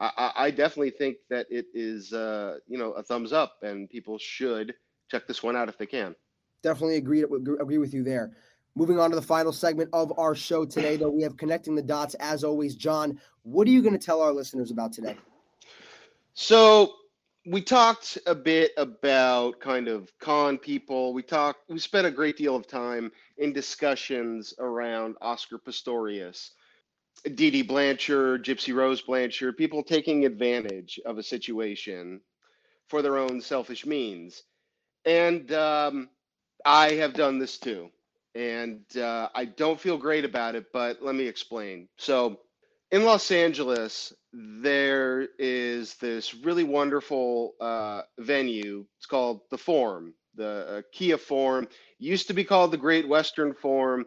I, 0.00 0.32
I 0.36 0.50
definitely 0.50 0.90
think 0.90 1.16
that 1.28 1.46
it 1.50 1.66
is, 1.74 2.12
uh, 2.12 2.58
you 2.68 2.78
know, 2.78 2.92
a 2.92 3.02
thumbs 3.02 3.32
up, 3.32 3.56
and 3.62 3.90
people 3.90 4.18
should 4.18 4.74
check 5.10 5.26
this 5.26 5.42
one 5.42 5.56
out 5.56 5.68
if 5.68 5.76
they 5.76 5.86
can. 5.86 6.14
Definitely 6.62 6.96
agree 6.96 7.22
agree 7.22 7.78
with 7.78 7.94
you 7.94 8.02
there. 8.04 8.36
Moving 8.74 9.00
on 9.00 9.10
to 9.10 9.16
the 9.16 9.22
final 9.22 9.52
segment 9.52 9.90
of 9.92 10.16
our 10.18 10.36
show 10.36 10.64
today, 10.64 10.96
though, 10.96 11.10
we 11.10 11.22
have 11.22 11.36
connecting 11.36 11.74
the 11.74 11.82
dots 11.82 12.14
as 12.14 12.44
always. 12.44 12.76
Jon, 12.76 13.18
what 13.42 13.66
are 13.66 13.70
you 13.70 13.82
going 13.82 13.98
to 13.98 14.04
tell 14.04 14.20
our 14.20 14.32
listeners 14.32 14.70
about 14.70 14.92
today? 14.92 15.16
So 16.34 16.94
we 17.44 17.60
talked 17.60 18.18
a 18.26 18.34
bit 18.34 18.72
about 18.76 19.58
kind 19.58 19.88
of 19.88 20.12
con 20.20 20.58
people. 20.58 21.12
We 21.12 21.22
talked. 21.22 21.68
We 21.68 21.80
spent 21.80 22.06
a 22.06 22.10
great 22.10 22.36
deal 22.36 22.54
of 22.54 22.68
time 22.68 23.10
in 23.38 23.52
discussions 23.52 24.54
around 24.60 25.16
Oscar 25.20 25.58
Pistorius 25.58 26.50
Dee 27.24 27.50
Dee 27.50 27.62
Blanchard, 27.62 28.44
Gypsy 28.44 28.74
Rose 28.74 29.00
Blanchard, 29.00 29.56
people 29.56 29.82
taking 29.82 30.24
advantage 30.24 31.00
of 31.04 31.18
a 31.18 31.22
situation 31.22 32.20
for 32.88 33.02
their 33.02 33.18
own 33.18 33.40
selfish 33.40 33.86
means. 33.86 34.42
And 35.04 35.50
um, 35.52 36.08
I 36.64 36.92
have 36.94 37.14
done 37.14 37.38
this 37.38 37.58
too. 37.58 37.90
And 38.34 38.84
uh, 38.96 39.28
I 39.34 39.46
don't 39.46 39.80
feel 39.80 39.98
great 39.98 40.24
about 40.24 40.54
it, 40.54 40.66
but 40.72 41.02
let 41.02 41.14
me 41.14 41.26
explain. 41.26 41.88
So, 41.96 42.38
in 42.90 43.04
Los 43.04 43.30
Angeles, 43.30 44.12
there 44.32 45.28
is 45.38 45.94
this 45.96 46.34
really 46.34 46.64
wonderful 46.64 47.54
uh, 47.60 48.02
venue. 48.18 48.86
It's 48.96 49.06
called 49.06 49.40
the 49.50 49.58
Forum, 49.58 50.14
the 50.36 50.78
uh, 50.78 50.82
Kia 50.92 51.18
Forum. 51.18 51.68
Used 51.98 52.28
to 52.28 52.34
be 52.34 52.44
called 52.44 52.70
the 52.70 52.78
Great 52.78 53.08
Western 53.08 53.54
Forum 53.54 54.06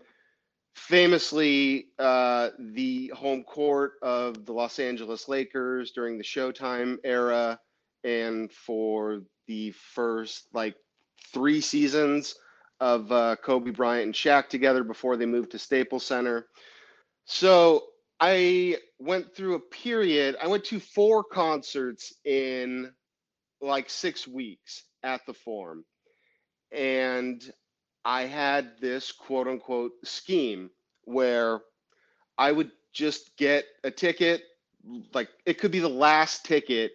famously 0.76 1.88
uh, 2.00 2.50
the 2.60 3.12
home 3.16 3.44
court 3.44 3.94
of 4.02 4.46
the 4.46 4.54
Los 4.54 4.80
Angeles 4.80 5.28
Lakers 5.28 5.92
during 5.92 6.18
the 6.18 6.24
Showtime 6.24 6.98
era, 7.04 7.60
and 8.04 8.52
for 8.52 9.22
the 9.48 9.72
first 9.72 10.48
like 10.54 10.76
three 11.34 11.62
seasons 11.62 12.36
of 12.80 13.12
uh, 13.12 13.36
Kobe 13.44 13.72
Bryant 13.72 14.06
and 14.06 14.14
Shaq 14.14 14.50
together 14.50 14.84
before 14.84 15.18
they 15.18 15.26
moved 15.26 15.52
to 15.52 15.60
Staples 15.60 16.06
Center. 16.06 16.48
So 17.26 17.84
I 18.20 18.78
went 19.00 19.36
through 19.36 19.56
a 19.56 19.60
period. 19.60 20.36
I 20.42 20.48
went 20.48 20.66
to 20.66 20.80
four 20.80 21.24
concerts 21.24 22.14
in 22.26 22.92
like 23.62 23.90
six 23.90 24.28
weeks 24.28 24.84
at 25.04 25.22
the 25.26 25.34
Forum, 25.34 25.86
and 26.72 27.44
I 28.06 28.24
had 28.24 28.80
this 28.80 29.12
quote 29.12 29.48
unquote 29.48 29.94
scheme 30.04 30.70
where 31.06 31.62
I 32.38 32.52
would 32.52 32.72
just 32.94 33.36
get 33.38 33.66
a 33.84 33.92
ticket, 33.92 34.44
like 35.14 35.30
it 35.46 35.60
could 35.60 35.72
be 35.72 35.80
the 35.80 35.90
last 35.90 36.46
ticket 36.46 36.94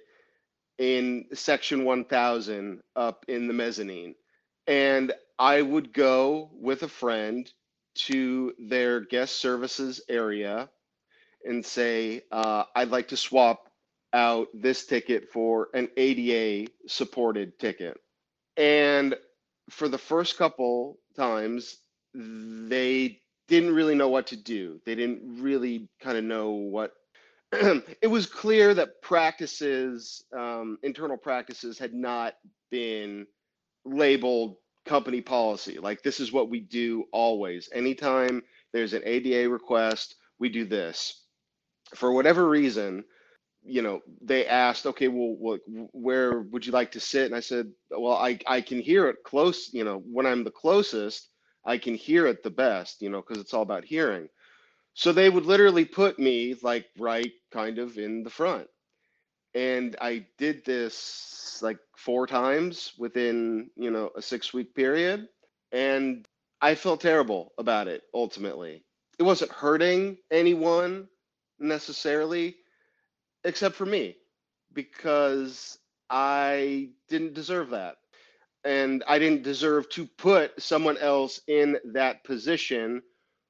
in 0.78 1.26
section 1.32 1.84
1000 1.84 2.80
up 2.96 3.24
in 3.28 3.46
the 3.46 3.54
mezzanine. 3.54 4.14
And 4.66 5.12
I 5.38 5.62
would 5.62 5.92
go 5.92 6.50
with 6.52 6.82
a 6.82 6.88
friend 6.88 7.50
to 7.96 8.52
their 8.58 9.00
guest 9.00 9.36
services 9.36 10.00
area 10.08 10.68
and 11.44 11.64
say, 11.64 12.22
uh, 12.32 12.64
I'd 12.74 12.90
like 12.90 13.08
to 13.08 13.16
swap 13.16 13.70
out 14.12 14.48
this 14.54 14.86
ticket 14.86 15.30
for 15.30 15.68
an 15.74 15.88
ADA 15.96 16.70
supported 16.88 17.58
ticket. 17.58 17.98
And 18.56 19.14
for 19.70 19.88
the 19.88 19.98
first 19.98 20.36
couple 20.36 20.98
times, 21.16 21.78
they 22.14 23.20
didn't 23.48 23.74
really 23.74 23.94
know 23.94 24.08
what 24.08 24.28
to 24.28 24.36
do. 24.36 24.80
They 24.84 24.94
didn't 24.94 25.42
really 25.42 25.88
kind 26.00 26.16
of 26.16 26.24
know 26.24 26.50
what. 26.50 26.92
it 27.52 28.10
was 28.10 28.26
clear 28.26 28.74
that 28.74 29.02
practices, 29.02 30.24
um, 30.36 30.78
internal 30.82 31.16
practices, 31.16 31.78
had 31.78 31.94
not 31.94 32.34
been 32.70 33.26
labeled 33.84 34.56
company 34.84 35.20
policy. 35.20 35.78
Like 35.78 36.02
this 36.02 36.20
is 36.20 36.32
what 36.32 36.50
we 36.50 36.60
do 36.60 37.04
always. 37.12 37.68
Anytime 37.72 38.42
there's 38.72 38.94
an 38.94 39.02
ADA 39.04 39.48
request, 39.48 40.16
we 40.38 40.48
do 40.48 40.64
this. 40.64 41.22
For 41.94 42.12
whatever 42.12 42.48
reason, 42.48 43.04
you 43.66 43.82
know, 43.82 44.00
they 44.22 44.46
asked, 44.46 44.86
okay, 44.86 45.08
well, 45.08 45.58
where 45.92 46.40
would 46.40 46.64
you 46.66 46.72
like 46.72 46.92
to 46.92 47.00
sit? 47.00 47.26
And 47.26 47.34
I 47.34 47.40
said, 47.40 47.70
well, 47.90 48.14
I, 48.16 48.38
I 48.46 48.60
can 48.60 48.80
hear 48.80 49.08
it 49.08 49.24
close, 49.24 49.70
you 49.72 49.84
know, 49.84 49.98
when 49.98 50.26
I'm 50.26 50.44
the 50.44 50.50
closest, 50.50 51.28
I 51.64 51.78
can 51.78 51.94
hear 51.94 52.26
it 52.26 52.42
the 52.42 52.50
best, 52.50 53.02
you 53.02 53.10
know, 53.10 53.20
because 53.20 53.42
it's 53.42 53.54
all 53.54 53.62
about 53.62 53.84
hearing. 53.84 54.28
So 54.94 55.12
they 55.12 55.28
would 55.28 55.46
literally 55.46 55.84
put 55.84 56.18
me 56.18 56.54
like 56.62 56.86
right 56.98 57.32
kind 57.52 57.78
of 57.78 57.98
in 57.98 58.22
the 58.22 58.30
front. 58.30 58.68
And 59.54 59.96
I 60.00 60.26
did 60.38 60.64
this 60.64 61.60
like 61.62 61.78
four 61.96 62.26
times 62.26 62.92
within, 62.98 63.70
you 63.76 63.90
know, 63.90 64.10
a 64.16 64.22
six 64.22 64.54
week 64.54 64.74
period. 64.74 65.28
And 65.72 66.26
I 66.60 66.74
felt 66.74 67.00
terrible 67.00 67.52
about 67.58 67.88
it 67.88 68.02
ultimately. 68.14 68.84
It 69.18 69.22
wasn't 69.22 69.52
hurting 69.52 70.18
anyone 70.30 71.08
necessarily 71.58 72.56
except 73.46 73.76
for 73.76 73.86
me, 73.86 74.16
because 74.72 75.78
I 76.10 76.90
didn't 77.08 77.34
deserve 77.34 77.70
that. 77.70 77.96
And 78.64 79.04
I 79.06 79.18
didn't 79.18 79.44
deserve 79.44 79.88
to 79.90 80.06
put 80.06 80.60
someone 80.60 80.98
else 80.98 81.40
in 81.46 81.78
that 81.92 82.24
position 82.24 83.02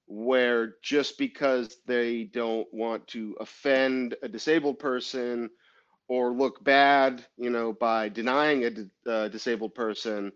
where 0.07 0.75
just 0.83 1.19
because 1.19 1.79
they 1.87 2.25
don't 2.25 2.69
want 2.73 3.07
to 3.09 3.37
offend 3.41 4.15
a 4.23 4.29
disabled 4.29 4.79
person 4.79 5.51
or 6.09 6.31
look 6.31 6.63
bad, 6.63 7.25
you 7.37 7.51
know, 7.51 7.73
by 7.73 8.09
denying 8.09 8.65
a 8.65 9.11
uh, 9.11 9.29
disabled 9.29 9.75
person, 9.75 10.31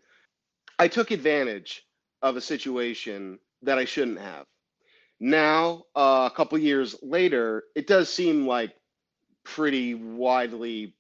I 0.79 0.89
took 0.89 1.11
advantage 1.11 1.83
of 2.23 2.37
a 2.37 2.41
situation 2.41 3.39
that 3.63 3.79
I 3.79 3.85
shouldn't 3.85 4.19
have. 4.19 4.47
Now, 5.21 5.85
uh, 5.95 6.29
a 6.33 6.35
couple 6.35 6.59
years 6.59 6.97
later, 7.03 7.65
it 7.77 7.87
does 7.87 8.09
seem 8.09 8.47
like 8.47 8.73
pretty 9.45 9.95
widely 9.95 10.95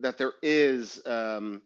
that 0.00 0.18
there 0.18 0.32
is 0.42 1.00
um, 1.06 1.62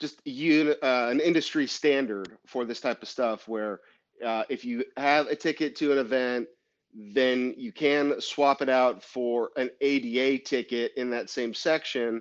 just 0.00 0.20
un, 0.26 0.74
uh, 0.82 1.08
an 1.10 1.20
industry 1.20 1.66
standard 1.66 2.38
for 2.46 2.64
this 2.64 2.80
type 2.80 3.02
of 3.02 3.08
stuff 3.08 3.46
where 3.46 3.80
uh, 4.24 4.44
if 4.48 4.64
you 4.64 4.84
have 4.96 5.26
a 5.28 5.36
ticket 5.36 5.76
to 5.76 5.92
an 5.92 5.98
event, 5.98 6.48
then 6.94 7.54
you 7.56 7.72
can 7.72 8.20
swap 8.20 8.62
it 8.62 8.68
out 8.68 9.02
for 9.02 9.50
an 9.56 9.70
ADA 9.80 10.42
ticket 10.42 10.92
in 10.96 11.10
that 11.10 11.30
same 11.30 11.54
section, 11.54 12.20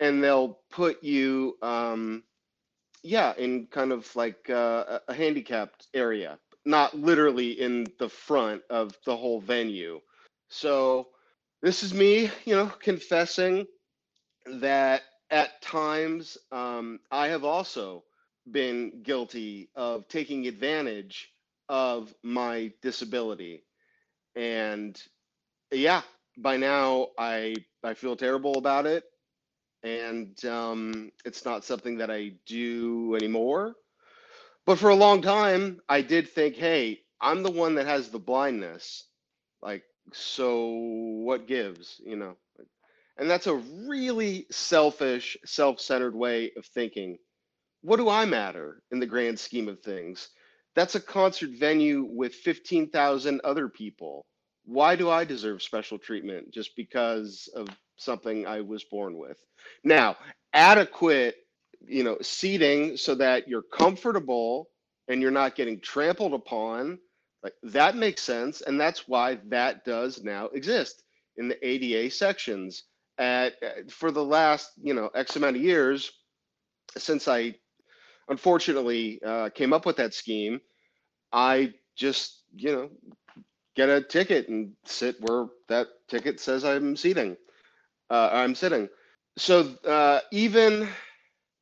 and 0.00 0.22
they'll 0.22 0.60
put 0.70 1.02
you, 1.02 1.56
um, 1.60 2.22
yeah, 3.02 3.34
in 3.36 3.66
kind 3.66 3.92
of 3.92 4.14
like 4.16 4.48
uh, 4.48 5.00
a 5.08 5.14
handicapped 5.14 5.88
area, 5.92 6.38
not 6.64 6.96
literally 6.96 7.60
in 7.60 7.86
the 7.98 8.08
front 8.08 8.62
of 8.70 8.96
the 9.04 9.16
whole 9.16 9.40
venue. 9.40 10.00
So 10.48 11.08
this 11.62 11.82
is 11.82 11.94
me, 11.94 12.30
you 12.46 12.56
know, 12.56 12.66
confessing 12.82 13.66
that 14.46 15.02
at 15.30 15.62
times 15.62 16.38
um, 16.52 17.00
I 17.10 17.28
have 17.28 17.44
also 17.44 18.04
been 18.50 19.02
guilty 19.02 19.70
of 19.76 20.08
taking 20.08 20.46
advantage 20.48 21.30
of 21.68 22.14
my 22.22 22.72
disability. 22.82 23.64
And 24.36 25.00
yeah, 25.72 26.02
by 26.38 26.58
now 26.58 27.08
I 27.18 27.56
I 27.84 27.94
feel 27.94 28.16
terrible 28.16 28.58
about 28.58 28.86
it, 28.86 29.04
and 29.84 30.42
um, 30.46 31.12
it's 31.24 31.44
not 31.44 31.64
something 31.64 31.98
that 31.98 32.10
I 32.10 32.32
do 32.46 33.16
anymore. 33.16 33.74
But 34.66 34.78
for 34.78 34.90
a 34.90 34.94
long 34.96 35.22
time, 35.22 35.80
I 35.88 36.02
did 36.02 36.28
think, 36.28 36.56
hey, 36.56 37.00
I'm 37.20 37.42
the 37.42 37.50
one 37.50 37.76
that 37.76 37.86
has 37.86 38.10
the 38.10 38.18
blindness. 38.20 39.04
Like 39.62 39.84
so 40.12 40.66
what 41.24 41.46
gives 41.46 42.00
you 42.04 42.16
know? 42.16 42.36
And 43.18 43.28
that's 43.28 43.48
a 43.48 43.54
really 43.54 44.46
selfish 44.50 45.36
self-centered 45.44 46.14
way 46.14 46.52
of 46.56 46.64
thinking. 46.66 47.18
What 47.82 47.96
do 47.96 48.08
i 48.08 48.24
matter 48.24 48.82
in 48.90 49.00
the 49.00 49.06
grand 49.06 49.38
scheme 49.38 49.68
of 49.68 49.80
things? 49.80 50.28
That's 50.74 50.94
a 50.94 51.00
concert 51.00 51.50
venue 51.50 52.06
with 52.08 52.34
15,000 52.34 53.40
other 53.42 53.68
people. 53.68 54.24
Why 54.64 54.96
do 54.96 55.10
i 55.10 55.24
deserve 55.24 55.62
special 55.62 55.98
treatment 55.98 56.52
just 56.52 56.76
because 56.76 57.48
of 57.54 57.68
something 57.96 58.46
i 58.46 58.60
was 58.60 58.84
born 58.84 59.16
with? 59.18 59.38
Now 59.84 60.16
adequate 60.52 61.36
you 61.86 62.04
know 62.04 62.18
seating 62.22 62.96
so 62.96 63.14
that 63.14 63.48
you're 63.48 63.62
comfortable 63.62 64.68
and 65.08 65.22
you're 65.22 65.30
not 65.30 65.54
getting 65.56 65.80
trampled 65.80 66.34
upon 66.34 66.98
like 67.42 67.54
that 67.62 67.96
makes 67.96 68.22
sense, 68.22 68.60
and 68.60 68.80
that's 68.80 69.08
why 69.08 69.38
that 69.48 69.84
does 69.84 70.22
now 70.22 70.46
exist 70.46 71.02
in 71.36 71.48
the 71.48 71.66
ADA 71.66 72.10
sections. 72.10 72.84
At 73.18 73.54
for 73.90 74.12
the 74.12 74.24
last 74.24 74.70
you 74.80 74.94
know 74.94 75.08
X 75.08 75.36
amount 75.36 75.56
of 75.56 75.62
years, 75.62 76.12
since 76.96 77.26
I 77.28 77.56
unfortunately 78.28 79.20
uh, 79.24 79.50
came 79.50 79.72
up 79.72 79.86
with 79.86 79.96
that 79.96 80.14
scheme, 80.14 80.60
I 81.32 81.74
just 81.96 82.42
you 82.54 82.72
know 82.72 82.90
get 83.74 83.88
a 83.88 84.02
ticket 84.02 84.48
and 84.48 84.72
sit 84.84 85.16
where 85.20 85.46
that 85.68 85.88
ticket 86.08 86.40
says 86.40 86.64
I'm 86.64 86.96
seating. 86.96 87.36
Uh, 88.10 88.30
I'm 88.32 88.54
sitting. 88.54 88.88
So 89.36 89.74
uh, 89.86 90.20
even 90.32 90.88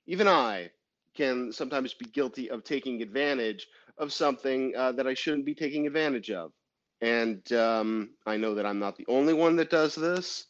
even 0.07 0.29
I 0.29 0.71
can 1.15 1.53
sometimes 1.53 1.95
be 1.95 2.07
guilty 2.07 2.51
of 2.51 2.65
taking 2.65 3.03
advantage 3.03 3.67
of 3.99 4.13
something 4.13 4.75
uh, 4.77 4.93
that 4.93 5.07
I 5.07 5.15
shouldn't 5.15 5.47
be 5.47 5.55
taking 5.55 5.87
advantage 5.87 6.31
of. 6.31 6.53
And 7.01 7.51
um, 7.53 8.11
I 8.27 8.37
know 8.37 8.55
that 8.55 8.67
I'm 8.67 8.79
not 8.79 8.97
the 8.97 9.07
only 9.09 9.35
one 9.35 9.57
that 9.57 9.71
does 9.71 9.95
this. 9.95 10.47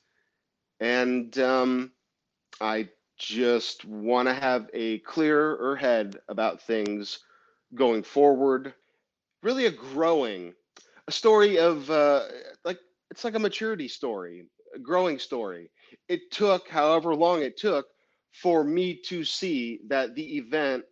And 0.81 1.37
um, 1.39 1.93
I 2.61 2.89
just 3.19 3.85
want 3.85 4.29
to 4.29 4.35
have 4.35 4.69
a 4.75 4.99
clearer 5.01 5.77
head 5.77 6.17
about 6.29 6.63
things 6.63 7.21
going 7.75 8.03
forward. 8.03 8.75
Really, 9.43 9.67
a 9.67 9.71
growing, 9.71 10.55
a 11.09 11.13
story 11.13 11.59
of 11.59 11.91
uh, 11.91 12.25
like 12.65 12.79
it's 13.11 13.25
like 13.25 13.35
a 13.35 13.41
maturity 13.41 13.89
story, 13.89 14.47
a 14.75 14.79
growing 14.79 15.19
story. 15.19 15.71
It 16.09 16.31
took 16.31 16.69
however 16.69 17.15
long 17.15 17.43
it 17.43 17.57
took 17.57 17.87
for 18.33 18.65
me 18.65 19.01
to 19.07 19.25
see 19.25 19.81
that 19.89 20.15
the 20.15 20.37
event 20.37 20.85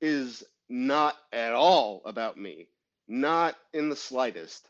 is 0.00 0.42
not 0.68 1.16
at 1.32 1.54
all 1.54 2.02
about 2.04 2.36
me, 2.38 2.68
not 3.08 3.56
in 3.72 3.88
the 3.88 3.96
slightest. 3.96 4.68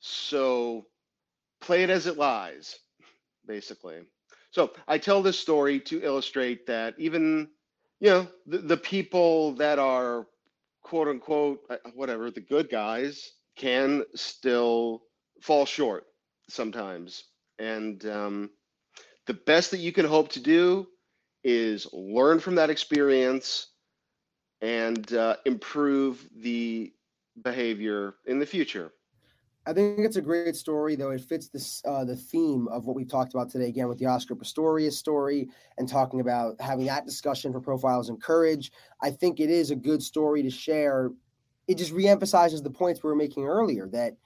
So 0.00 0.86
play 1.60 1.82
it 1.84 1.90
as 1.90 2.06
it 2.06 2.18
lies, 2.18 2.76
basically. 3.46 4.00
So 4.50 4.72
I 4.86 4.98
tell 4.98 5.22
this 5.22 5.38
story 5.38 5.80
to 5.80 6.02
illustrate 6.02 6.66
that 6.66 6.94
even, 6.98 7.48
you 8.00 8.10
know, 8.10 8.28
the, 8.46 8.58
the 8.58 8.76
people 8.76 9.54
that 9.56 9.78
are 9.78 10.26
quote 10.82 11.08
unquote, 11.08 11.60
uh, 11.70 11.76
whatever, 11.94 12.30
the 12.30 12.40
good 12.40 12.68
guys 12.70 13.32
can 13.56 14.04
still 14.14 15.02
fall 15.40 15.66
short 15.66 16.04
sometimes. 16.48 17.24
And 17.58 18.04
um, 18.06 18.50
the 19.26 19.34
best 19.34 19.70
that 19.70 19.78
you 19.78 19.92
can 19.92 20.06
hope 20.06 20.30
to 20.32 20.40
do 20.40 20.86
is 21.44 21.86
learn 21.92 22.40
from 22.40 22.56
that 22.56 22.70
experience 22.70 23.68
and 24.62 25.12
uh, 25.12 25.36
improve 25.44 26.28
the 26.36 26.92
behavior 27.42 28.14
in 28.26 28.38
the 28.38 28.46
future. 28.46 28.92
I 29.64 29.72
think 29.72 30.00
it's 30.00 30.16
a 30.16 30.22
great 30.22 30.56
story, 30.56 30.96
though 30.96 31.10
it 31.10 31.20
fits 31.20 31.48
this 31.48 31.82
uh, 31.86 32.04
the 32.04 32.16
theme 32.16 32.66
of 32.68 32.86
what 32.86 32.96
we've 32.96 33.08
talked 33.08 33.32
about 33.34 33.48
today. 33.48 33.68
Again, 33.68 33.86
with 33.88 33.98
the 33.98 34.06
Oscar 34.06 34.34
Pistorius 34.34 34.94
story 34.94 35.48
and 35.78 35.88
talking 35.88 36.20
about 36.20 36.60
having 36.60 36.86
that 36.86 37.06
discussion 37.06 37.52
for 37.52 37.60
profiles 37.60 38.08
and 38.08 38.20
courage. 38.20 38.72
I 39.00 39.10
think 39.10 39.38
it 39.38 39.50
is 39.50 39.70
a 39.70 39.76
good 39.76 40.02
story 40.02 40.42
to 40.42 40.50
share. 40.50 41.10
It 41.68 41.78
just 41.78 41.94
reemphasizes 41.94 42.62
the 42.62 42.70
points 42.70 43.02
we 43.02 43.08
were 43.08 43.16
making 43.16 43.44
earlier. 43.44 43.86
That 43.88 44.16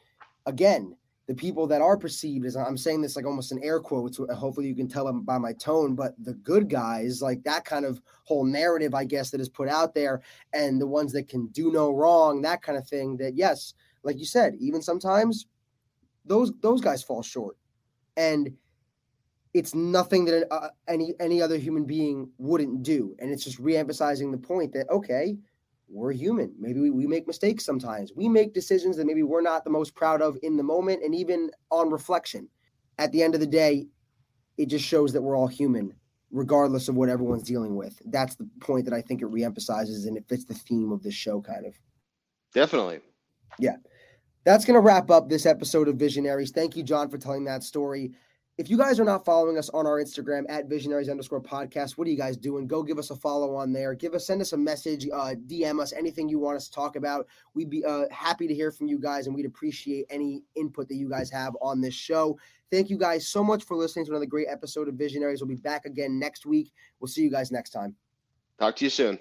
again, 0.47 0.97
the 1.27 1.35
people 1.35 1.67
that 1.67 1.81
are 1.81 1.97
perceived 1.97 2.47
as 2.47 2.57
I'm 2.57 2.77
saying 2.77 3.03
this 3.03 3.17
like 3.17 3.27
almost 3.27 3.51
an 3.51 3.63
air 3.63 3.81
quotes. 3.81 4.19
Hopefully, 4.35 4.69
you 4.69 4.77
can 4.77 4.89
tell 4.89 5.05
them 5.05 5.23
by 5.23 5.39
my 5.39 5.53
tone. 5.53 5.95
But 5.95 6.15
the 6.23 6.35
good 6.35 6.69
guys, 6.69 7.21
like 7.21 7.43
that 7.45 7.65
kind 7.65 7.85
of 7.85 8.01
whole 8.25 8.45
narrative, 8.45 8.95
I 8.95 9.05
guess, 9.05 9.31
that 9.31 9.41
is 9.41 9.49
put 9.49 9.69
out 9.69 9.95
there, 9.95 10.23
and 10.53 10.81
the 10.81 10.87
ones 10.87 11.13
that 11.13 11.29
can 11.29 11.49
do 11.49 11.73
no 11.73 11.91
wrong, 11.91 12.43
that 12.43 12.63
kind 12.63 12.79
of 12.79 12.87
thing. 12.87 13.17
That 13.17 13.37
yes, 13.37 13.75
like 14.05 14.19
you 14.19 14.25
said, 14.25 14.55
even 14.61 14.81
sometimes 14.81 15.47
those 16.25 16.53
those 16.61 16.81
guys 16.81 17.03
fall 17.03 17.23
short, 17.23 17.57
and 18.17 18.53
it's 19.53 19.75
nothing 19.75 20.27
that 20.27 20.47
uh, 20.53 20.69
any 20.87 21.15
any 21.19 21.43
other 21.43 21.57
human 21.57 21.85
being 21.85 22.31
wouldn't 22.39 22.85
do, 22.85 23.17
and 23.19 23.33
it's 23.33 23.43
just 23.43 23.61
reemphasizing 23.61 24.31
the 24.31 24.39
point 24.39 24.73
that 24.75 24.89
okay, 24.91 25.37
we're 25.89 26.13
human. 26.13 26.55
Maybe 26.59 26.81
we, 26.81 26.91
we 26.91 27.07
make 27.07 27.27
mistakes 27.27 27.65
sometimes. 27.65 28.13
We 28.15 28.29
make 28.29 28.55
decisions 28.55 28.97
that 28.97 29.07
maybe 29.07 29.23
we're 29.23 29.41
not 29.41 29.65
the 29.65 29.71
most 29.71 29.95
proud 29.95 30.21
of 30.21 30.39
in 30.43 30.57
the 30.57 30.63
moment 30.63 31.03
and 31.05 31.15
even 31.15 31.51
on 31.71 31.91
reflection. 31.91 32.49
At 32.99 33.13
the 33.13 33.23
end 33.23 33.35
of 33.35 33.41
the 33.41 33.47
day, 33.47 33.87
it 34.57 34.67
just 34.67 34.85
shows 34.85 35.13
that 35.13 35.23
we're 35.23 35.37
all 35.37 35.47
human, 35.47 35.95
regardless 36.31 36.89
of 36.89 36.97
what 36.97 37.09
everyone's 37.09 37.43
dealing 37.43 37.77
with. 37.77 38.01
That's 38.07 38.35
the 38.35 38.49
point 38.61 38.85
that 38.87 38.95
I 38.95 39.03
think 39.03 39.23
it 39.23 39.31
reemphasizes 39.31 40.07
and 40.07 40.17
it 40.17 40.29
fits 40.29 40.45
the 40.45 40.55
theme 40.55 40.93
of 40.93 41.03
this 41.03 41.15
show, 41.15 41.41
kind 41.41 41.67
of. 41.67 41.79
Definitely. 42.53 43.01
Yeah. 43.59 43.77
That's 44.45 44.65
going 44.65 44.75
to 44.75 44.81
wrap 44.81 45.11
up 45.11 45.29
this 45.29 45.45
episode 45.45 45.89
of 45.89 45.97
Visionaries. 45.97 46.53
Thank 46.53 46.77
you, 46.77 46.83
Jon, 46.83 47.11
for 47.11 47.19
telling 47.19 47.45
that 47.45 47.65
story 47.65 48.13
if 48.59 48.71
you 48.71 48.79
guys 48.79 48.99
are 48.99 49.05
not 49.05 49.25
following 49.25 49.59
us 49.59 49.69
on 49.71 49.87
our 49.87 50.03
Instagram 50.03 50.45
at 50.49 50.67
visionaries 50.67 51.11
underscore 51.11 51.43
podcast, 51.43 51.93
what 51.93 52.09
are 52.09 52.11
you 52.11 52.17
guys 52.17 52.39
doing? 52.39 52.67
Go 52.67 52.83
give 52.83 52.99
us 52.99 53.11
a 53.11 53.17
follow 53.17 53.55
on 53.55 53.71
there. 53.71 53.95
Give 53.95 54.15
us, 54.15 54.27
send 54.27 54.41
us 54.41 54.55
a 54.55 54.57
message, 54.57 55.07
uh, 55.13 55.35
DM 55.47 55.79
us 55.81 55.93
anything 55.93 56.27
you 56.29 56.39
want 56.39 56.57
us 56.57 56.67
to 56.69 56.73
talk 56.73 56.97
about. 56.97 57.27
We'd 57.53 57.69
be 57.69 57.85
uh, 57.85 58.07
happy 58.11 58.47
to 58.47 58.55
hear 58.55 58.71
from 58.71 58.89
you 58.89 58.99
guys 58.99 59.27
and 59.27 59.37
we'd 59.37 59.45
appreciate 59.45 60.07
any 60.09 60.43
input 60.55 60.89
that 60.89 60.97
you 60.97 61.09
guys 61.09 61.31
have 61.31 61.55
on 61.61 61.83
this 61.83 61.95
show. 61.95 62.39
Thank 62.71 62.89
you 62.89 62.97
guys 62.97 63.29
so 63.29 63.45
much 63.45 63.63
for 63.65 63.77
listening 63.77 64.07
to 64.07 64.13
another 64.13 64.27
great 64.27 64.49
episode 64.51 64.89
of 64.89 64.95
Visionaries. 64.95 65.43
We'll 65.43 65.49
be 65.49 65.57
back 65.57 65.85
again 65.85 66.19
next 66.19 66.47
week. 66.47 66.73
We'll 66.99 67.09
see 67.09 67.23
you 67.23 67.31
guys 67.31 67.53
next 67.53 67.71
time. 67.71 67.95
Talk 68.59 68.77
to 68.77 68.85
you 68.85 68.91
soon. 68.91 69.19